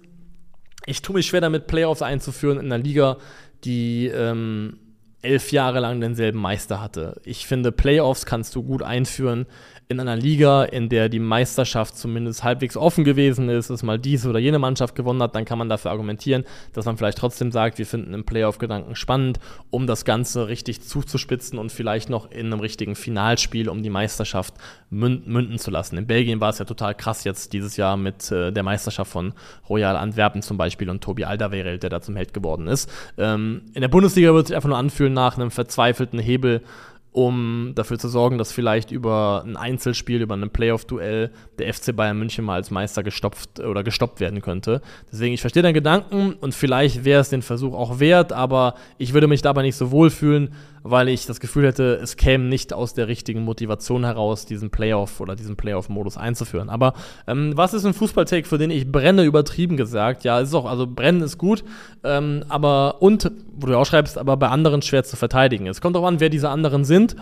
ich 0.88 1.04
tue 1.04 1.18
mich 1.18 1.28
schwer 1.28 1.42
damit, 1.42 1.68
Playoffs 1.68 2.02
einzuführen 2.02 2.58
in 2.58 2.66
einer 2.66 2.84
Liga, 2.84 3.18
die 3.64 4.08
ähm, 4.08 4.80
elf 5.22 5.52
Jahre 5.52 5.80
lang 5.80 6.02
denselben 6.02 6.40
Meister 6.40 6.82
hatte. 6.82 7.22
Ich 7.24 7.46
finde, 7.46 7.72
Playoffs 7.72 8.26
kannst 8.26 8.56
du 8.56 8.64
gut 8.64 8.84
einführen 8.84 9.46
in 9.92 10.00
einer 10.00 10.16
Liga, 10.16 10.64
in 10.64 10.88
der 10.88 11.10
die 11.10 11.20
Meisterschaft 11.20 11.98
zumindest 11.98 12.44
halbwegs 12.44 12.78
offen 12.78 13.04
gewesen 13.04 13.50
ist, 13.50 13.70
dass 13.70 13.84
mal 13.84 14.00
diese 14.00 14.30
oder 14.30 14.40
jene 14.40 14.58
Mannschaft 14.58 14.96
gewonnen 14.96 15.22
hat, 15.22 15.36
dann 15.36 15.44
kann 15.44 15.58
man 15.58 15.68
dafür 15.68 15.92
argumentieren, 15.92 16.46
dass 16.72 16.86
man 16.86 16.96
vielleicht 16.98 17.18
trotzdem 17.18 17.52
sagt, 17.52 17.78
wir 17.78 17.86
finden 17.86 18.14
den 18.14 18.24
Playoff-Gedanken 18.24 18.96
spannend, 18.96 19.40
um 19.70 19.88
das 19.88 20.06
Ganze 20.06 20.48
richtig 20.48 20.82
zuzuspitzen 20.82 21.60
und 21.60 21.74
vielleicht 21.74 22.10
noch 22.10 22.32
in 22.32 22.48
einem 22.48 22.62
richtigen 22.62 22.96
Finalspiel 22.96 23.68
um 23.68 23.84
die 23.84 23.90
Meisterschaft 23.90 24.54
münden 24.90 25.60
zu 25.60 25.72
lassen. 25.72 25.98
In 25.98 26.08
Belgien 26.08 26.40
war 26.40 26.50
es 26.50 26.60
ja 26.60 26.66
total 26.66 26.96
krass 26.96 27.26
jetzt 27.26 27.52
dieses 27.52 27.76
Jahr 27.76 27.98
mit 27.98 28.32
äh, 28.32 28.52
der 28.52 28.64
Meisterschaft 28.64 29.12
von 29.12 29.34
Royal 29.70 29.98
Antwerpen 29.98 30.42
zum 30.42 30.58
Beispiel 30.58 30.90
und 30.90 31.04
Tobi 31.04 31.26
Alderweireld, 31.26 31.84
der 31.84 31.90
da 31.90 32.02
zum 32.02 32.16
Held 32.16 32.34
geworden 32.34 32.68
ist. 32.68 32.90
Ähm, 33.18 33.64
in 33.74 33.82
der 33.82 33.90
Bundesliga 33.90 34.34
wird 34.34 34.48
sich 34.48 34.56
einfach 34.56 34.70
nur 34.70 34.78
anfühlen 34.78 35.11
nach 35.14 35.38
einem 35.38 35.52
verzweifelten 35.52 36.20
Hebel 36.20 36.62
um 37.14 37.74
dafür 37.76 38.00
zu 38.00 38.08
sorgen, 38.08 38.38
dass 38.38 38.52
vielleicht 38.52 38.92
über 38.92 39.44
ein 39.46 39.58
Einzelspiel, 39.58 40.22
über 40.22 40.36
ein 40.36 40.50
Playoff-Duell 40.50 41.32
der 41.60 41.74
FC 41.74 41.94
Bayern 41.96 42.18
München 42.18 42.46
mal 42.46 42.56
als 42.56 42.72
Meister 42.72 43.04
gestopft 43.04 43.60
oder 43.60 43.84
gestoppt 43.84 44.22
werden 44.22 44.42
könnte. 44.42 44.82
Deswegen, 45.12 45.34
ich 45.34 45.42
verstehe 45.42 45.62
deinen 45.64 45.74
Gedanken 45.74 46.34
und 46.40 46.56
vielleicht 46.56 47.04
wäre 47.04 47.20
es 47.20 47.30
den 47.30 47.42
Versuch 47.42 47.74
auch 47.74 48.00
wert, 48.00 48.32
aber 48.32 48.76
ich 48.98 49.14
würde 49.14 49.28
mich 49.28 49.42
dabei 49.42 49.62
nicht 49.64 49.76
so 49.76 49.92
wohl 49.92 50.10
fühlen, 50.10 50.54
weil 50.84 51.10
ich 51.10 51.26
das 51.26 51.40
Gefühl 51.40 51.68
hätte, 51.68 52.00
es 52.02 52.18
käme 52.18 52.46
nicht 52.46 52.74
aus 52.74 52.94
der 52.94 53.08
richtigen 53.08 53.44
Motivation 53.44 54.04
heraus, 54.04 54.46
diesen 54.46 54.70
Playoff 54.70 55.20
oder 55.20 55.36
diesen 55.36 55.56
Playoff-Modus 55.56 56.18
einzuführen. 56.18 56.70
Aber 56.70 56.94
ähm, 57.28 57.54
was 57.56 57.74
ist 57.74 57.86
ein 57.86 57.94
Fußballtake, 57.94 58.48
für 58.48 58.58
den 58.58 58.72
ich 58.72 58.92
brenne, 58.92 59.24
übertrieben 59.24 59.78
gesagt? 59.78 60.24
Ja, 60.24 60.40
ist 60.40 60.54
auch, 60.54 60.66
also 60.66 60.88
brennen 60.88 61.22
ist 61.22 61.38
gut, 61.38 61.64
ähm, 62.04 62.44
aber 62.50 63.02
und, 63.02 63.32
wo 63.56 63.68
du 63.68 63.78
auch 63.78 63.86
schreibst, 63.86 64.18
aber 64.18 64.38
bei 64.38 64.48
anderen 64.48 64.82
schwer 64.82 65.04
zu 65.04 65.16
verteidigen. 65.16 65.68
Es 65.68 65.82
kommt 65.82 65.96
auch 65.96 66.06
an, 66.06 66.20
wer 66.20 66.30
diese 66.30 66.50
anderen 66.50 66.84
sind. 66.86 67.16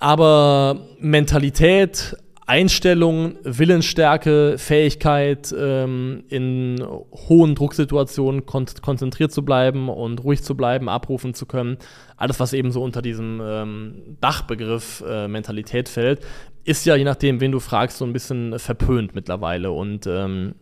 Aber 0.00 0.80
Mentalität, 0.98 2.16
Einstellung, 2.46 3.36
Willensstärke, 3.42 4.56
Fähigkeit, 4.58 5.54
ähm, 5.56 6.24
in 6.28 6.84
hohen 7.28 7.54
Drucksituationen 7.54 8.44
kon 8.44 8.66
konzentriert 8.82 9.32
zu 9.32 9.44
bleiben 9.44 9.88
und 9.88 10.22
ruhig 10.22 10.42
zu 10.42 10.54
bleiben, 10.56 10.88
abrufen 10.88 11.34
zu 11.34 11.46
können. 11.46 11.78
Alles, 12.16 12.40
was 12.40 12.52
eben 12.52 12.70
so 12.70 12.82
unter 12.82 13.02
diesem 13.02 13.40
ähm, 13.42 14.16
Dachbegriff 14.20 15.02
äh, 15.08 15.26
Mentalität 15.26 15.88
fällt, 15.88 16.20
ist 16.64 16.84
ja, 16.86 16.96
je 16.96 17.04
nachdem, 17.04 17.40
wen 17.40 17.52
du 17.52 17.60
fragst, 17.60 17.98
so 17.98 18.04
ein 18.04 18.12
bisschen 18.12 18.58
verpönt 18.58 19.14
mittlerweile. 19.14 19.70
Und 19.70 20.06
ähm, 20.06 20.54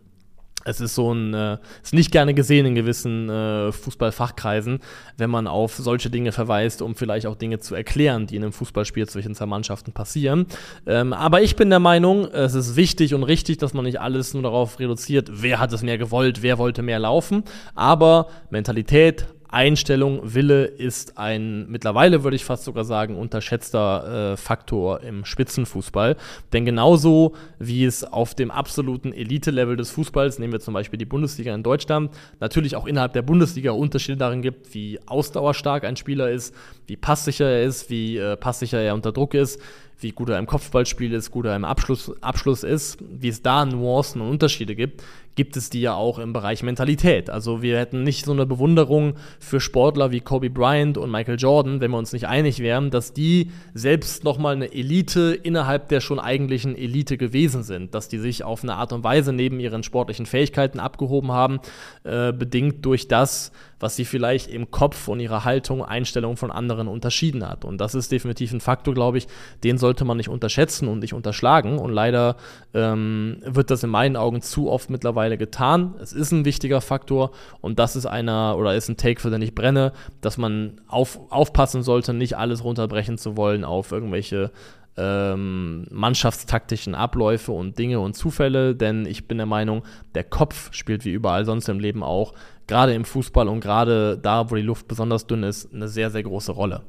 es 0.65 0.81
ist 0.81 0.95
so 0.95 1.13
ein, 1.13 1.33
äh, 1.33 1.57
ist 1.81 1.93
nicht 1.93 2.11
gerne 2.11 2.33
gesehen 2.33 2.65
in 2.65 2.75
gewissen 2.75 3.29
äh, 3.29 3.71
Fußballfachkreisen, 3.71 4.79
wenn 5.17 5.29
man 5.29 5.47
auf 5.47 5.75
solche 5.75 6.09
Dinge 6.09 6.31
verweist, 6.31 6.81
um 6.81 6.95
vielleicht 6.95 7.27
auch 7.27 7.35
Dinge 7.35 7.59
zu 7.59 7.75
erklären, 7.75 8.27
die 8.27 8.35
in 8.35 8.43
einem 8.43 8.53
Fußballspiel 8.53 9.07
zwischen 9.07 9.35
zwei 9.35 9.45
Mannschaften 9.45 9.91
passieren. 9.91 10.45
Ähm, 10.85 11.13
aber 11.13 11.41
ich 11.41 11.55
bin 11.55 11.69
der 11.69 11.79
Meinung, 11.79 12.25
es 12.31 12.53
ist 12.53 12.75
wichtig 12.75 13.13
und 13.13 13.23
richtig, 13.23 13.57
dass 13.57 13.73
man 13.73 13.85
nicht 13.85 13.99
alles 13.99 14.33
nur 14.33 14.43
darauf 14.43 14.79
reduziert, 14.79 15.29
wer 15.31 15.59
hat 15.59 15.73
es 15.73 15.83
mehr 15.83 15.97
gewollt, 15.97 16.41
wer 16.41 16.57
wollte 16.57 16.81
mehr 16.81 16.99
laufen. 16.99 17.43
Aber 17.75 18.27
Mentalität, 18.49 19.25
Einstellung, 19.53 20.19
Wille 20.23 20.65
ist 20.65 21.17
ein 21.17 21.69
mittlerweile, 21.69 22.23
würde 22.23 22.35
ich 22.35 22.43
fast 22.43 22.63
sogar 22.63 22.83
sagen, 22.83 23.15
unterschätzter 23.15 24.33
äh, 24.33 24.37
Faktor 24.37 25.01
im 25.01 25.25
Spitzenfußball. 25.25 26.17
Denn 26.51 26.65
genauso 26.65 27.33
wie 27.59 27.85
es 27.85 28.03
auf 28.03 28.33
dem 28.33 28.51
absoluten 28.51 29.13
Elite-Level 29.13 29.77
des 29.77 29.91
Fußballs, 29.91 30.39
nehmen 30.39 30.53
wir 30.53 30.59
zum 30.59 30.73
Beispiel 30.73 30.97
die 30.97 31.05
Bundesliga 31.05 31.53
in 31.53 31.61
Deutschland, 31.61 32.11
natürlich 32.39 32.75
auch 32.75 32.87
innerhalb 32.87 33.13
der 33.13 33.21
Bundesliga 33.21 33.71
Unterschiede 33.71 34.17
darin 34.17 34.41
gibt, 34.41 34.73
wie 34.73 34.99
ausdauerstark 35.05 35.83
ein 35.83 35.95
Spieler 35.95 36.31
ist, 36.31 36.55
wie 36.87 36.97
passsicher 36.97 37.45
er 37.45 37.63
ist, 37.63 37.89
wie 37.89 38.17
äh, 38.17 38.35
passsicher 38.35 38.79
er 38.79 38.95
unter 38.95 39.11
Druck 39.11 39.35
ist, 39.35 39.61
wie 40.03 40.11
gut 40.11 40.29
er 40.29 40.39
im 40.39 40.45
Kopfballspiel 40.45 41.13
ist, 41.13 41.31
gut 41.31 41.45
er 41.45 41.55
im 41.55 41.65
Abschluss, 41.65 42.11
Abschluss 42.21 42.63
ist, 42.63 42.99
wie 43.09 43.29
es 43.29 43.41
da 43.41 43.65
Nuancen 43.65 44.21
und 44.21 44.29
Unterschiede 44.29 44.75
gibt, 44.75 45.03
gibt 45.35 45.57
es 45.57 45.69
die 45.69 45.81
ja 45.81 45.95
auch 45.95 46.19
im 46.19 46.33
Bereich 46.33 46.63
Mentalität. 46.63 47.29
Also 47.29 47.61
wir 47.61 47.79
hätten 47.79 48.03
nicht 48.03 48.25
so 48.25 48.31
eine 48.31 48.45
Bewunderung 48.45 49.15
für 49.39 49.59
Sportler 49.59 50.11
wie 50.11 50.19
Kobe 50.19 50.49
Bryant 50.49 50.97
und 50.97 51.09
Michael 51.09 51.39
Jordan, 51.39 51.81
wenn 51.81 51.91
wir 51.91 51.97
uns 51.97 52.13
nicht 52.13 52.27
einig 52.27 52.59
wären, 52.59 52.91
dass 52.91 53.13
die 53.13 53.49
selbst 53.73 54.23
nochmal 54.23 54.55
eine 54.55 54.71
Elite 54.71 55.37
innerhalb 55.41 55.89
der 55.89 56.01
schon 56.01 56.19
eigentlichen 56.19 56.75
Elite 56.75 57.17
gewesen 57.17 57.63
sind, 57.63 57.95
dass 57.95 58.09
die 58.09 58.19
sich 58.19 58.43
auf 58.43 58.63
eine 58.63 58.75
Art 58.75 58.93
und 58.93 59.03
Weise 59.03 59.33
neben 59.33 59.59
ihren 59.59 59.83
sportlichen 59.83 60.25
Fähigkeiten 60.25 60.79
abgehoben 60.79 61.31
haben, 61.31 61.59
äh, 62.03 62.31
bedingt 62.31 62.85
durch 62.85 63.07
das, 63.07 63.51
was 63.83 63.97
sie 63.97 64.05
vielleicht 64.05 64.49
im 64.49 64.71
Kopf 64.71 65.09
und 65.09 65.19
ihrer 65.19 65.43
Haltung, 65.43 65.83
Einstellung 65.83 66.37
von 66.37 66.51
anderen 66.51 66.87
unterschieden 66.87 67.45
hat. 67.45 67.65
Und 67.65 67.79
das 67.79 67.95
ist 67.95 68.13
definitiv 68.13 68.53
ein 68.53 68.61
Faktor, 68.61 68.93
glaube 68.93 69.17
ich, 69.17 69.27
den 69.65 69.77
sollte 69.77 70.05
man 70.05 70.15
nicht 70.15 70.29
unterschätzen 70.29 70.87
und 70.87 70.99
nicht 70.99 71.13
unterschlagen. 71.13 71.77
Und 71.77 71.91
leider 71.91 72.37
ähm, 72.73 73.41
wird 73.43 73.69
das 73.71 73.83
in 73.83 73.89
meinen 73.89 74.15
Augen 74.15 74.41
zu 74.41 74.71
oft 74.71 74.89
mittlerweile 74.89 75.37
getan. 75.37 75.95
Es 76.01 76.13
ist 76.13 76.31
ein 76.31 76.45
wichtiger 76.45 76.79
Faktor 76.79 77.31
und 77.59 77.77
das 77.77 77.97
ist 77.97 78.05
einer 78.05 78.55
oder 78.57 78.73
ist 78.73 78.87
ein 78.87 78.95
Take, 78.95 79.19
für 79.19 79.29
den 79.29 79.41
ich 79.41 79.53
brenne, 79.53 79.91
dass 80.21 80.37
man 80.37 80.79
auf, 80.87 81.19
aufpassen 81.29 81.83
sollte, 81.83 82.13
nicht 82.13 82.37
alles 82.37 82.63
runterbrechen 82.63 83.17
zu 83.17 83.35
wollen 83.35 83.65
auf 83.65 83.91
irgendwelche 83.91 84.51
ähm, 84.95 85.87
mannschaftstaktischen 85.89 86.95
Abläufe 86.95 87.51
und 87.51 87.77
Dinge 87.79 87.99
und 87.99 88.13
Zufälle, 88.13 88.75
denn 88.75 89.05
ich 89.05 89.27
bin 89.27 89.37
der 89.37 89.47
Meinung, 89.47 89.83
der 90.13 90.23
Kopf 90.23 90.71
spielt 90.73 91.03
wie 91.03 91.11
überall 91.11 91.45
sonst 91.45 91.67
im 91.67 91.79
Leben 91.79 92.03
auch 92.03 92.33
gerade 92.67 92.93
im 92.93 93.05
Fußball 93.05 93.47
und 93.47 93.59
gerade 93.59 94.17
da, 94.17 94.49
wo 94.49 94.55
die 94.55 94.61
Luft 94.61 94.87
besonders 94.87 95.27
dünn 95.27 95.43
ist, 95.43 95.73
eine 95.73 95.87
sehr, 95.87 96.09
sehr 96.09 96.23
große 96.23 96.51
Rolle. 96.51 96.81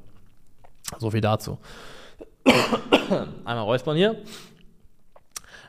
So 0.98 1.10
viel 1.10 1.20
dazu. 1.20 1.58
Einmal 3.44 3.64
räuspern 3.64 3.96
hier. 3.96 4.16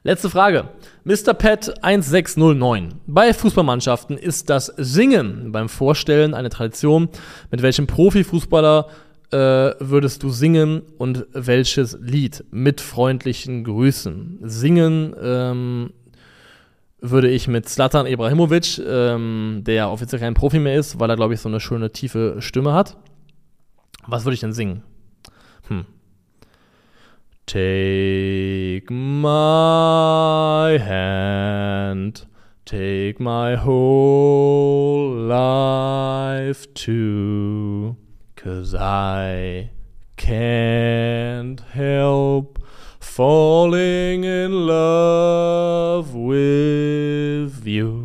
Letzte 0.03 0.29
Frage. 0.29 0.69
Mr. 1.03 1.33
Pet 1.33 1.83
1609. 1.83 3.01
Bei 3.07 3.33
Fußballmannschaften 3.33 4.19
ist 4.19 4.51
das 4.51 4.67
Singen 4.77 5.51
beim 5.51 5.67
Vorstellen 5.67 6.35
eine 6.35 6.49
Tradition. 6.49 7.09
Mit 7.49 7.63
welchem 7.63 7.87
Profifußballer 7.87 8.87
äh, 9.31 9.37
würdest 9.79 10.21
du 10.21 10.29
singen 10.29 10.83
und 10.99 11.25
welches 11.33 11.97
Lied? 11.99 12.45
Mit 12.51 12.81
freundlichen 12.81 13.63
Grüßen. 13.63 14.41
Singen 14.43 15.15
ähm, 15.19 15.93
würde 16.99 17.29
ich 17.29 17.47
mit 17.47 17.67
Slatan 17.69 18.08
Ibrahimovic, 18.08 18.79
ähm, 18.79 19.62
der 19.65 19.89
offiziell 19.89 20.19
kein 20.19 20.34
Profi 20.34 20.60
mehr 20.60 20.75
ist, 20.75 20.99
weil 20.99 21.10
er, 21.10 21.15
glaube 21.15 21.34
ich, 21.34 21.41
so 21.41 21.49
eine 21.49 21.60
schöne 21.60 21.91
tiefe 21.91 22.38
Stimme 22.39 22.73
hat. 22.73 22.97
Was 24.08 24.25
würde 24.25 24.36
ich 24.36 24.39
denn 24.39 24.53
singen? 24.53 24.84
Hm. 25.67 25.86
Take 27.47 28.91
my 28.91 30.79
hand, 30.79 32.27
take 32.65 33.21
my 33.21 33.55
whole 33.55 35.27
life 35.27 36.73
too, 36.73 37.95
cause 38.36 38.73
I 38.75 39.69
can't 40.17 41.62
help 41.71 42.54
falling 43.15 44.25
in 44.25 44.67
love 44.67 46.13
with 46.13 47.65
you. 47.65 48.04